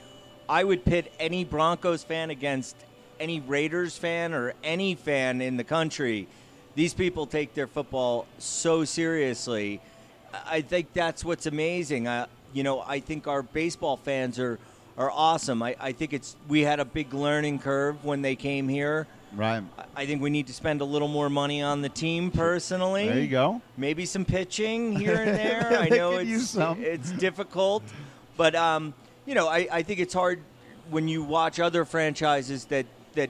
I 0.52 0.66
would 0.66 0.84
pit 0.84 1.14
any 1.18 1.46
Broncos 1.46 2.04
fan 2.04 2.30
against 2.30 2.76
any 3.22 3.40
Raiders 3.40 3.98
fan 3.98 4.34
or 4.34 4.54
any 4.66 4.96
fan 4.96 5.40
in 5.40 5.56
the 5.56 5.64
country. 5.64 6.28
These 6.76 6.94
people 6.94 7.26
take 7.26 7.54
their 7.54 7.68
football 7.68 8.26
so 8.38 8.84
seriously. 8.84 9.80
I 10.46 10.60
think 10.60 10.92
that's 10.92 11.24
what's 11.24 11.46
amazing. 11.46 12.10
I, 12.10 12.26
you 12.52 12.64
know, 12.64 12.82
I 12.82 13.00
think 13.00 13.28
our 13.28 13.44
baseball 13.44 13.96
fans 13.96 14.40
are 14.40 14.60
are 14.98 15.10
awesome. 15.10 15.64
I, 15.64 15.78
I 15.80 15.94
think 15.94 16.12
it's 16.12 16.36
we 16.50 16.62
had 16.62 16.82
a 16.82 16.86
big 16.86 17.14
learning 17.14 17.60
curve 17.60 18.04
when 18.04 18.22
they 18.22 18.36
came 18.36 18.68
here. 18.68 19.08
right. 19.34 19.64
I 19.96 20.06
think 20.06 20.22
we 20.22 20.30
need 20.30 20.48
to 20.48 20.54
spend 20.54 20.82
a 20.82 20.86
little 20.86 21.08
more 21.08 21.30
money 21.30 21.62
on 21.62 21.82
the 21.82 21.88
team 21.88 22.30
personally. 22.30 23.08
There 23.08 23.20
you 23.20 23.30
go. 23.30 23.62
Maybe 23.78 24.06
some 24.06 24.26
pitching 24.26 24.98
here 24.98 25.16
and 25.16 25.34
there. 25.44 25.80
I 25.80 25.88
know 25.88 26.18
it's 26.18 26.58
it's 26.58 27.12
difficult, 27.12 27.84
but 28.36 28.54
um, 28.54 28.94
you 29.26 29.36
know, 29.36 29.48
I, 29.48 29.68
I 29.72 29.82
think 29.84 30.00
it's 30.00 30.14
hard 30.14 30.42
when 30.90 31.08
you 31.08 31.24
watch 31.24 31.60
other 31.60 31.86
franchises 31.86 32.66
that 32.66 32.86
that 33.14 33.30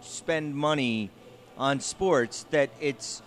spend 0.00 0.54
money 0.54 1.10
on 1.56 1.80
sports 1.80 2.46
that 2.50 2.70
it's 2.80 3.22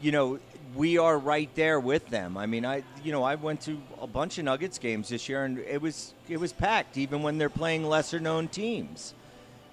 you 0.00 0.10
know 0.12 0.38
we 0.74 0.98
are 0.98 1.18
right 1.18 1.54
there 1.54 1.78
with 1.78 2.08
them. 2.08 2.36
I 2.36 2.46
mean, 2.46 2.64
I 2.64 2.82
you 3.02 3.12
know 3.12 3.22
I 3.22 3.34
went 3.36 3.62
to 3.62 3.80
a 4.00 4.06
bunch 4.06 4.38
of 4.38 4.44
Nuggets 4.44 4.78
games 4.78 5.08
this 5.08 5.28
year, 5.28 5.44
and 5.44 5.58
it 5.58 5.80
was 5.80 6.14
it 6.28 6.38
was 6.38 6.52
packed 6.52 6.96
even 6.96 7.22
when 7.22 7.38
they're 7.38 7.48
playing 7.50 7.84
lesser 7.84 8.20
known 8.20 8.48
teams. 8.48 9.14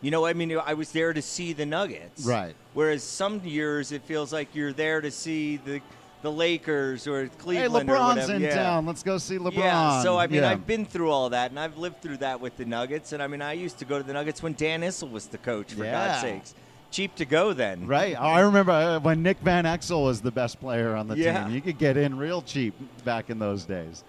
You 0.02 0.12
know, 0.12 0.26
I 0.26 0.34
mean, 0.34 0.58
I 0.58 0.74
was 0.74 0.92
there 0.92 1.14
to 1.14 1.22
see 1.22 1.54
the 1.54 1.66
Nuggets, 1.66 2.26
Right. 2.26 2.56
Whereas 2.74 3.04
some 3.04 3.40
years 3.46 3.94
it 3.94 4.02
feels 4.02 4.34
like 4.34 4.54
you're 4.54 4.74
there 4.74 5.00
to 5.00 5.10
see 5.10 5.56
the 5.58 5.80
the 6.24 6.32
Lakers 6.32 7.06
or 7.08 7.26
Hey, 7.26 7.30
Cleveland 7.38 7.88
or 7.90 7.94
LeBron's 7.94 8.16
whatever. 8.16 8.34
in 8.34 8.42
yeah. 8.42 8.56
town. 8.56 8.86
Let's 8.88 9.04
go 9.04 9.20
see 9.20 9.38
LeBron. 9.38 9.58
Yeah, 9.58 10.02
so 10.02 10.18
I 10.18 10.26
mean, 10.26 10.42
Yeah. 10.42 10.50
I've 10.50 10.66
been 10.66 10.86
through 10.86 11.12
all 11.12 11.30
that, 11.30 11.52
and 11.52 11.60
I've 11.60 11.78
lived 11.78 12.02
through 12.02 12.18
that 12.18 12.42
with 12.42 12.58
the 12.58 12.66
Nuggets. 12.66 13.12
And 13.14 13.22
I 13.22 13.28
mean, 13.28 13.42
I 13.44 13.54
used 13.54 13.78
to 13.80 13.86
go 13.86 13.98
to 14.00 14.04
the 14.04 14.14
Nuggets 14.14 14.42
when 14.42 14.54
Dan 14.54 14.82
Issel 14.82 15.12
was 15.12 15.28
the 15.28 15.38
coach. 15.38 15.74
For 15.74 15.84
Yeah. 15.86 15.92
God's 16.08 16.22
sakes, 16.22 16.56
cheap 16.90 17.14
to 17.16 17.26
go 17.26 17.54
then. 17.54 17.86
Right. 17.86 18.16
Oh, 18.18 18.24
I 18.24 18.40
remember 18.42 18.72
uh, 18.72 19.00
when 19.00 19.22
Nick 19.22 19.38
Van 19.40 19.66
Exel 19.66 20.04
was 20.06 20.22
the 20.22 20.32
best 20.32 20.60
player 20.60 20.96
on 20.96 21.08
the 21.08 21.18
Yeah. 21.18 21.44
team. 21.44 21.54
You 21.54 21.62
could 21.62 21.78
get 21.78 21.98
in 21.98 22.18
real 22.18 22.42
cheap 22.42 22.74
back 23.06 23.30
in 23.30 23.38
those 23.38 23.66
days. 23.66 24.04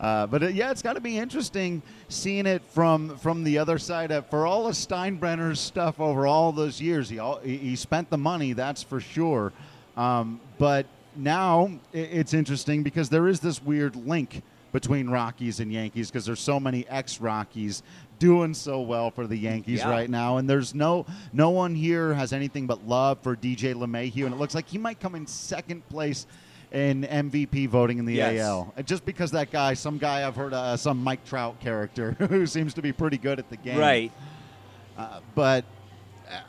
Uh, 0.00 0.28
but 0.28 0.44
uh, 0.44 0.46
yeah, 0.46 0.70
it's 0.70 0.80
got 0.82 0.92
to 0.92 1.00
be 1.00 1.18
interesting 1.18 1.82
seeing 2.08 2.46
it 2.46 2.62
from 2.70 3.16
from 3.18 3.42
the 3.42 3.58
other 3.58 3.78
side. 3.78 4.12
Uh, 4.12 4.22
for 4.22 4.46
all 4.46 4.68
of 4.68 4.76
Steinbrenner's 4.76 5.58
stuff 5.58 5.98
over 5.98 6.24
all 6.24 6.52
those 6.52 6.80
years, 6.80 7.08
he 7.08 7.18
all, 7.18 7.40
he 7.40 7.56
he 7.56 7.74
spent 7.74 8.08
the 8.08 8.16
money, 8.18 8.52
that's 8.52 8.80
for 8.80 9.00
sure. 9.00 9.52
Um, 9.96 10.40
but 10.58 10.86
now 11.18 11.70
it's 11.92 12.32
interesting 12.34 12.82
because 12.82 13.08
there 13.08 13.28
is 13.28 13.40
this 13.40 13.62
weird 13.62 13.96
link 13.96 14.42
between 14.72 15.08
Rockies 15.08 15.60
and 15.60 15.72
Yankees 15.72 16.10
because 16.10 16.24
there's 16.26 16.40
so 16.40 16.60
many 16.60 16.86
ex 16.88 17.20
Rockies 17.20 17.82
doing 18.18 18.52
so 18.52 18.80
well 18.80 19.10
for 19.10 19.26
the 19.26 19.36
Yankees 19.36 19.78
Yeah. 19.80 19.90
right 19.90 20.10
now, 20.10 20.36
and 20.38 20.48
there's 20.48 20.74
no 20.74 21.06
no 21.32 21.50
one 21.50 21.74
here 21.74 22.12
has 22.14 22.32
anything 22.32 22.66
but 22.66 22.86
love 22.86 23.18
for 23.22 23.34
DJ 23.36 23.74
LeMahieu, 23.74 24.24
and 24.26 24.34
it 24.34 24.38
looks 24.38 24.54
like 24.54 24.68
he 24.68 24.78
might 24.78 25.00
come 25.00 25.14
in 25.14 25.26
second 25.26 25.88
place 25.88 26.26
in 26.70 27.04
MVP 27.04 27.66
voting 27.66 27.98
in 27.98 28.04
the 28.04 28.14
Yes. 28.14 28.40
AL. 28.40 28.74
Just 28.84 29.06
because 29.06 29.30
that 29.30 29.50
guy, 29.50 29.72
some 29.72 29.96
guy 29.96 30.26
I've 30.26 30.36
heard, 30.36 30.52
uh, 30.52 30.76
some 30.76 31.02
Mike 31.02 31.24
Trout 31.24 31.58
character 31.60 32.12
who 32.18 32.44
seems 32.46 32.74
to 32.74 32.82
be 32.82 32.92
pretty 32.92 33.16
good 33.16 33.38
at 33.38 33.48
the 33.48 33.56
game, 33.56 33.78
Right. 33.78 34.12
uh, 34.98 35.20
but 35.34 35.64
uh, 35.64 35.77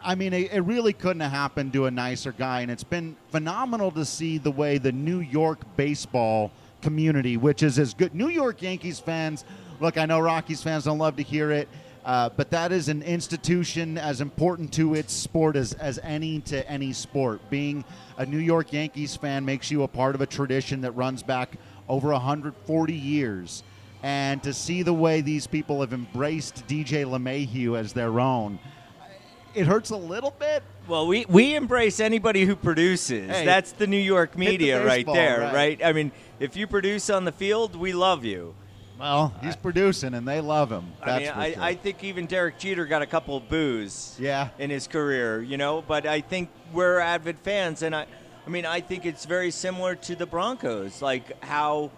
I 0.04 0.16
mean, 0.16 0.34
it, 0.34 0.64
really 0.64 0.94
couldn't 0.94 1.22
have 1.22 1.32
happened 1.32 1.74
to 1.74 1.86
a 1.86 1.92
nicer 1.92 2.32
guy, 2.32 2.62
and 2.62 2.72
it's 2.72 2.84
been 2.84 3.16
phenomenal 3.32 3.92
to 3.92 4.06
see 4.06 4.38
the 4.38 4.52
way 4.52 4.78
the 4.78 4.92
New 4.92 5.20
York 5.20 5.60
baseball 5.76 6.52
community, 6.82 7.38
which 7.38 7.64
is 7.64 7.80
as 7.80 7.94
good. 7.94 8.14
New 8.14 8.30
York 8.30 8.62
Yankees 8.62 9.00
fans, 9.00 9.46
look, 9.80 9.98
I 9.98 10.06
know 10.06 10.20
Rockies 10.20 10.62
fans 10.64 10.86
don't 10.86 10.98
love 10.98 11.16
to 11.18 11.24
hear 11.24 11.52
it, 11.52 11.68
uh, 12.06 12.30
but 12.30 12.50
that 12.50 12.72
is 12.72 12.90
an 12.90 13.04
institution 13.04 13.98
as 13.98 14.22
important 14.22 14.72
to 14.74 14.96
its 14.96 15.14
sport 15.14 15.56
as, 15.56 15.74
as 15.74 16.00
any 16.04 16.40
to 16.42 16.68
any 16.70 16.94
sport. 16.94 17.42
Being 17.50 17.84
a 18.18 18.26
New 18.26 18.38
York 18.38 18.74
Yankees 18.74 19.16
fan 19.16 19.46
makes 19.46 19.70
you 19.70 19.84
a 19.84 19.88
part 19.88 20.16
of 20.16 20.22
a 20.22 20.26
tradition 20.26 20.82
that 20.82 20.92
runs 20.92 21.24
back 21.24 21.58
over 21.88 22.12
140 22.12 22.94
years. 22.94 23.64
And 24.02 24.42
to 24.44 24.54
see 24.54 24.82
the 24.82 24.94
way 24.94 25.20
these 25.20 25.46
people 25.46 25.82
have 25.82 25.92
embraced 25.92 26.66
DJ 26.68 27.06
LeMahieu 27.06 27.78
as 27.78 27.92
their 27.92 28.20
own, 28.20 28.60
it 29.54 29.68
hurts 29.68 29.90
a 29.90 29.98
little 29.98 30.32
bit. 30.32 30.64
Well, 30.88 31.08
we, 31.08 31.26
we 31.26 31.56
embrace 31.56 32.00
anybody 32.00 32.46
who 32.46 32.56
produces. 32.56 33.30
Hey, 33.30 33.46
That's 33.46 33.72
the 33.72 33.88
New 33.88 33.98
York 33.98 34.34
the 34.34 34.40
media 34.40 34.86
right 34.86 35.06
there, 35.06 35.42
right. 35.42 35.54
right. 35.54 35.86
I 35.86 35.94
mean, 35.94 36.12
if 36.40 36.56
you 36.56 36.68
produce 36.68 37.10
on 37.10 37.26
the 37.26 37.32
field, 37.32 37.76
we 37.76 37.94
love 37.94 38.26
you. 38.26 38.56
Well, 39.00 39.34
he's 39.42 39.56
producing, 39.56 40.14
and 40.14 40.28
they 40.28 40.42
love 40.42 40.70
him. 40.70 40.92
That's 41.06 41.10
I 41.10 41.18
mean, 41.20 41.30
I, 41.30 41.54
sure. 41.54 41.64
I 41.64 41.76
think 41.76 42.04
even 42.04 42.26
Derek 42.26 42.60
Jeter 42.60 42.86
got 42.86 43.02
a 43.02 43.06
couple 43.06 43.38
of 43.38 43.48
boos. 43.48 44.18
Yeah. 44.20 44.50
in 44.58 44.70
his 44.70 44.88
career, 44.88 45.42
you 45.42 45.56
know. 45.56 45.82
But 45.82 46.06
I 46.06 46.20
think 46.20 46.50
we're 46.74 47.00
avid 47.00 47.40
fans, 47.40 47.82
and 47.82 47.96
I, 47.96 48.08
I 48.46 48.50
mean, 48.50 48.66
I 48.66 48.82
think 48.82 49.06
it's 49.06 49.26
very 49.26 49.52
similar 49.52 49.96
to 49.96 50.16
the 50.16 50.26
Broncos, 50.26 51.02
like 51.02 51.42
how 51.44 51.92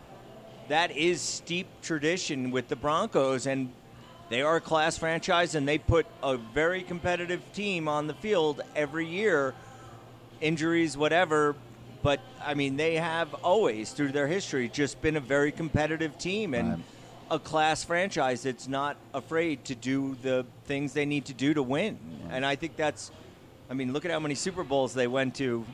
that 0.68 0.96
is 0.96 1.22
steep 1.22 1.68
tradition 1.82 2.52
with 2.52 2.68
the 2.68 2.76
Broncos, 2.76 3.48
and 3.48 3.72
they 4.32 4.42
are 4.42 4.56
a 4.56 4.62
class 4.62 4.98
franchise, 4.98 5.56
and 5.56 5.68
they 5.68 5.78
put 5.78 6.06
a 6.24 6.38
very 6.38 6.84
competitive 6.84 7.42
team 7.52 7.90
on 7.90 8.08
the 8.08 8.14
field 8.14 8.62
every 8.78 9.06
year. 9.06 9.54
Injuries, 10.40 10.96
whatever. 10.96 11.54
But 12.02 12.22
I 12.44 12.54
mean, 12.54 12.78
they 12.78 12.96
have 12.96 13.34
always, 13.44 13.92
through 13.92 14.14
their 14.14 14.28
history, 14.28 14.70
just 14.70 15.02
been 15.02 15.18
a 15.18 15.20
very 15.20 15.52
competitive 15.52 16.18
team 16.18 16.54
and 16.54 16.70
Right. 16.70 16.80
a 17.30 17.40
class 17.40 17.84
franchise 17.84 18.44
that's 18.44 18.70
not 18.70 18.96
afraid 19.14 19.66
to 19.66 19.76
do 19.76 20.16
the 20.22 20.46
things 20.64 20.94
they 20.94 21.06
need 21.06 21.26
to 21.26 21.34
do 21.34 21.54
to 21.54 21.62
win. 21.62 22.00
And 22.30 22.46
I 22.46 22.56
think 22.56 22.78
that's, 22.78 23.12
I 23.70 23.74
mean, 23.74 23.92
look 23.92 24.06
at 24.06 24.12
how 24.12 24.20
many 24.22 24.36
Super 24.36 24.64
Bowls 24.64 24.94
they 24.94 25.08
went 25.08 25.36
to 25.36 25.66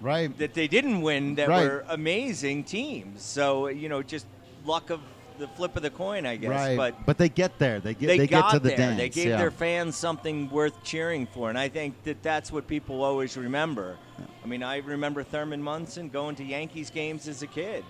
right. 0.00 0.36
that 0.38 0.52
they 0.52 0.66
didn't 0.66 1.00
win 1.00 1.36
that 1.36 1.48
Right. 1.48 1.62
were 1.64 1.84
amazing 1.88 2.64
teams. 2.64 3.22
So, 3.22 3.68
you 3.68 3.88
know, 3.88 4.02
just 4.02 4.26
luck 4.66 4.90
of 4.90 5.00
the 5.38 5.48
flip 5.48 5.76
of 5.76 5.82
the 5.82 5.90
coin, 5.90 6.26
I 6.26 6.36
guess. 6.36 6.50
right. 6.50 6.76
But 6.76 7.06
but 7.06 7.18
they 7.18 7.28
get 7.28 7.58
there. 7.58 7.80
They 7.80 7.94
get 7.94 8.06
they, 8.06 8.18
they, 8.18 8.26
get 8.26 8.50
to 8.50 8.58
the 8.58 8.68
there. 8.68 8.76
dance. 8.76 8.98
They 8.98 9.08
gave 9.08 9.28
yeah. 9.28 9.36
their 9.38 9.50
fans 9.50 9.96
something 9.96 10.50
worth 10.50 10.82
cheering 10.82 11.26
for, 11.26 11.48
and 11.48 11.58
I 11.58 11.68
think 11.68 12.02
that 12.04 12.22
that's 12.22 12.52
what 12.52 12.66
people 12.66 13.02
always 13.02 13.36
remember. 13.36 13.96
I 14.42 14.46
mean, 14.46 14.62
I 14.62 14.78
remember 14.78 15.22
Thurman 15.22 15.62
Munson 15.62 16.08
going 16.08 16.36
to 16.36 16.44
Yankees 16.44 16.90
games 16.90 17.28
as 17.28 17.42
a 17.42 17.46
kid. 17.46 17.84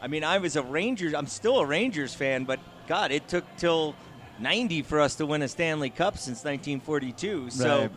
I 0.00 0.06
mean, 0.06 0.22
I 0.22 0.38
was 0.38 0.56
a 0.56 0.62
Rangers. 0.62 1.14
I'm 1.14 1.26
still 1.26 1.58
a 1.58 1.66
Rangers 1.66 2.14
fan, 2.14 2.44
but 2.44 2.60
God, 2.86 3.10
it 3.10 3.28
took 3.28 3.44
till 3.56 3.94
'90 4.38 4.82
for 4.82 5.00
us 5.00 5.16
to 5.16 5.26
win 5.26 5.42
a 5.42 5.48
Stanley 5.48 5.90
Cup 5.90 6.16
since 6.16 6.44
1942. 6.44 7.50
So 7.50 7.80
Right. 7.80 7.90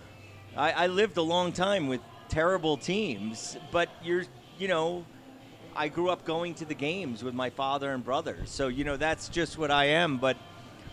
I, 0.55 0.83
I 0.83 0.87
lived 0.87 1.17
a 1.17 1.21
long 1.21 1.51
time 1.51 1.87
with 1.87 2.01
terrible 2.27 2.77
teams, 2.77 3.57
but 3.71 3.89
you're, 4.03 4.23
you 4.57 4.67
know, 4.67 5.05
I 5.75 5.87
grew 5.87 6.09
up 6.09 6.25
going 6.25 6.53
to 6.55 6.65
the 6.65 6.73
games 6.73 7.23
with 7.23 7.33
my 7.33 7.49
father 7.49 7.91
and 7.91 8.03
brothers. 8.03 8.49
So, 8.49 8.67
you 8.67 8.83
know, 8.83 8.97
that's 8.97 9.29
just 9.29 9.57
what 9.57 9.71
I 9.71 9.85
am. 9.85 10.17
But 10.17 10.37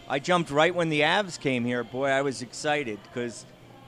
I 0.08 0.18
jumped 0.18 0.50
right 0.50 0.74
when 0.74 0.88
the 0.88 1.00
Avs 1.00 1.38
came 1.38 1.64
here. 1.64 1.84
Boy, 1.84 2.08
I 2.08 2.22
was 2.22 2.42
excited 2.42 2.98
because 3.02 3.44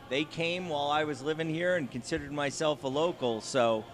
they 0.09 0.25
came 0.25 0.69
while 0.69 0.91
I 0.91 1.05
was 1.05 1.23
living 1.23 1.49
here 1.49 1.77
and 1.77 1.91
considered 1.91 2.33
myself 2.33 2.85
a 2.85 2.89
local. 2.89 3.41
So 3.41 3.85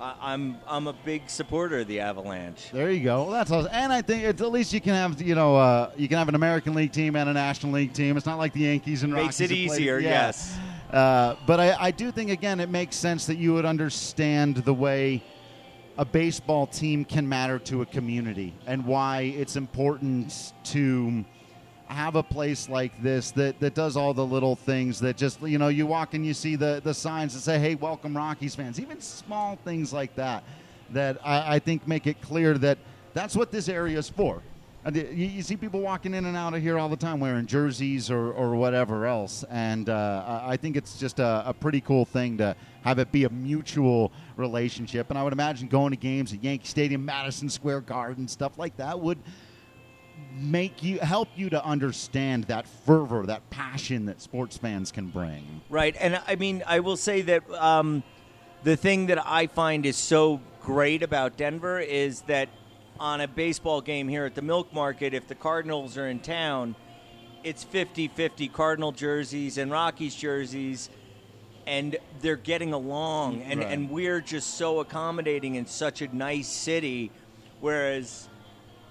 I, 0.00 0.14
I'm 0.20 0.56
I'm 0.66 0.86
a 0.86 0.92
big 0.92 1.28
supporter 1.28 1.80
of 1.80 1.86
the 1.86 2.00
Avalanche. 2.00 2.70
There 2.72 2.90
you 2.90 3.04
go. 3.04 3.24
Well, 3.24 3.30
that's 3.30 3.50
awesome. 3.50 3.70
And 3.72 3.92
I 3.92 4.02
think 4.02 4.24
it's 4.24 4.40
at 4.40 4.50
least 4.50 4.72
you 4.72 4.80
can 4.80 4.94
have 4.94 5.20
you 5.20 5.34
know 5.34 5.56
uh, 5.56 5.90
you 5.96 6.08
can 6.08 6.18
have 6.18 6.28
an 6.28 6.34
American 6.34 6.74
League 6.74 6.92
team 6.92 7.14
and 7.16 7.28
a 7.28 7.32
National 7.32 7.72
League 7.72 7.92
team. 7.92 8.16
It's 8.16 8.26
not 8.26 8.38
like 8.38 8.52
the 8.52 8.60
Yankees 8.60 9.02
and 9.02 9.12
Makes 9.12 9.40
Rockies 9.40 9.40
it 9.40 9.52
easier, 9.52 9.98
yeah. 9.98 10.08
yes. 10.08 10.56
Uh, 10.90 11.36
but 11.46 11.60
I, 11.60 11.76
I 11.78 11.90
do 11.90 12.10
think 12.10 12.30
again 12.30 12.60
it 12.60 12.70
makes 12.70 12.96
sense 12.96 13.26
that 13.26 13.36
you 13.36 13.52
would 13.54 13.64
understand 13.64 14.56
the 14.56 14.74
way 14.74 15.22
a 15.96 16.04
baseball 16.04 16.66
team 16.66 17.04
can 17.04 17.28
matter 17.28 17.58
to 17.58 17.82
a 17.82 17.86
community 17.86 18.52
and 18.66 18.84
why 18.84 19.22
it's 19.36 19.56
important 19.56 20.52
to 20.64 21.24
have 21.86 22.16
a 22.16 22.22
place 22.22 22.68
like 22.68 23.00
this 23.02 23.30
that, 23.32 23.60
that 23.60 23.74
does 23.74 23.96
all 23.96 24.12
the 24.12 24.24
little 24.24 24.56
things 24.56 24.98
that 24.98 25.16
just 25.16 25.40
you 25.42 25.58
know 25.58 25.68
you 25.68 25.86
walk 25.86 26.14
and 26.14 26.26
you 26.26 26.34
see 26.34 26.56
the, 26.56 26.80
the 26.82 26.94
signs 26.94 27.34
that 27.34 27.40
say 27.40 27.58
hey 27.58 27.74
welcome 27.74 28.16
rockies 28.16 28.54
fans. 28.54 28.80
Even 28.80 29.00
small 29.00 29.56
things 29.64 29.92
like 29.92 30.14
that 30.16 30.42
that 30.90 31.18
I, 31.24 31.56
I 31.56 31.58
think 31.58 31.86
make 31.86 32.06
it 32.06 32.20
clear 32.20 32.58
that 32.58 32.78
that's 33.12 33.36
what 33.36 33.52
this 33.52 33.68
area 33.68 33.98
is 33.98 34.08
for 34.08 34.42
you, 34.92 35.26
you 35.26 35.42
see 35.42 35.56
people 35.56 35.80
walking 35.80 36.14
in 36.14 36.26
and 36.26 36.36
out 36.36 36.54
of 36.54 36.60
here 36.60 36.78
all 36.78 36.88
the 36.88 36.96
time 36.96 37.20
wearing 37.20 37.46
jerseys 37.46 38.10
or, 38.10 38.32
or 38.32 38.54
whatever 38.54 39.06
else 39.06 39.44
and 39.50 39.88
uh, 39.88 40.24
I 40.26 40.54
I 40.54 40.56
think 40.56 40.76
it's 40.76 40.98
just 40.98 41.18
a, 41.18 41.42
a 41.46 41.52
pretty 41.52 41.80
cool 41.80 42.04
thing 42.04 42.38
to 42.38 42.54
have 42.82 42.98
it 42.98 43.10
be 43.10 43.24
a 43.24 43.30
mutual 43.30 44.12
relationship 44.36 45.10
and 45.10 45.18
I 45.18 45.24
would 45.24 45.32
imagine 45.32 45.68
going 45.68 45.90
to 45.90 45.96
games 45.96 46.32
at 46.32 46.44
Yankee 46.44 46.66
Stadium 46.66 47.04
Madison 47.04 47.48
Square 47.48 47.82
Garden 47.82 48.28
stuff 48.28 48.56
like 48.56 48.76
that 48.76 49.00
would 49.00 49.18
make 50.36 50.82
you 50.82 50.98
help 50.98 51.28
you 51.36 51.50
to 51.50 51.64
understand 51.64 52.44
that 52.44 52.66
fervor, 52.66 53.26
that 53.26 53.48
passion 53.50 54.06
that 54.06 54.20
sports 54.20 54.56
fans 54.56 54.90
can 54.90 55.08
bring. 55.08 55.62
Right, 55.68 55.96
and 55.98 56.20
I 56.26 56.36
mean, 56.36 56.62
I 56.66 56.80
will 56.80 56.96
say 56.96 57.22
that 57.22 57.48
um, 57.52 58.02
the 58.64 58.76
thing 58.76 59.06
that 59.06 59.24
I 59.24 59.46
find 59.46 59.86
is 59.86 59.96
so 59.96 60.40
great 60.62 61.02
about 61.02 61.36
Denver 61.36 61.78
is 61.78 62.22
that 62.22 62.48
on 63.00 63.20
a 63.20 63.28
baseball 63.28 63.80
game 63.80 64.08
here 64.08 64.24
at 64.24 64.34
the 64.34 64.42
Milk 64.42 64.72
Market, 64.72 65.14
if 65.14 65.26
the 65.26 65.34
Cardinals 65.34 65.96
are 65.98 66.08
in 66.08 66.20
town, 66.20 66.74
it's 67.42 67.64
50-50 67.64 68.52
Cardinal 68.52 68.92
jerseys 68.92 69.58
and 69.58 69.70
Rockies 69.70 70.14
jerseys, 70.14 70.88
and 71.66 71.96
they're 72.20 72.36
getting 72.36 72.72
along, 72.72 73.42
and 73.42 73.60
Right. 73.60 73.70
and 73.72 73.90
we're 73.90 74.20
just 74.20 74.54
so 74.56 74.80
accommodating 74.80 75.54
in 75.56 75.66
such 75.66 76.02
a 76.02 76.14
nice 76.14 76.48
city, 76.48 77.10
whereas. 77.60 78.28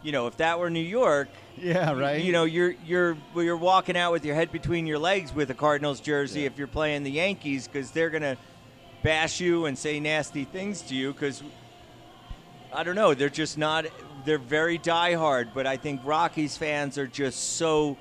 You 0.06 0.12
know, 0.12 0.28
if 0.28 0.36
that 0.36 0.60
were 0.60 0.70
New 0.70 0.82
York, 0.82 1.30
Yeah, 1.58 1.94
right. 1.94 2.22
you 2.22 2.34
know, 2.34 2.44
you're 2.44 2.76
you're 2.86 3.16
you're 3.38 3.56
walking 3.56 3.96
out 3.96 4.12
with 4.12 4.26
your 4.26 4.36
head 4.36 4.52
between 4.52 4.86
your 4.86 5.00
legs 5.00 5.34
with 5.34 5.50
a 5.50 5.54
Cardinals 5.54 6.02
jersey 6.02 6.42
Yeah. 6.42 6.48
if 6.48 6.58
you're 6.58 6.68
playing 6.68 7.04
the 7.04 7.12
Yankees 7.12 7.70
because 7.70 7.92
they're 7.92 8.10
gonna 8.10 8.36
bash 9.02 9.40
you 9.40 9.66
and 9.66 9.78
say 9.78 10.02
nasty 10.02 10.44
things 10.44 10.82
to 10.82 10.94
you 10.96 11.14
because 11.14 11.42
I 12.74 12.84
don't 12.84 12.96
know, 12.96 13.14
they're 13.14 13.30
just 13.30 13.58
not. 13.58 13.86
They're 14.26 14.38
very 14.38 14.80
diehard, 14.80 15.50
but 15.54 15.68
I 15.68 15.78
think 15.78 16.02
Rockies 16.04 16.58
fans 16.58 16.98
are 16.98 17.08
just 17.08 17.58
so. 17.58 17.98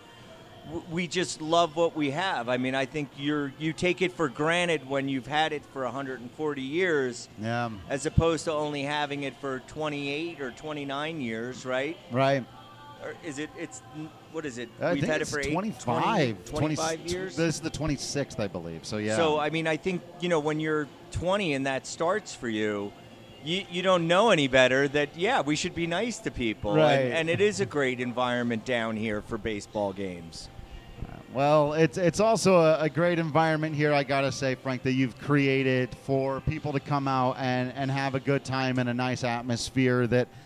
We 0.93 1.09
just 1.09 1.41
love 1.41 1.75
what 1.75 1.97
we 1.97 2.13
have. 2.13 2.49
I 2.49 2.57
mean, 2.57 2.77
I 2.77 2.87
think 2.87 3.11
you're 3.17 3.53
you 3.59 3.73
take 3.73 4.01
it 4.01 4.13
for 4.13 4.29
granted 4.29 4.89
when 4.89 5.09
you've 5.09 5.27
had 5.27 5.53
it 5.53 5.65
for 5.73 5.83
140 5.83 6.63
years, 6.63 7.29
yeah, 7.41 7.71
as 7.89 8.07
opposed 8.07 8.45
to 8.45 8.53
only 8.53 8.83
having 8.83 9.25
it 9.25 9.37
for 9.41 9.59
28 9.67 10.41
or 10.41 10.53
29 10.53 11.21
years, 11.21 11.67
right? 11.67 11.97
right. 12.13 12.45
Or 13.03 13.15
is 13.25 13.41
it? 13.41 13.51
It's 13.59 13.83
what 14.31 14.47
is 14.47 14.59
it? 14.59 14.69
I 14.81 14.93
We've 14.93 15.01
think 15.01 15.13
had 15.13 15.21
it's 15.21 15.31
it 15.31 15.35
for 15.35 15.41
eight, 15.41 15.53
25, 15.53 16.45
20, 16.45 16.59
25 16.59 16.99
20 17.01 17.13
years. 17.13 17.37
This 17.37 17.57
is 17.57 17.61
the 17.61 17.71
26th, 17.71 18.39
I 18.39 18.47
believe. 18.47 18.87
So 18.87 18.99
yeah. 18.99 19.17
So 19.17 19.41
I 19.41 19.51
mean, 19.51 19.67
I 19.67 19.77
think 19.77 20.03
you 20.21 20.29
know 20.29 20.39
when 20.39 20.61
you're 20.61 20.87
20 21.11 21.55
and 21.55 21.67
that 21.67 21.89
starts 21.89 22.33
for 22.33 22.49
you, 22.49 22.93
you 23.45 23.65
you 23.71 23.83
don't 23.83 24.07
know 24.09 24.31
any 24.31 24.49
better. 24.49 24.89
That 24.89 25.17
yeah, 25.17 25.41
we 25.43 25.57
should 25.57 25.75
be 25.75 25.87
nice 25.87 26.19
to 26.21 26.31
people, 26.31 26.75
Right. 26.77 26.93
and, 26.95 27.13
and 27.15 27.31
it 27.31 27.41
is 27.41 27.61
a 27.61 27.67
great 27.67 28.01
environment 28.01 28.65
down 28.65 28.97
here 28.97 29.23
for 29.23 29.39
baseball 29.39 29.93
games. 29.93 30.49
Well, 31.33 31.73
it's 31.73 31.97
it's 31.97 32.21
also 32.21 32.57
a, 32.57 32.81
a 32.83 32.91
great 32.91 33.19
environment 33.19 33.75
here. 33.75 33.93
I 33.95 34.03
gotta 34.05 34.31
say, 34.31 34.55
Frank, 34.55 34.83
that 34.83 34.93
you've 34.93 35.19
created 35.19 35.95
for 36.05 36.41
people 36.43 36.73
to 36.73 36.81
come 36.81 37.09
out 37.09 37.37
and 37.39 37.73
and 37.75 37.91
have 37.91 38.15
a 38.15 38.21
good 38.21 38.45
time 38.45 38.79
in 38.79 38.89
a 38.89 38.95
nice 38.95 39.25
atmosphere 39.25 40.07
that. 40.09 40.29
I 40.29 40.39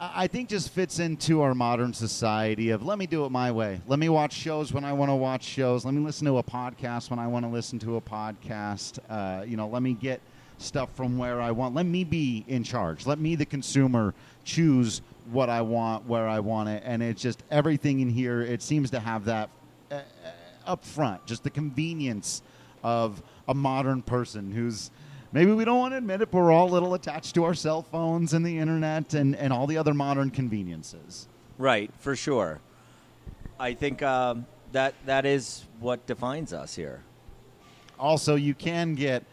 I 0.00 0.26
think 0.28 0.48
just 0.48 0.70
fits 0.70 0.98
into 0.98 1.42
our 1.42 1.54
modern 1.54 1.92
society 1.92 2.70
of 2.70 2.82
let 2.82 2.96
me 2.98 3.06
do 3.06 3.26
it 3.26 3.30
my 3.30 3.52
way. 3.52 3.80
Let 3.86 3.98
me 3.98 4.08
watch 4.08 4.32
shows 4.32 4.72
when 4.72 4.82
I 4.82 4.94
want 4.94 5.10
to 5.10 5.14
watch 5.14 5.44
shows. 5.44 5.84
Let 5.84 5.92
me 5.92 6.00
listen 6.00 6.26
to 6.26 6.38
a 6.38 6.42
podcast 6.42 7.10
when 7.10 7.18
I 7.18 7.26
want 7.26 7.44
to 7.44 7.50
listen 7.50 7.78
to 7.80 7.96
a 7.96 8.00
podcast. 8.00 8.98
Uh, 9.10 9.44
you 9.44 9.58
know, 9.58 9.68
let 9.68 9.82
me 9.82 9.92
get 9.92 10.22
stuff 10.60 10.88
from 10.94 11.18
where 11.18 11.40
I 11.40 11.50
want. 11.50 11.74
Let 11.74 11.86
me 11.86 12.04
be 12.04 12.44
in 12.46 12.62
charge. 12.62 13.06
Let 13.06 13.18
me, 13.18 13.34
the 13.34 13.46
consumer, 13.46 14.14
choose 14.44 15.02
what 15.30 15.48
I 15.48 15.62
want, 15.62 16.06
where 16.06 16.28
I 16.28 16.40
want 16.40 16.68
it. 16.68 16.82
And 16.84 17.02
it's 17.02 17.22
just 17.22 17.42
everything 17.50 18.00
in 18.00 18.10
here. 18.10 18.42
It 18.42 18.62
seems 18.62 18.90
to 18.90 19.00
have 19.00 19.24
that 19.26 19.50
uh, 19.90 19.94
uh, 19.94 20.00
up 20.66 20.84
front, 20.84 21.24
just 21.26 21.44
the 21.44 21.50
convenience 21.50 22.42
of 22.82 23.22
a 23.48 23.54
modern 23.54 24.02
person 24.02 24.52
who's 24.52 24.90
maybe 25.32 25.52
we 25.52 25.64
don't 25.64 25.78
want 25.78 25.92
to 25.92 25.98
admit 25.98 26.22
it, 26.22 26.30
but 26.30 26.38
we're 26.38 26.52
all 26.52 26.68
a 26.68 26.72
little 26.72 26.94
attached 26.94 27.34
to 27.34 27.44
our 27.44 27.54
cell 27.54 27.82
phones 27.82 28.32
and 28.32 28.44
the 28.44 28.58
internet 28.58 29.14
and, 29.14 29.36
and 29.36 29.52
all 29.52 29.66
the 29.66 29.76
other 29.76 29.94
modern 29.94 30.30
conveniences. 30.30 31.28
Right, 31.58 31.90
for 31.98 32.16
sure. 32.16 32.60
I 33.58 33.74
think 33.74 34.02
um, 34.02 34.46
that 34.72 34.94
that 35.06 35.26
is 35.26 35.64
what 35.80 36.06
defines 36.06 36.52
us 36.52 36.74
here. 36.74 37.02
Also, 37.98 38.34
you 38.34 38.54
can 38.54 38.94
get 38.94 39.24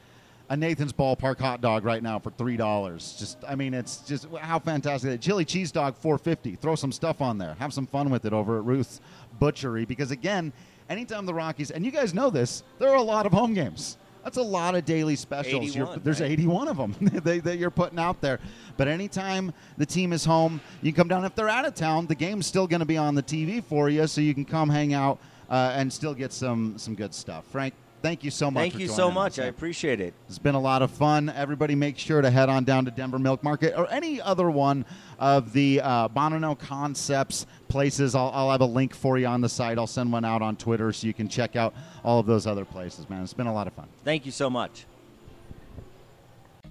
a 0.49 0.57
Nathan's 0.57 0.93
Ballpark 0.93 1.39
hot 1.39 1.61
dog 1.61 1.83
right 1.83 2.01
now 2.01 2.19
for 2.19 2.31
three 2.31 2.57
dollars. 2.57 3.15
Just, 3.19 3.37
I 3.47 3.55
mean, 3.55 3.73
it's 3.73 3.97
just 3.97 4.27
how 4.39 4.59
fantastic! 4.59 5.11
that 5.11 5.21
Chili 5.21 5.45
cheese 5.45 5.71
dog 5.71 5.95
four 5.97 6.17
fifty. 6.17 6.55
Throw 6.55 6.75
some 6.75 6.91
stuff 6.91 7.21
on 7.21 7.37
there. 7.37 7.55
Have 7.59 7.73
some 7.73 7.87
fun 7.87 8.09
with 8.09 8.25
it 8.25 8.33
over 8.33 8.57
at 8.57 8.65
Ruth's 8.65 9.01
Butchery 9.39 9.85
because 9.85 10.11
again, 10.11 10.53
anytime 10.89 11.25
the 11.25 11.33
Rockies 11.33 11.71
and 11.71 11.85
you 11.85 11.91
guys 11.91 12.13
know 12.13 12.29
this, 12.29 12.63
there 12.79 12.89
are 12.89 12.97
a 12.97 13.01
lot 13.01 13.25
of 13.25 13.31
home 13.31 13.53
games. 13.53 13.97
That's 14.23 14.37
a 14.37 14.41
lot 14.41 14.75
of 14.75 14.83
daily 14.83 15.15
specials. 15.15 15.73
There's 16.03 16.19
right? 16.19 16.31
81 16.31 16.67
of 16.67 16.75
them 16.75 16.95
that, 17.23 17.45
that 17.45 17.57
you're 17.57 17.71
putting 17.71 17.97
out 17.97 18.19
there. 18.19 18.41
But 18.75 18.89
anytime 18.89 19.53
the 19.77 19.85
team 19.85 20.11
is 20.11 20.25
home, 20.25 20.59
you 20.81 20.91
can 20.91 20.97
come 20.97 21.07
down. 21.07 21.23
If 21.23 21.33
they're 21.33 21.47
out 21.47 21.63
of 21.65 21.75
town, 21.75 22.07
the 22.07 22.15
game's 22.15 22.45
still 22.45 22.67
going 22.67 22.81
to 22.81 22.85
be 22.85 22.97
on 22.97 23.15
the 23.15 23.23
TV 23.23 23.63
for 23.63 23.87
you, 23.87 24.05
so 24.05 24.19
you 24.19 24.33
can 24.33 24.43
come 24.43 24.69
hang 24.69 24.93
out 24.93 25.19
uh, 25.49 25.71
and 25.75 25.91
still 25.93 26.13
get 26.13 26.33
some 26.33 26.77
some 26.77 26.93
good 26.93 27.13
stuff. 27.13 27.45
Frank, 27.51 27.73
thank 28.01 28.23
you 28.23 28.31
so 28.31 28.49
much. 28.51 28.61
Thank 28.61 28.73
for 28.73 28.79
you 28.79 28.87
so 28.87 29.11
much. 29.11 29.39
I 29.39 29.45
appreciate 29.45 29.99
it. 29.99 30.13
It's 30.27 30.39
been 30.39 30.55
a 30.55 30.59
lot 30.59 30.81
of 30.81 30.91
fun. 30.91 31.29
Everybody, 31.29 31.75
make 31.75 31.97
sure 31.97 32.21
to 32.21 32.29
head 32.29 32.49
on 32.49 32.63
down 32.63 32.85
to 32.85 32.91
Denver 32.91 33.19
Milk 33.19 33.43
Market 33.43 33.73
or 33.77 33.89
any 33.91 34.21
other 34.21 34.49
one 34.49 34.85
of 35.19 35.53
the 35.53 35.81
uh, 35.81 36.09
Bonanno 36.09 36.57
Concepts 36.57 37.45
places. 37.67 38.15
I'll, 38.15 38.31
I'll 38.33 38.51
have 38.51 38.61
a 38.61 38.65
link 38.65 38.93
for 38.93 39.17
you 39.17 39.27
on 39.27 39.41
the 39.41 39.49
site. 39.49 39.77
I'll 39.77 39.87
send 39.87 40.11
one 40.11 40.25
out 40.25 40.41
on 40.41 40.55
Twitter 40.55 40.91
so 40.93 41.07
you 41.07 41.13
can 41.13 41.27
check 41.27 41.55
out 41.55 41.73
all 42.03 42.19
of 42.19 42.25
those 42.25 42.47
other 42.47 42.65
places, 42.65 43.09
man. 43.09 43.23
It's 43.23 43.33
been 43.33 43.47
a 43.47 43.53
lot 43.53 43.67
of 43.67 43.73
fun. 43.73 43.87
Thank 44.03 44.25
you 44.25 44.31
so 44.31 44.49
much. 44.49 44.85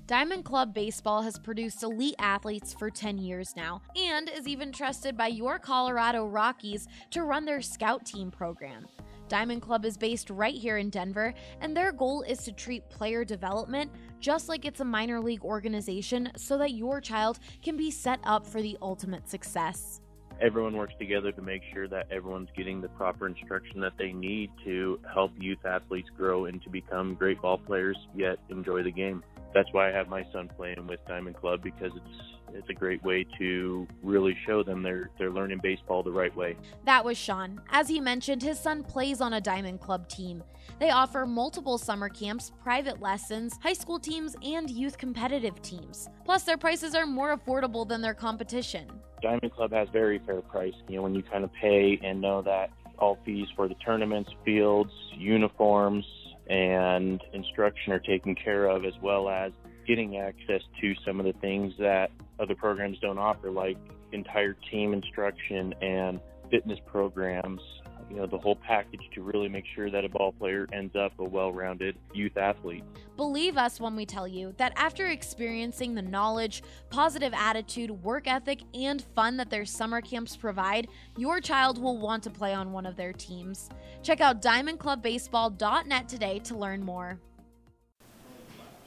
Diamond 0.06 0.44
Club 0.44 0.72
Baseball 0.72 1.22
has 1.22 1.36
produced 1.36 1.82
elite 1.82 2.14
athletes 2.20 2.72
for 2.72 2.90
10 2.90 3.18
years 3.18 3.54
now 3.56 3.82
and 3.96 4.28
is 4.28 4.46
even 4.46 4.70
trusted 4.70 5.16
by 5.16 5.26
your 5.26 5.58
Colorado 5.58 6.24
Rockies 6.26 6.86
to 7.10 7.24
run 7.24 7.44
their 7.44 7.60
scout 7.60 8.06
team 8.06 8.30
program. 8.30 8.86
Diamond 9.28 9.62
Club 9.62 9.84
is 9.84 9.96
based 9.96 10.30
right 10.30 10.54
here 10.54 10.78
in 10.78 10.90
Denver, 10.90 11.34
and 11.60 11.76
their 11.76 11.92
goal 11.92 12.22
is 12.22 12.38
to 12.44 12.52
treat 12.52 12.88
player 12.88 13.24
development 13.24 13.90
just 14.20 14.48
like 14.48 14.64
it's 14.64 14.80
a 14.80 14.84
minor 14.84 15.20
league 15.20 15.42
organization 15.42 16.30
so 16.36 16.56
that 16.58 16.72
your 16.72 17.00
child 17.00 17.38
can 17.62 17.76
be 17.76 17.90
set 17.90 18.20
up 18.24 18.46
for 18.46 18.62
the 18.62 18.78
ultimate 18.82 19.28
success. 19.28 20.00
everyone 20.40 20.76
works 20.76 20.92
together 20.98 21.32
to 21.32 21.40
make 21.40 21.62
sure 21.72 21.88
that 21.88 22.06
everyone's 22.10 22.50
getting 22.54 22.80
the 22.80 22.88
proper 22.90 23.26
instruction 23.26 23.80
that 23.80 23.94
they 23.98 24.12
need 24.12 24.50
to 24.64 25.00
help 25.12 25.32
youth 25.38 25.64
athletes 25.64 26.08
grow 26.14 26.44
and 26.44 26.62
to 26.62 26.68
become 26.68 27.14
great 27.14 27.40
ball 27.40 27.56
players 27.56 27.96
yet 28.14 28.36
enjoy 28.50 28.82
the 28.82 28.90
game. 28.90 29.24
That's 29.54 29.68
why 29.72 29.88
I 29.88 29.92
have 29.92 30.08
my 30.08 30.26
son 30.32 30.50
playing 30.54 30.86
with 30.86 31.00
Diamond 31.08 31.36
Club 31.36 31.62
because 31.62 31.90
it's 31.96 32.45
it's 32.56 32.68
a 32.70 32.74
great 32.74 33.02
way 33.04 33.26
to 33.38 33.86
really 34.02 34.36
show 34.46 34.62
them 34.62 34.82
they're 34.82 35.10
they're 35.18 35.30
learning 35.30 35.60
baseball 35.62 36.02
the 36.02 36.10
right 36.10 36.34
way. 36.34 36.56
That 36.84 37.04
was 37.04 37.16
Sean. 37.16 37.60
As 37.70 37.88
he 37.88 38.00
mentioned, 38.00 38.42
his 38.42 38.58
son 38.58 38.82
plays 38.82 39.20
on 39.20 39.34
a 39.34 39.40
Diamond 39.40 39.80
Club 39.80 40.08
team. 40.08 40.42
They 40.78 40.90
offer 40.90 41.26
multiple 41.26 41.78
summer 41.78 42.08
camps, 42.08 42.52
private 42.62 43.00
lessons, 43.00 43.58
high 43.62 43.72
school 43.72 43.98
teams, 43.98 44.36
and 44.42 44.68
youth 44.68 44.98
competitive 44.98 45.60
teams. 45.62 46.08
Plus, 46.24 46.42
their 46.42 46.58
prices 46.58 46.94
are 46.94 47.06
more 47.06 47.36
affordable 47.36 47.88
than 47.88 48.00
their 48.00 48.14
competition. 48.14 48.86
Diamond 49.22 49.52
Club 49.52 49.72
has 49.72 49.88
very 49.90 50.20
fair 50.26 50.42
price. 50.42 50.74
You 50.88 50.96
know, 50.96 51.02
when 51.02 51.14
you 51.14 51.22
kind 51.22 51.44
of 51.44 51.52
pay 51.54 51.98
and 52.02 52.20
know 52.20 52.42
that 52.42 52.70
all 52.98 53.18
fees 53.24 53.46
for 53.54 53.68
the 53.68 53.74
tournaments, 53.76 54.30
fields, 54.44 54.90
uniforms, 55.16 56.04
and 56.48 57.22
instruction 57.32 57.92
are 57.92 57.98
taken 57.98 58.34
care 58.34 58.66
of, 58.66 58.84
as 58.84 58.94
well 59.02 59.28
as 59.28 59.52
getting 59.86 60.16
access 60.18 60.62
to 60.80 60.94
some 61.04 61.20
of 61.20 61.26
the 61.26 61.32
things 61.40 61.72
that 61.78 62.10
other 62.38 62.54
programs 62.54 62.98
don't 62.98 63.18
offer, 63.18 63.50
like 63.50 63.76
entire 64.12 64.54
team 64.70 64.92
instruction 64.92 65.74
and 65.80 66.20
fitness 66.50 66.78
programs. 66.86 67.60
You 68.08 68.18
know, 68.18 68.26
the 68.26 68.38
whole 68.38 68.54
package 68.54 69.00
to 69.14 69.22
really 69.22 69.48
make 69.48 69.64
sure 69.74 69.90
that 69.90 70.04
a 70.04 70.08
ball 70.08 70.30
player 70.30 70.68
ends 70.72 70.94
up 70.94 71.12
a 71.18 71.24
well 71.24 71.52
rounded 71.52 71.96
youth 72.14 72.36
athlete. 72.36 72.84
Believe 73.16 73.56
us 73.56 73.80
when 73.80 73.96
we 73.96 74.06
tell 74.06 74.28
you 74.28 74.54
that 74.58 74.72
after 74.76 75.06
experiencing 75.06 75.94
the 75.94 76.02
knowledge, 76.02 76.62
positive 76.88 77.32
attitude, 77.34 77.90
work 77.90 78.28
ethic, 78.28 78.60
and 78.74 79.02
fun 79.16 79.36
that 79.38 79.50
their 79.50 79.64
summer 79.64 80.00
camps 80.00 80.36
provide, 80.36 80.86
your 81.16 81.40
child 81.40 81.82
will 81.82 81.98
want 81.98 82.22
to 82.22 82.30
play 82.30 82.54
on 82.54 82.70
one 82.70 82.86
of 82.86 82.94
their 82.94 83.12
teams. 83.12 83.70
Check 84.04 84.20
out 84.20 84.40
diamondclubbaseball.net 84.40 86.08
today 86.08 86.38
to 86.40 86.56
learn 86.56 86.84
more. 86.84 87.18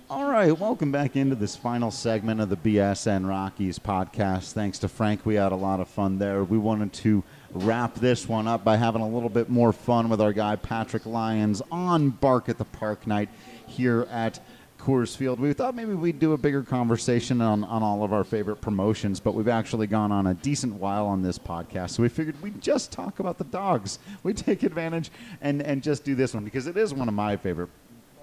All 0.09 0.25
right, 0.27 0.57
welcome 0.57 0.91
back 0.91 1.15
into 1.15 1.35
this 1.35 1.55
final 1.55 1.91
segment 1.91 2.41
of 2.41 2.49
the 2.49 2.57
BSN 2.57 3.29
Rockies 3.29 3.77
podcast. 3.77 4.53
Thanks 4.53 4.79
to 4.79 4.87
Frank, 4.87 5.23
we 5.23 5.35
had 5.35 5.51
a 5.51 5.55
lot 5.55 5.79
of 5.79 5.87
fun 5.87 6.17
there. 6.17 6.43
We 6.43 6.57
wanted 6.57 6.93
to 6.93 7.23
wrap 7.51 7.93
this 7.93 8.27
one 8.27 8.47
up 8.47 8.63
by 8.63 8.75
having 8.75 9.03
a 9.03 9.07
little 9.07 9.29
bit 9.29 9.49
more 9.49 9.71
fun 9.71 10.09
with 10.09 10.19
our 10.19 10.33
guy 10.33 10.55
Patrick 10.55 11.05
Lyons 11.05 11.61
on 11.71 12.09
Bark 12.09 12.49
at 12.49 12.57
the 12.57 12.65
Park 12.65 13.05
night 13.05 13.29
here 13.67 14.07
at 14.09 14.39
Coors 14.79 15.15
Field. 15.15 15.39
We 15.39 15.53
thought 15.53 15.75
maybe 15.75 15.93
we'd 15.93 16.17
do 16.17 16.33
a 16.33 16.39
bigger 16.39 16.63
conversation 16.63 17.39
on, 17.39 17.63
on 17.63 17.83
all 17.83 18.03
of 18.03 18.11
our 18.11 18.23
favorite 18.23 18.61
promotions, 18.61 19.19
but 19.19 19.35
we've 19.35 19.47
actually 19.47 19.85
gone 19.85 20.11
on 20.11 20.25
a 20.25 20.33
decent 20.33 20.73
while 20.73 21.05
on 21.05 21.21
this 21.21 21.37
podcast. 21.37 21.91
So 21.91 22.01
we 22.01 22.09
figured 22.09 22.41
we'd 22.41 22.61
just 22.63 22.91
talk 22.91 23.19
about 23.19 23.37
the 23.37 23.43
dogs. 23.43 23.99
We 24.23 24.33
take 24.33 24.63
advantage 24.63 25.11
and, 25.39 25.61
and 25.61 25.83
just 25.83 26.03
do 26.03 26.15
this 26.15 26.33
one 26.33 26.45
because 26.45 26.65
it 26.65 26.77
is 26.77 26.95
one 26.95 27.07
of 27.07 27.13
my 27.13 27.37
favorite 27.37 27.69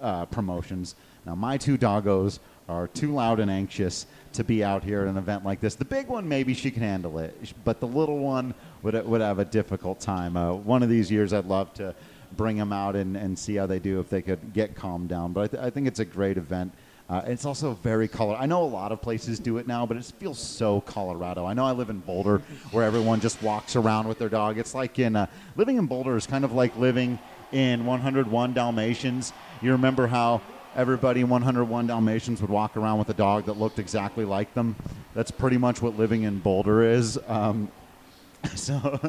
uh, 0.00 0.26
promotions. 0.26 0.96
Now, 1.26 1.34
my 1.34 1.58
two 1.58 1.76
doggos 1.76 2.38
are 2.68 2.88
too 2.88 3.12
loud 3.12 3.40
and 3.40 3.50
anxious 3.50 4.06
to 4.34 4.44
be 4.44 4.62
out 4.62 4.84
here 4.84 5.02
at 5.02 5.08
an 5.08 5.16
event 5.16 5.44
like 5.44 5.60
this. 5.60 5.74
The 5.74 5.84
big 5.84 6.06
one, 6.06 6.28
maybe 6.28 6.54
she 6.54 6.70
can 6.70 6.82
handle 6.82 7.18
it, 7.18 7.36
but 7.64 7.80
the 7.80 7.86
little 7.86 8.18
one 8.18 8.54
would, 8.82 8.94
would 9.06 9.20
have 9.20 9.38
a 9.38 9.44
difficult 9.44 10.00
time. 10.00 10.36
Uh, 10.36 10.52
one 10.52 10.82
of 10.82 10.88
these 10.88 11.10
years, 11.10 11.32
I'd 11.32 11.46
love 11.46 11.72
to 11.74 11.94
bring 12.36 12.56
them 12.56 12.72
out 12.72 12.96
and, 12.96 13.16
and 13.16 13.38
see 13.38 13.56
how 13.56 13.66
they 13.66 13.78
do 13.78 14.00
if 14.00 14.08
they 14.08 14.22
could 14.22 14.52
get 14.52 14.74
calmed 14.74 15.08
down. 15.08 15.32
But 15.32 15.40
I, 15.42 15.46
th- 15.48 15.62
I 15.64 15.70
think 15.70 15.86
it's 15.86 16.00
a 16.00 16.04
great 16.04 16.36
event. 16.36 16.72
Uh, 17.08 17.22
it's 17.26 17.44
also 17.44 17.74
very 17.74 18.08
color. 18.08 18.36
I 18.36 18.46
know 18.46 18.64
a 18.64 18.66
lot 18.66 18.90
of 18.90 19.00
places 19.00 19.38
do 19.38 19.58
it 19.58 19.68
now, 19.68 19.86
but 19.86 19.96
it 19.96 20.04
feels 20.18 20.40
so 20.40 20.80
Colorado. 20.80 21.46
I 21.46 21.54
know 21.54 21.64
I 21.64 21.70
live 21.70 21.88
in 21.88 22.00
Boulder, 22.00 22.42
where 22.72 22.84
everyone 22.84 23.20
just 23.20 23.40
walks 23.42 23.76
around 23.76 24.08
with 24.08 24.18
their 24.18 24.28
dog. 24.28 24.58
It's 24.58 24.74
like 24.74 24.98
in 24.98 25.14
uh, 25.14 25.26
living 25.56 25.78
in 25.78 25.86
Boulder 25.86 26.16
is 26.16 26.26
kind 26.26 26.44
of 26.44 26.52
like 26.52 26.76
living 26.76 27.18
in 27.52 27.86
101 27.86 28.54
Dalmatians. 28.54 29.32
You 29.62 29.70
remember 29.70 30.08
how 30.08 30.40
everybody 30.76 31.22
in 31.22 31.28
101 31.28 31.86
Dalmatians 31.86 32.40
would 32.40 32.50
walk 32.50 32.76
around 32.76 32.98
with 32.98 33.08
a 33.08 33.14
dog 33.14 33.46
that 33.46 33.54
looked 33.54 33.78
exactly 33.78 34.24
like 34.24 34.52
them. 34.54 34.76
That's 35.14 35.30
pretty 35.30 35.56
much 35.56 35.80
what 35.80 35.98
living 35.98 36.22
in 36.22 36.38
Boulder 36.38 36.82
is. 36.84 37.18
Um, 37.26 37.70
so, 38.54 39.00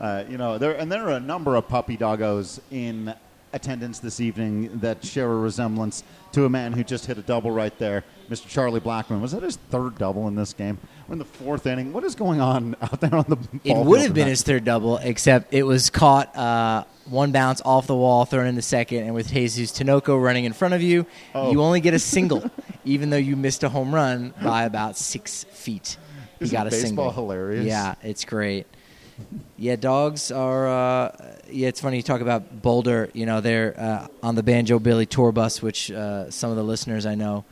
uh, 0.00 0.24
you 0.28 0.36
know, 0.36 0.58
there 0.58 0.72
and 0.72 0.90
there 0.90 1.06
are 1.06 1.16
a 1.16 1.20
number 1.20 1.54
of 1.54 1.68
puppy 1.68 1.96
doggos 1.96 2.60
in 2.70 3.14
attendance 3.52 3.98
this 3.98 4.20
evening 4.20 4.78
that 4.80 5.04
share 5.04 5.30
a 5.30 5.36
resemblance 5.36 6.02
to 6.32 6.46
a 6.46 6.48
man 6.48 6.72
who 6.72 6.82
just 6.82 7.06
hit 7.06 7.18
a 7.18 7.22
double 7.22 7.50
right 7.50 7.78
there, 7.78 8.02
Mr. 8.28 8.48
Charlie 8.48 8.80
Blackmon. 8.80 9.20
Was 9.20 9.32
that 9.32 9.42
his 9.42 9.56
third 9.56 9.98
double 9.98 10.26
in 10.26 10.34
this 10.34 10.52
game? 10.52 10.78
We're 11.06 11.14
in 11.14 11.18
the 11.18 11.24
fourth 11.24 11.66
inning. 11.66 11.92
What 11.92 12.04
is 12.04 12.14
going 12.14 12.40
on 12.40 12.74
out 12.82 13.00
there 13.00 13.14
on 13.14 13.24
the? 13.28 13.38
It 13.64 13.76
would 13.76 14.00
have 14.00 14.14
been 14.14 14.28
his 14.28 14.42
third 14.42 14.64
double, 14.64 14.98
except 14.98 15.54
it 15.54 15.62
was 15.62 15.90
caught 15.90 16.34
uh, 16.36 16.84
one 17.06 17.32
bounce 17.32 17.60
off 17.64 17.86
the 17.86 17.96
wall, 17.96 18.24
thrown 18.24 18.46
in 18.46 18.54
the 18.54 18.62
second, 18.62 19.04
and 19.04 19.14
with 19.14 19.32
Jesus 19.32 19.72
Tinoco 19.72 20.22
running 20.22 20.44
in 20.44 20.52
front 20.52 20.74
of 20.74 20.82
you, 20.82 21.06
Oh. 21.34 21.50
you 21.50 21.60
only 21.62 21.80
get 21.80 21.94
a 21.94 21.98
single, 21.98 22.48
even 22.84 23.10
though 23.10 23.16
you 23.16 23.36
missed 23.36 23.62
a 23.64 23.68
home 23.68 23.94
run 23.94 24.32
by 24.42 24.64
about 24.64 24.96
six 24.96 25.44
feet. 25.44 25.96
You 26.40 26.48
got 26.48 26.66
a 26.66 26.70
baseball 26.70 26.88
single. 26.88 27.10
hilarious? 27.12 27.66
Yeah, 27.66 27.94
it's 28.02 28.24
great. 28.24 28.66
Yeah, 29.56 29.76
dogs 29.76 30.32
are. 30.32 30.66
Uh, 30.68 31.16
yeah, 31.50 31.68
it's 31.68 31.80
funny 31.80 31.98
you 31.98 32.02
talk 32.02 32.20
about 32.20 32.62
Boulder. 32.62 33.10
You 33.12 33.26
know, 33.26 33.40
they're 33.40 33.78
uh, 33.78 34.06
on 34.22 34.34
the 34.34 34.42
Banjo 34.42 34.78
Billy 34.78 35.06
tour 35.06 35.30
bus, 35.32 35.62
which 35.62 35.90
uh, 35.92 36.30
some 36.30 36.50
of 36.50 36.56
the 36.56 36.64
listeners 36.64 37.06
I 37.06 37.14
know 37.14 37.44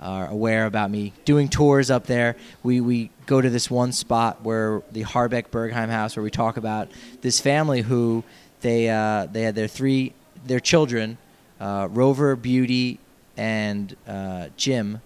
are 0.00 0.26
aware 0.26 0.66
about 0.66 0.90
me 0.90 1.12
doing 1.24 1.48
tours 1.48 1.90
up 1.90 2.06
there. 2.06 2.36
We 2.62 2.80
we 2.82 3.10
go 3.26 3.40
to 3.40 3.48
this 3.48 3.70
one 3.70 3.92
spot 3.92 4.42
where 4.42 4.82
the 4.92 5.04
Harbeck 5.04 5.48
Bergheim 5.50 5.88
house, 5.88 6.16
where 6.16 6.22
we 6.24 6.30
talk 6.30 6.56
about 6.58 6.90
this 7.22 7.40
family 7.40 7.80
who 7.80 8.24
they 8.64 8.88
uh, 8.88 9.26
they 9.26 9.42
had 9.42 9.54
their 9.54 9.68
three 9.68 10.14
their 10.46 10.58
children, 10.58 11.18
uh, 11.60 11.86
Rover, 11.90 12.34
Beauty, 12.34 12.98
and 13.36 13.94
uh, 14.08 14.48
Jim. 14.56 15.00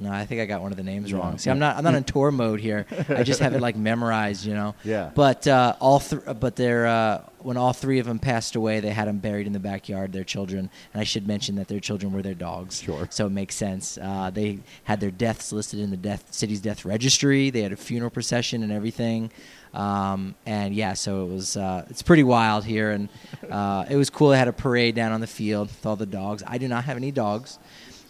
No, 0.00 0.12
I 0.12 0.26
think 0.26 0.40
I 0.40 0.46
got 0.46 0.60
one 0.62 0.70
of 0.70 0.76
the 0.76 0.84
names 0.84 1.12
wrong. 1.12 1.38
See, 1.38 1.50
I'm 1.50 1.58
not 1.58 1.76
I'm 1.76 1.82
not 1.82 1.94
in 1.96 2.04
tour 2.14 2.30
mode 2.30 2.60
here. 2.60 2.86
I 3.08 3.24
just 3.24 3.40
have 3.40 3.54
it 3.54 3.60
like 3.60 3.74
memorized, 3.76 4.44
you 4.44 4.54
know. 4.54 4.76
Yeah. 4.84 5.10
But 5.12 5.48
uh, 5.48 5.74
all 5.80 5.98
th- 5.98 6.22
but 6.38 6.54
they're 6.54 6.86
uh, 6.86 7.24
when 7.40 7.56
all 7.56 7.72
three 7.72 7.98
of 7.98 8.06
them 8.06 8.20
passed 8.20 8.54
away, 8.54 8.78
they 8.78 8.90
had 8.90 9.08
them 9.08 9.18
buried 9.18 9.48
in 9.48 9.52
the 9.52 9.58
backyard. 9.58 10.12
Their 10.12 10.22
children, 10.22 10.70
and 10.92 11.00
I 11.00 11.04
should 11.04 11.26
mention 11.26 11.56
that 11.56 11.66
their 11.66 11.80
children 11.80 12.12
were 12.12 12.22
their 12.22 12.34
dogs. 12.34 12.80
Sure. 12.82 13.08
So 13.10 13.26
it 13.26 13.32
makes 13.32 13.56
sense. 13.56 13.98
Uh, 14.00 14.30
they 14.32 14.60
had 14.84 15.00
their 15.00 15.10
deaths 15.10 15.50
listed 15.50 15.80
in 15.80 15.90
the 15.90 15.96
death 15.96 16.32
city's 16.32 16.60
death 16.60 16.84
registry. 16.84 17.50
They 17.50 17.62
had 17.62 17.72
a 17.72 17.76
funeral 17.76 18.10
procession 18.10 18.62
and 18.62 18.70
everything. 18.70 19.32
Um, 19.74 20.34
and 20.46 20.74
yeah, 20.74 20.94
so 20.94 21.24
it 21.24 21.32
was 21.32 21.56
uh, 21.56 21.84
it's 21.90 22.02
pretty 22.02 22.24
wild 22.24 22.64
here, 22.64 22.90
and 22.90 23.08
uh, 23.50 23.84
it 23.88 23.96
was 23.96 24.10
cool. 24.10 24.30
They 24.30 24.38
had 24.38 24.48
a 24.48 24.52
parade 24.52 24.94
down 24.94 25.12
on 25.12 25.20
the 25.20 25.26
field 25.26 25.68
with 25.68 25.84
all 25.86 25.96
the 25.96 26.06
dogs. 26.06 26.42
I 26.46 26.58
do 26.58 26.68
not 26.68 26.84
have 26.84 26.96
any 26.96 27.10
dogs. 27.10 27.58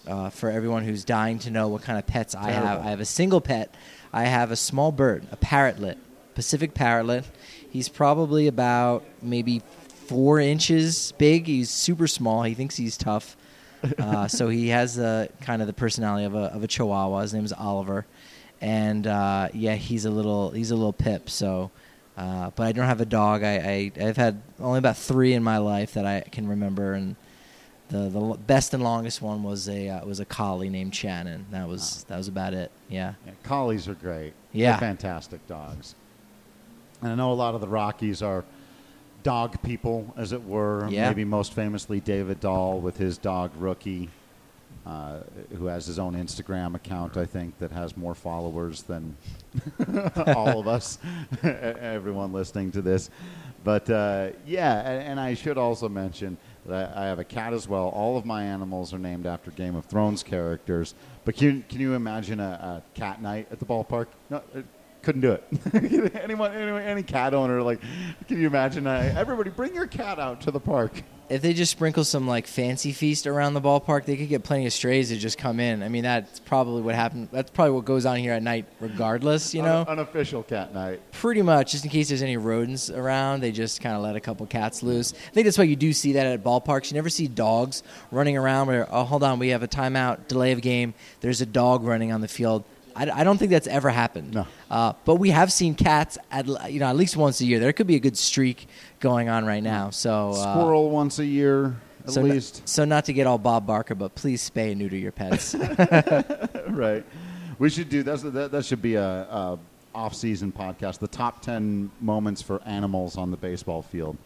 Uh, 0.06 0.30
for 0.30 0.50
everyone 0.50 0.84
who's 0.84 1.04
dying 1.04 1.38
to 1.38 1.50
know 1.50 1.68
what 1.68 1.82
kind 1.82 1.98
of 1.98 2.06
pets 2.06 2.34
I 2.34 2.50
have, 2.50 2.80
I 2.80 2.84
have 2.84 3.00
a 3.00 3.04
single 3.04 3.42
pet. 3.42 3.74
I 4.10 4.24
have 4.24 4.50
a 4.50 4.56
small 4.56 4.90
bird, 4.90 5.26
a 5.30 5.36
parrotlet, 5.36 5.96
Pacific 6.34 6.72
parrotlet. 6.72 7.24
He's 7.68 7.90
probably 7.90 8.46
about 8.46 9.04
maybe 9.20 9.60
four 10.06 10.40
inches 10.40 11.12
big. 11.18 11.46
He's 11.46 11.68
super 11.68 12.06
small. 12.06 12.42
He 12.44 12.54
thinks 12.54 12.76
he's 12.76 12.96
tough. 12.96 13.36
Uh, 13.96 14.26
so 14.26 14.48
he 14.48 14.70
has 14.70 14.96
the 14.96 15.28
kind 15.40 15.62
of 15.62 15.68
the 15.68 15.72
personality 15.72 16.24
of 16.24 16.34
a 16.34 16.52
of 16.52 16.64
a 16.64 16.66
Chihuahua. 16.66 17.20
His 17.20 17.32
name 17.32 17.44
is 17.44 17.52
Oliver, 17.52 18.06
and 18.60 19.06
uh, 19.06 19.48
yeah, 19.52 19.74
he's 19.74 20.04
a 20.04 20.10
little 20.10 20.50
he's 20.50 20.70
a 20.70 20.76
little 20.76 20.92
pip. 20.92 21.30
So, 21.30 21.70
uh, 22.16 22.50
but 22.54 22.66
I 22.66 22.72
don't 22.72 22.86
have 22.86 23.00
a 23.00 23.06
dog. 23.06 23.42
I, 23.42 23.92
I 23.98 24.06
I've 24.06 24.16
had 24.16 24.42
only 24.60 24.78
about 24.78 24.96
three 24.96 25.34
in 25.34 25.42
my 25.42 25.58
life 25.58 25.94
that 25.94 26.06
I 26.06 26.20
can 26.20 26.48
remember, 26.48 26.92
and 26.94 27.16
the 27.88 28.08
the 28.08 28.38
best 28.46 28.74
and 28.74 28.82
longest 28.82 29.22
one 29.22 29.42
was 29.42 29.68
a 29.68 29.88
uh, 29.88 30.04
was 30.04 30.20
a 30.20 30.24
collie 30.24 30.68
named 30.68 30.94
Shannon. 30.94 31.46
That 31.50 31.68
was 31.68 32.04
that 32.08 32.16
was 32.16 32.28
about 32.28 32.54
it. 32.54 32.70
Yeah. 32.88 33.14
Yeah, 33.26 33.32
collies 33.42 33.88
are 33.88 33.94
great. 33.94 34.34
Yeah. 34.52 34.72
They're 34.72 34.80
fantastic 34.80 35.46
dogs. 35.46 35.94
And 37.00 37.12
I 37.12 37.14
know 37.14 37.32
a 37.32 37.34
lot 37.34 37.54
of 37.54 37.60
the 37.60 37.68
Rockies 37.68 38.22
are 38.22 38.44
dog 39.22 39.62
people, 39.62 40.12
as 40.16 40.32
it 40.32 40.44
were. 40.44 40.88
Yeah. 40.88 41.08
Maybe 41.08 41.24
most 41.24 41.52
famously 41.52 42.00
David 42.00 42.40
Dahl 42.40 42.80
with 42.80 42.96
his 42.96 43.18
dog 43.18 43.52
Rookie, 43.56 44.10
uh, 44.88 45.20
who 45.58 45.66
has 45.66 45.84
his 45.84 45.98
own 45.98 46.14
Instagram 46.14 46.74
account, 46.74 47.18
I 47.18 47.26
think, 47.26 47.58
that 47.58 47.70
has 47.72 47.94
more 47.94 48.14
followers 48.14 48.82
than 48.84 49.16
all 50.34 50.60
of 50.60 50.66
us, 50.66 50.98
everyone 51.42 52.32
listening 52.32 52.72
to 52.72 52.80
this. 52.80 53.10
But 53.64 53.90
uh, 53.90 54.30
yeah, 54.46 54.80
and, 54.88 55.02
and 55.02 55.20
I 55.20 55.34
should 55.34 55.58
also 55.58 55.90
mention 55.90 56.38
that 56.64 56.96
I 56.96 57.04
have 57.04 57.18
a 57.18 57.24
cat 57.24 57.52
as 57.52 57.68
well. 57.68 57.88
All 57.88 58.16
of 58.16 58.24
my 58.24 58.42
animals 58.42 58.94
are 58.94 58.98
named 58.98 59.26
after 59.26 59.50
Game 59.50 59.74
of 59.76 59.84
Thrones 59.84 60.22
characters. 60.22 60.94
But 61.26 61.36
can, 61.36 61.64
can 61.68 61.80
you 61.80 61.92
imagine 61.92 62.40
a, 62.40 62.82
a 62.94 62.98
cat 62.98 63.20
night 63.20 63.48
at 63.50 63.58
the 63.58 63.66
ballpark? 63.66 64.06
No, 64.30 64.38
uh, 64.54 64.62
couldn't 65.02 65.20
do 65.20 65.32
it. 65.32 65.44
Anyone, 66.22 66.52
anyone, 66.54 66.82
any 66.82 67.02
cat 67.02 67.32
owner, 67.32 67.62
like, 67.62 67.80
can 68.26 68.40
you 68.40 68.46
imagine? 68.46 68.86
Uh, 68.86 69.14
everybody, 69.16 69.50
bring 69.50 69.74
your 69.74 69.86
cat 69.86 70.18
out 70.18 70.40
to 70.42 70.50
the 70.50 70.60
park. 70.60 71.02
If 71.30 71.42
they 71.42 71.52
just 71.52 71.72
sprinkle 71.72 72.04
some 72.04 72.26
like 72.26 72.46
fancy 72.46 72.92
feast 72.92 73.26
around 73.26 73.54
the 73.54 73.60
ballpark, 73.60 74.04
they 74.06 74.16
could 74.16 74.28
get 74.28 74.44
plenty 74.44 74.66
of 74.66 74.72
strays 74.72 75.10
to 75.10 75.16
just 75.16 75.36
come 75.38 75.60
in. 75.60 75.82
I 75.82 75.88
mean, 75.88 76.02
that's 76.04 76.40
probably 76.40 76.80
what 76.82 76.94
happened. 76.94 77.28
That's 77.30 77.50
probably 77.50 77.72
what 77.72 77.84
goes 77.84 78.06
on 78.06 78.16
here 78.16 78.32
at 78.32 78.42
night, 78.42 78.64
regardless. 78.80 79.52
You 79.54 79.62
know, 79.62 79.80
Un- 79.80 79.98
unofficial 79.98 80.42
cat 80.42 80.72
night. 80.74 81.00
pretty 81.12 81.42
much 81.42 81.72
just 81.72 81.84
in 81.84 81.90
case 81.90 82.08
there's 82.08 82.22
any 82.22 82.36
rodents 82.36 82.88
around 82.90 83.40
they 83.40 83.52
just 83.52 83.80
kind 83.80 83.94
of 83.96 84.02
let 84.02 84.16
a 84.16 84.20
couple 84.20 84.46
cats 84.46 84.82
loose 84.82 85.12
i 85.12 85.30
think 85.32 85.44
that's 85.44 85.58
why 85.58 85.64
you 85.64 85.76
do 85.76 85.92
see 85.92 86.12
that 86.12 86.26
at 86.26 86.42
ballparks 86.44 86.90
you 86.90 86.94
never 86.94 87.08
see 87.10 87.26
dogs 87.28 87.82
running 88.10 88.36
around 88.36 88.66
where 88.68 88.86
oh 88.94 89.04
hold 89.04 89.22
on 89.22 89.38
we 89.38 89.48
have 89.48 89.62
a 89.62 89.68
timeout 89.68 90.26
delay 90.28 90.52
of 90.52 90.60
game 90.60 90.94
there's 91.20 91.40
a 91.40 91.46
dog 91.46 91.82
running 91.82 92.12
on 92.12 92.20
the 92.20 92.28
field 92.28 92.64
I, 92.98 93.20
I 93.20 93.24
don't 93.24 93.38
think 93.38 93.52
that's 93.52 93.68
ever 93.68 93.90
happened. 93.90 94.34
No. 94.34 94.46
Uh, 94.68 94.92
but 95.04 95.16
we 95.16 95.30
have 95.30 95.52
seen 95.52 95.74
cats 95.74 96.18
at 96.32 96.46
you 96.70 96.80
know 96.80 96.86
at 96.86 96.96
least 96.96 97.16
once 97.16 97.40
a 97.40 97.46
year. 97.46 97.60
There 97.60 97.72
could 97.72 97.86
be 97.86 97.94
a 97.94 98.00
good 98.00 98.18
streak 98.18 98.66
going 98.98 99.28
on 99.28 99.46
right 99.46 99.62
now. 99.62 99.90
So 99.90 100.30
uh, 100.30 100.52
Squirrel 100.54 100.90
once 100.90 101.20
a 101.20 101.24
year 101.24 101.76
at 102.04 102.10
so 102.10 102.22
least. 102.22 102.68
so 102.68 102.84
not 102.84 103.04
to 103.04 103.12
get 103.12 103.26
all 103.26 103.38
Bob 103.38 103.66
Barker, 103.66 103.94
but 103.94 104.14
please 104.14 104.48
spay 104.48 104.72
and 104.72 104.80
neuter 104.80 104.96
your 104.96 105.12
pets. 105.12 105.54
right. 106.68 107.04
We 107.58 107.70
should 107.70 107.88
do 107.88 108.02
that's 108.02 108.22
that. 108.22 108.50
That 108.50 108.64
should 108.64 108.82
be 108.82 108.96
a, 108.96 109.04
a 109.04 109.58
off-season 109.94 110.52
podcast. 110.52 110.98
The 110.98 111.08
top 111.08 111.40
ten 111.40 111.90
moments 112.00 112.42
for 112.42 112.60
animals 112.64 113.16
on 113.16 113.30
the 113.30 113.36
baseball 113.36 113.82
field, 113.82 114.16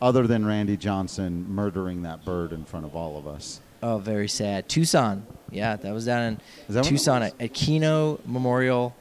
other 0.00 0.26
than 0.26 0.46
Randy 0.46 0.78
Johnson 0.78 1.46
murdering 1.54 2.02
that 2.02 2.24
bird 2.24 2.52
in 2.52 2.64
front 2.64 2.86
of 2.86 2.96
all 2.96 3.18
of 3.18 3.26
us. 3.26 3.60
Oh, 3.82 3.98
very 3.98 4.28
sad. 4.28 4.68
Tucson. 4.68 5.26
Yeah, 5.50 5.76
that 5.76 5.92
was 5.92 6.06
down 6.06 6.22
in 6.22 6.40
that 6.68 6.84
Tucson 6.84 7.22
at, 7.22 7.34
at 7.40 7.54
Kino 7.54 8.20
Memorial 8.24 8.94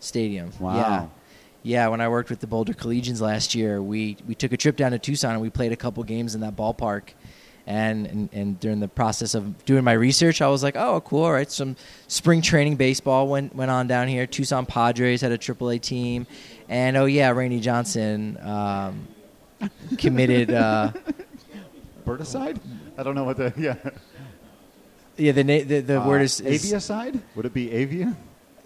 Stadium. 0.00 0.50
Wow. 0.58 0.76
Yeah. 0.76 1.06
Yeah, 1.62 1.88
when 1.88 2.00
I 2.00 2.08
worked 2.08 2.30
with 2.30 2.38
the 2.38 2.46
Boulder 2.46 2.74
Collegians 2.74 3.20
last 3.20 3.52
year, 3.54 3.82
we, 3.82 4.16
we 4.28 4.36
took 4.36 4.52
a 4.52 4.56
trip 4.56 4.76
down 4.76 4.92
to 4.92 5.00
Tucson 5.00 5.32
and 5.32 5.40
we 5.40 5.50
played 5.50 5.72
a 5.72 5.76
couple 5.76 6.02
games 6.04 6.36
in 6.36 6.40
that 6.42 6.54
ballpark. 6.54 7.08
And, 7.66 8.06
and, 8.06 8.28
and 8.32 8.60
during 8.60 8.78
the 8.78 8.86
process 8.86 9.34
of 9.34 9.64
doing 9.64 9.82
my 9.82 9.94
research, 9.94 10.40
I 10.40 10.46
was 10.46 10.62
like, 10.62 10.76
oh, 10.76 11.00
cool. 11.00 11.24
All 11.24 11.32
right. 11.32 11.50
Some 11.50 11.74
spring 12.06 12.40
training 12.40 12.76
baseball 12.76 13.26
went, 13.26 13.52
went 13.52 13.72
on 13.72 13.88
down 13.88 14.06
here. 14.06 14.28
Tucson 14.28 14.64
Padres 14.64 15.20
had 15.20 15.32
a 15.32 15.38
AAA 15.38 15.80
team. 15.80 16.28
And, 16.68 16.96
oh, 16.96 17.06
yeah, 17.06 17.30
Randy 17.30 17.58
Johnson 17.58 18.38
um, 18.42 19.08
committed. 19.98 20.52
Uh? 20.52 20.92
I 22.98 23.02
don't 23.02 23.14
know 23.14 23.24
what 23.24 23.36
the 23.36 23.52
yeah. 23.56 23.76
yeah, 25.16 25.32
the, 25.32 25.44
na- 25.44 25.64
the, 25.64 25.80
the 25.80 26.00
Uh, 26.02 26.06
word 26.06 26.22
is. 26.22 26.40
is 26.40 26.64
aviacide. 26.72 27.20
Would 27.34 27.46
it 27.46 27.54
be 27.54 27.70
avia? 27.72 28.16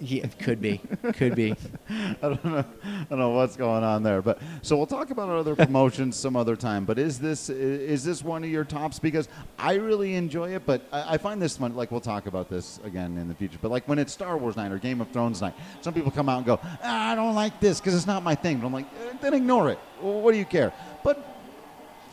yeah, 0.02 0.24
it 0.24 0.38
could 0.38 0.62
be. 0.62 0.80
Could 1.12 1.34
be. 1.34 1.54
I 1.90 2.14
don't 2.22 2.42
know. 2.42 2.64
I 2.84 3.04
don't 3.10 3.18
know 3.18 3.30
what's 3.30 3.54
going 3.54 3.84
on 3.84 4.02
there, 4.02 4.22
but 4.22 4.40
so 4.62 4.74
we'll 4.78 4.86
talk 4.86 5.10
about 5.10 5.28
other 5.28 5.54
promotions 5.54 6.16
some 6.16 6.36
other 6.36 6.56
time. 6.56 6.86
But 6.86 6.98
is 6.98 7.18
this 7.18 7.50
is 7.50 8.02
this 8.02 8.24
one 8.24 8.42
of 8.42 8.48
your 8.48 8.64
tops? 8.64 8.98
Because 8.98 9.28
I 9.58 9.74
really 9.74 10.14
enjoy 10.14 10.54
it, 10.54 10.64
but 10.64 10.80
I, 10.90 11.14
I 11.14 11.18
find 11.18 11.40
this 11.42 11.60
one 11.60 11.76
like 11.76 11.90
we'll 11.90 12.00
talk 12.00 12.24
about 12.26 12.48
this 12.48 12.80
again 12.82 13.18
in 13.18 13.28
the 13.28 13.34
future. 13.34 13.58
But 13.60 13.70
like 13.70 13.86
when 13.88 13.98
it's 13.98 14.12
Star 14.12 14.38
Wars 14.38 14.56
night 14.56 14.72
or 14.72 14.78
Game 14.78 15.02
of 15.02 15.10
Thrones 15.10 15.42
night, 15.42 15.52
some 15.82 15.92
people 15.92 16.10
come 16.10 16.30
out 16.30 16.38
and 16.38 16.46
go, 16.46 16.58
ah, 16.82 17.10
"I 17.10 17.14
don't 17.14 17.34
like 17.34 17.60
this 17.60 17.78
because 17.78 17.94
it's 17.94 18.06
not 18.06 18.22
my 18.22 18.34
thing." 18.34 18.58
But 18.60 18.68
I'm 18.68 18.72
like, 18.72 18.86
eh, 18.86 19.12
then 19.20 19.34
ignore 19.34 19.68
it. 19.68 19.78
What 20.00 20.32
do 20.32 20.38
you 20.38 20.46
care? 20.46 20.72
But 21.04 21.22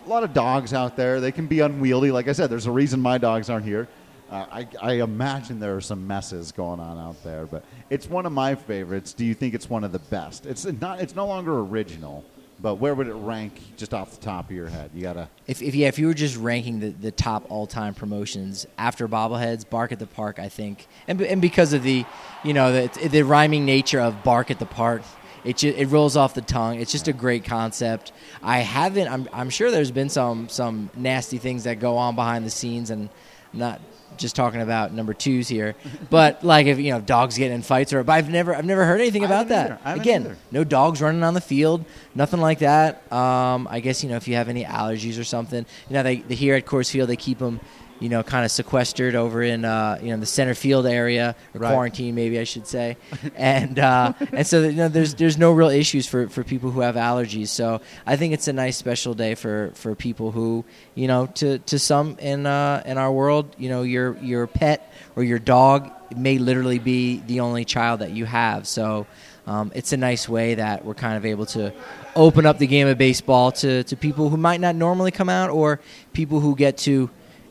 a 0.08 0.10
lot 0.10 0.24
of 0.24 0.34
dogs 0.34 0.74
out 0.74 0.96
there. 0.96 1.20
They 1.20 1.32
can 1.32 1.48
be 1.48 1.60
unwieldy. 1.60 2.12
Like 2.12 2.28
I 2.28 2.32
said, 2.32 2.50
there's 2.50 2.66
a 2.66 2.72
reason 2.72 3.02
my 3.02 3.18
dogs 3.18 3.50
aren't 3.50 3.66
here. 3.66 3.88
Uh, 4.32 4.46
I, 4.52 4.68
I 4.82 4.94
imagine 4.94 5.60
there 5.60 5.76
are 5.76 5.82
some 5.82 6.08
messes 6.08 6.52
going 6.52 6.80
on 6.80 6.98
out 6.98 7.22
there, 7.24 7.46
but 7.46 7.64
it's 7.90 8.10
one 8.10 8.26
of 8.26 8.32
my 8.32 8.56
favorites. 8.56 9.14
Do 9.14 9.26
you 9.26 9.34
think 9.34 9.54
it's 9.54 9.70
one 9.70 9.84
of 9.84 9.92
the 9.92 10.00
best? 10.00 10.46
It's 10.46 10.66
not. 10.66 11.00
It's 11.00 11.16
no 11.16 11.26
longer 11.28 11.60
original, 11.60 12.26
but 12.60 12.76
where 12.76 12.94
would 12.94 13.08
it 13.08 13.14
rank 13.14 13.54
just 13.78 13.94
off 13.94 14.12
the 14.12 14.26
top 14.26 14.50
of 14.50 14.56
your 14.56 14.68
head? 14.68 14.92
You 14.94 15.02
gotta. 15.02 15.30
If, 15.46 15.62
if 15.62 15.76
yeah, 15.76 15.88
if 15.88 15.98
you 15.98 16.08
were 16.08 16.14
just 16.14 16.36
ranking 16.36 16.80
the, 16.82 16.90
the 16.90 17.12
top 17.12 17.46
all 17.50 17.68
time 17.68 17.94
promotions 17.94 18.66
after 18.78 19.08
bobbleheads, 19.08 19.70
Bark 19.70 19.94
at 19.94 20.00
the 20.00 20.08
Park, 20.08 20.40
I 20.40 20.50
think, 20.50 20.88
and 21.08 21.22
and 21.22 21.42
because 21.42 21.72
of 21.72 21.84
the, 21.84 22.06
you 22.44 22.54
know, 22.54 22.72
the 22.72 23.08
the 23.08 23.24
rhyming 23.24 23.66
nature 23.66 24.02
of 24.02 24.24
Bark 24.24 24.52
at 24.52 24.60
the 24.60 24.66
Park, 24.66 25.04
it 25.48 25.58
ju- 25.58 25.74
it 25.76 25.86
rolls 25.88 26.18
off 26.18 26.34
the 26.34 26.42
tongue. 26.42 26.80
It's 26.80 26.92
just 26.92 27.08
a 27.08 27.14
great 27.14 27.46
concept. 27.46 28.12
I 28.44 28.60
haven't. 28.60 29.08
I'm 29.08 29.30
I'm 29.32 29.50
sure 29.50 29.72
there's 29.72 29.92
been 29.92 30.10
some 30.10 30.50
some 30.50 30.90
nasty 30.96 31.38
things 31.38 31.64
that 31.64 31.80
go 31.80 31.98
on 31.98 32.16
behind 32.16 32.46
the 32.46 32.50
scenes, 32.50 32.90
and 32.90 33.10
I'm 33.54 33.60
not 33.60 33.82
just 34.18 34.36
talking 34.36 34.62
about 34.62 34.94
number 34.94 35.14
twos 35.14 35.48
here, 35.48 35.76
but 36.10 36.44
like 36.44 36.68
if 36.68 36.80
you 36.80 36.92
know 36.92 37.00
dogs 37.00 37.38
getting 37.38 37.56
in 37.56 37.62
fights 37.62 37.94
or. 37.94 38.04
But 38.04 38.14
I've 38.14 38.30
never 38.30 38.54
I've 38.54 38.66
never 38.66 38.84
heard 38.86 39.00
anything 39.00 39.24
about 39.24 39.48
that. 39.48 39.82
Again, 39.86 40.22
either. 40.26 40.38
no 40.52 40.64
dogs 40.64 41.02
running 41.02 41.24
on 41.24 41.34
the 41.34 41.42
field, 41.42 41.86
nothing 42.14 42.42
like 42.42 42.60
that. 42.60 43.10
Um, 43.12 43.68
I 43.72 43.80
guess 43.80 44.04
you 44.04 44.10
know 44.10 44.18
if 44.18 44.28
you 44.28 44.36
have 44.36 44.50
any 44.50 44.66
allergies 44.66 45.20
or 45.20 45.24
something, 45.24 45.66
you 45.90 45.94
know 45.94 46.04
they, 46.04 46.18
they 46.18 46.36
here 46.36 46.56
at 46.56 46.66
Coors 46.66 46.92
Field 46.92 47.10
they 47.10 47.16
keep 47.16 47.40
them, 47.40 47.60
you 48.00 48.10
know, 48.10 48.22
kind 48.24 48.46
of 48.46 48.52
sequestered 48.52 49.16
over 49.16 49.42
in 49.42 49.66
uh, 49.66 50.00
you 50.02 50.10
know 50.12 50.18
the 50.18 50.26
center 50.26 50.54
field 50.54 50.86
area 50.86 51.36
or 51.54 51.60
Right. 51.62 51.72
quarantine 51.74 52.14
maybe 52.16 52.40
I 52.40 52.44
should 52.44 52.68
say, 52.68 52.98
and 53.36 53.80
uh, 53.80 54.14
and 54.32 54.46
so 54.46 54.62
you 54.64 54.74
know 54.74 54.88
there's 54.88 55.16
there's 55.16 55.38
no 55.38 55.52
real 55.52 55.70
issues 55.70 56.08
for, 56.08 56.30
for 56.30 56.44
people 56.44 56.72
who 56.72 56.82
have 56.82 56.96
allergies. 56.96 57.48
So 57.48 57.82
I 58.06 58.16
think 58.16 58.34
it's 58.34 58.48
a 58.48 58.54
nice 58.54 58.78
special 58.78 59.14
day 59.14 59.36
for, 59.36 59.72
for 59.76 59.96
people 59.96 60.32
who 60.32 60.64
you 60.96 61.08
know 61.08 61.28
to, 61.36 61.60
to 61.60 61.80
some 61.80 62.18
in 62.20 62.46
uh, 62.46 62.84
in 62.86 62.98
our 62.98 63.12
world 63.12 63.56
you 63.58 63.70
know 63.70 63.82
your 63.84 64.16
your 64.18 64.48
pet 64.48 64.94
or 65.16 65.24
your 65.24 65.40
dog 65.40 65.92
may 66.16 66.38
literally 66.38 66.80
be 66.80 67.22
the 67.28 67.40
only 67.42 67.66
child 67.66 68.00
that 68.02 68.12
you 68.12 68.26
have. 68.26 68.68
So 68.68 69.08
um, 69.46 69.72
it's 69.76 69.92
a 69.94 69.98
nice 69.98 70.28
way 70.30 70.56
that 70.56 70.86
we're 70.86 70.94
kind 70.94 71.18
of 71.18 71.26
able 71.26 71.46
to 71.48 71.74
open 72.16 72.46
up 72.46 72.58
the 72.60 72.68
game 72.68 72.88
of 72.88 72.98
baseball 72.98 73.52
to, 73.54 73.84
to 73.84 73.96
people 73.96 74.30
who 74.30 74.38
might 74.38 74.60
not 74.62 74.76
normally 74.76 75.12
come 75.12 75.30
out 75.30 75.50
or 75.50 75.80
people 76.14 76.40
who 76.40 76.56
get 76.56 76.78
to 76.80 77.10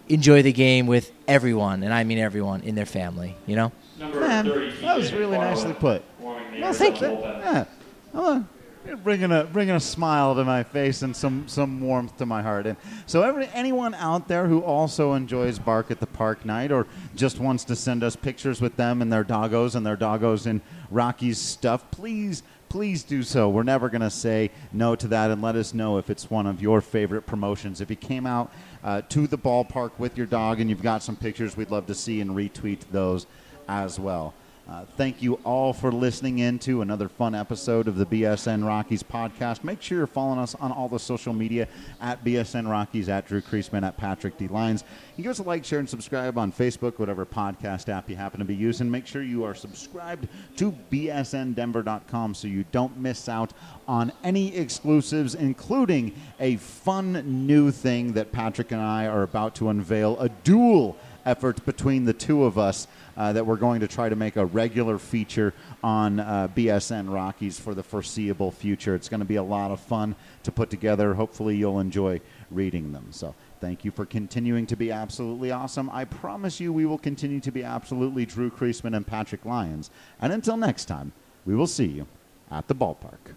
enjoy 0.08 0.42
the 0.42 0.52
game 0.52 0.86
with 0.86 1.12
everyone, 1.26 1.82
and 1.82 1.92
I 1.92 2.04
mean 2.04 2.18
everyone 2.18 2.62
in 2.62 2.74
their 2.74 2.86
family, 2.86 3.36
you 3.46 3.56
know? 3.56 3.72
Man, 3.98 4.46
that 4.82 4.96
was 4.96 5.12
really 5.12 5.38
nicely 5.38 5.72
put. 5.72 6.02
Well, 6.20 6.72
thank 6.72 7.00
you. 7.00 7.08
Yeah. 7.08 7.64
Well, 8.12 8.26
uh, 8.28 8.42
you're 8.86 8.96
bringing 8.96 9.32
a 9.32 9.44
bringing 9.44 9.74
a 9.74 9.80
smile 9.80 10.34
to 10.36 10.44
my 10.44 10.62
face 10.62 11.02
and 11.02 11.14
some 11.14 11.48
some 11.48 11.80
warmth 11.80 12.16
to 12.18 12.26
my 12.26 12.42
heart. 12.42 12.66
And 12.66 12.76
so, 13.06 13.22
every 13.22 13.48
anyone 13.52 13.94
out 13.94 14.28
there 14.28 14.46
who 14.46 14.60
also 14.60 15.14
enjoys 15.14 15.58
Bark 15.58 15.90
at 15.90 15.98
the 15.98 16.06
Park 16.06 16.44
night, 16.44 16.70
or 16.70 16.86
just 17.14 17.40
wants 17.40 17.64
to 17.64 17.76
send 17.76 18.04
us 18.04 18.16
pictures 18.16 18.60
with 18.60 18.76
them 18.76 19.02
and 19.02 19.12
their 19.12 19.24
doggos 19.24 19.74
and 19.74 19.84
their 19.84 19.96
doggos 19.96 20.46
in 20.46 20.60
Rocky's 20.90 21.38
stuff, 21.38 21.90
please. 21.90 22.42
Please 22.68 23.04
do 23.04 23.22
so. 23.22 23.48
We're 23.48 23.62
never 23.62 23.88
going 23.88 24.00
to 24.02 24.10
say 24.10 24.50
no 24.72 24.96
to 24.96 25.06
that, 25.08 25.30
and 25.30 25.40
let 25.40 25.54
us 25.54 25.72
know 25.72 25.98
if 25.98 26.10
it's 26.10 26.28
one 26.28 26.46
of 26.48 26.60
your 26.60 26.80
favorite 26.80 27.22
promotions. 27.22 27.80
If 27.80 27.90
you 27.90 27.96
came 27.96 28.26
out 28.26 28.52
uh, 28.86 29.02
to 29.08 29.26
the 29.26 29.36
ballpark 29.36 29.90
with 29.98 30.16
your 30.16 30.26
dog 30.26 30.60
and 30.60 30.70
you've 30.70 30.82
got 30.82 31.02
some 31.02 31.16
pictures, 31.16 31.56
we'd 31.56 31.70
love 31.70 31.86
to 31.86 31.94
see 31.94 32.20
and 32.20 32.30
retweet 32.30 32.80
those 32.92 33.26
as 33.68 33.98
well. 33.98 34.32
Uh, 34.68 34.84
thank 34.96 35.22
you 35.22 35.34
all 35.44 35.72
for 35.72 35.92
listening 35.92 36.40
in 36.40 36.58
to 36.58 36.82
another 36.82 37.08
fun 37.08 37.36
episode 37.36 37.86
of 37.86 37.96
the 37.96 38.04
BSN 38.04 38.66
Rockies 38.66 39.00
podcast. 39.00 39.62
Make 39.62 39.80
sure 39.80 39.98
you're 39.98 40.08
following 40.08 40.40
us 40.40 40.56
on 40.56 40.72
all 40.72 40.88
the 40.88 40.98
social 40.98 41.32
media 41.32 41.68
at 42.00 42.24
BSN 42.24 42.68
Rockies, 42.68 43.08
at 43.08 43.28
Drew 43.28 43.40
Creasman, 43.40 43.86
at 43.86 43.96
Patrick 43.96 44.36
D. 44.36 44.48
Lyons. 44.48 44.82
Give 45.16 45.28
us 45.28 45.38
a 45.38 45.44
like, 45.44 45.64
share, 45.64 45.78
and 45.78 45.88
subscribe 45.88 46.36
on 46.36 46.50
Facebook, 46.50 46.98
whatever 46.98 47.24
podcast 47.24 47.88
app 47.88 48.10
you 48.10 48.16
happen 48.16 48.40
to 48.40 48.44
be 48.44 48.56
using. 48.56 48.90
Make 48.90 49.06
sure 49.06 49.22
you 49.22 49.44
are 49.44 49.54
subscribed 49.54 50.26
to 50.56 50.72
bsndenver.com 50.90 52.34
so 52.34 52.48
you 52.48 52.64
don't 52.72 52.98
miss 52.98 53.28
out 53.28 53.52
on 53.86 54.10
any 54.24 54.56
exclusives, 54.56 55.36
including 55.36 56.12
a 56.40 56.56
fun 56.56 57.46
new 57.46 57.70
thing 57.70 58.14
that 58.14 58.32
Patrick 58.32 58.72
and 58.72 58.80
I 58.80 59.06
are 59.06 59.22
about 59.22 59.54
to 59.56 59.68
unveil 59.68 60.18
a 60.18 60.28
dual 60.28 60.96
effort 61.26 61.62
between 61.66 62.04
the 62.04 62.12
two 62.12 62.44
of 62.44 62.56
us 62.56 62.86
uh, 63.16 63.32
that 63.32 63.44
we're 63.44 63.56
going 63.56 63.80
to 63.80 63.88
try 63.88 64.08
to 64.08 64.16
make 64.16 64.36
a 64.36 64.46
regular 64.46 64.96
feature 64.96 65.52
on 65.82 66.20
uh, 66.20 66.48
BSN 66.54 67.12
Rockies 67.12 67.58
for 67.58 67.74
the 67.74 67.82
foreseeable 67.82 68.50
future. 68.50 68.94
It's 68.94 69.08
going 69.08 69.20
to 69.20 69.26
be 69.26 69.36
a 69.36 69.42
lot 69.42 69.70
of 69.70 69.80
fun 69.80 70.14
to 70.44 70.52
put 70.52 70.70
together. 70.70 71.14
Hopefully, 71.14 71.56
you'll 71.56 71.80
enjoy 71.80 72.20
reading 72.50 72.92
them. 72.92 73.08
So, 73.10 73.34
thank 73.60 73.84
you 73.84 73.90
for 73.90 74.06
continuing 74.06 74.66
to 74.66 74.76
be 74.76 74.90
absolutely 74.92 75.50
awesome. 75.50 75.90
I 75.90 76.04
promise 76.04 76.60
you, 76.60 76.72
we 76.72 76.86
will 76.86 76.98
continue 76.98 77.40
to 77.40 77.50
be 77.50 77.64
absolutely 77.64 78.24
Drew 78.24 78.50
Creasman 78.50 78.96
and 78.96 79.06
Patrick 79.06 79.44
Lyons. 79.44 79.90
And 80.20 80.32
until 80.32 80.56
next 80.56 80.84
time, 80.86 81.12
we 81.44 81.54
will 81.54 81.66
see 81.66 81.86
you 81.86 82.06
at 82.50 82.68
the 82.68 82.74
ballpark. 82.74 83.34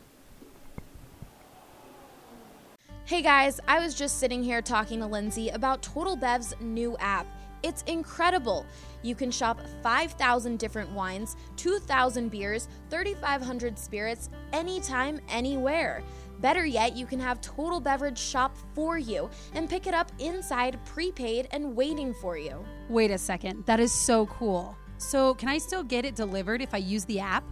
Hey 3.06 3.24
guys, 3.24 3.60
I 3.68 3.80
was 3.80 3.96
just 3.96 4.20
sitting 4.20 4.44
here 4.44 4.62
talking 4.62 5.00
to 5.00 5.08
Lindsay 5.08 5.50
about 5.50 5.82
Total 5.82 6.16
Bev's 6.16 6.54
new 6.62 6.96
app. 6.98 7.26
It's 7.64 7.84
incredible. 7.84 8.66
You 9.01 9.16
can 9.16 9.32
shop 9.32 9.62
5,000 9.84 10.60
different 10.60 10.91
wines, 10.91 11.36
2,000 11.57 12.30
beers, 12.30 12.68
3,500 12.89 13.78
spirits, 13.78 14.30
anytime, 14.53 15.20
anywhere. 15.30 16.03
Better 16.39 16.66
yet, 16.66 16.95
you 16.95 17.05
can 17.05 17.20
have 17.20 17.41
Total 17.41 17.80
Beverage 17.80 18.18
shop 18.18 18.55
for 18.74 18.97
you 18.97 19.30
and 19.53 19.70
pick 19.70 19.88
it 19.88 19.93
up 19.93 20.12
inside, 20.20 20.80
prepaid, 20.86 21.49
and 21.51 21.76
waiting 21.76 22.14
for 22.14 22.38
you. 22.38 22.64
Wait 22.88 23.12
a 23.12 23.18
second. 23.18 23.66
That 23.66 23.80
is 23.80 23.91
so 23.91 24.26
cool. 24.28 24.76
So, 24.97 25.34
can 25.34 25.49
I 25.49 25.57
still 25.57 25.84
get 25.84 26.05
it 26.05 26.16
delivered 26.16 26.62
if 26.62 26.74
I 26.74 26.78
use 26.78 27.05
the 27.05 27.20
app? 27.20 27.43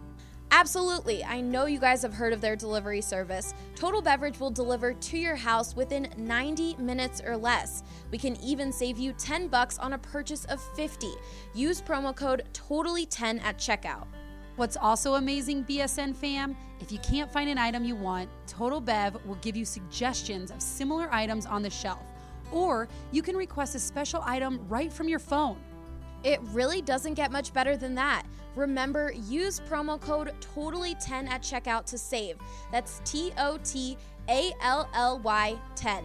Absolutely. 0.51 1.23
I 1.23 1.41
know 1.41 1.65
you 1.65 1.79
guys 1.79 2.01
have 2.01 2.13
heard 2.13 2.31
of 2.31 2.39
their 2.39 2.55
delivery 2.55 3.01
service. 3.01 3.53
Total 3.75 4.01
Beverage 4.01 4.39
will 4.39 4.49
deliver 4.49 4.93
to 4.93 5.17
your 5.17 5.35
house 5.35 5.75
within 5.75 6.09
90 6.17 6.77
minutes 6.77 7.21
or 7.25 7.35
less. 7.35 7.83
We 8.11 8.17
can 8.17 8.37
even 8.41 8.71
save 8.71 8.97
you 8.97 9.13
10 9.13 9.49
bucks 9.49 9.77
on 9.77 9.93
a 9.93 9.97
purchase 9.97 10.45
of 10.45 10.61
50. 10.75 11.07
Use 11.53 11.81
promo 11.81 12.15
code 12.15 12.43
TOTALLY10 12.53 13.41
at 13.43 13.57
checkout. 13.57 14.07
What's 14.55 14.77
also 14.77 15.15
amazing, 15.15 15.65
BSN 15.65 16.15
fam, 16.15 16.55
if 16.79 16.91
you 16.91 16.97
can't 16.99 17.31
find 17.31 17.49
an 17.49 17.57
item 17.57 17.83
you 17.83 17.95
want, 17.95 18.29
Total 18.47 18.81
Bev 18.81 19.23
will 19.25 19.35
give 19.35 19.55
you 19.55 19.65
suggestions 19.65 20.49
of 20.49 20.61
similar 20.61 21.09
items 21.11 21.45
on 21.45 21.61
the 21.61 21.69
shelf. 21.69 22.01
Or 22.51 22.87
you 23.11 23.21
can 23.21 23.35
request 23.35 23.75
a 23.75 23.79
special 23.79 24.23
item 24.25 24.65
right 24.67 24.91
from 24.91 25.09
your 25.09 25.19
phone. 25.19 25.57
It 26.23 26.39
really 26.53 26.81
doesn't 26.81 27.13
get 27.13 27.31
much 27.31 27.53
better 27.53 27.77
than 27.77 27.93
that. 27.95 28.23
Remember, 28.57 29.13
use 29.29 29.61
promo 29.69 30.01
code 30.01 30.31
TOTALLY10 30.41 31.29
at 31.29 31.43
checkout 31.43 31.85
to 31.85 31.97
save. 31.97 32.37
That's 32.71 33.01
T 33.05 33.31
O 33.37 33.59
T 33.63 33.95
A 34.29 34.51
L 34.63 34.89
L 34.95 35.19
Y 35.19 35.55
10. 35.75 36.03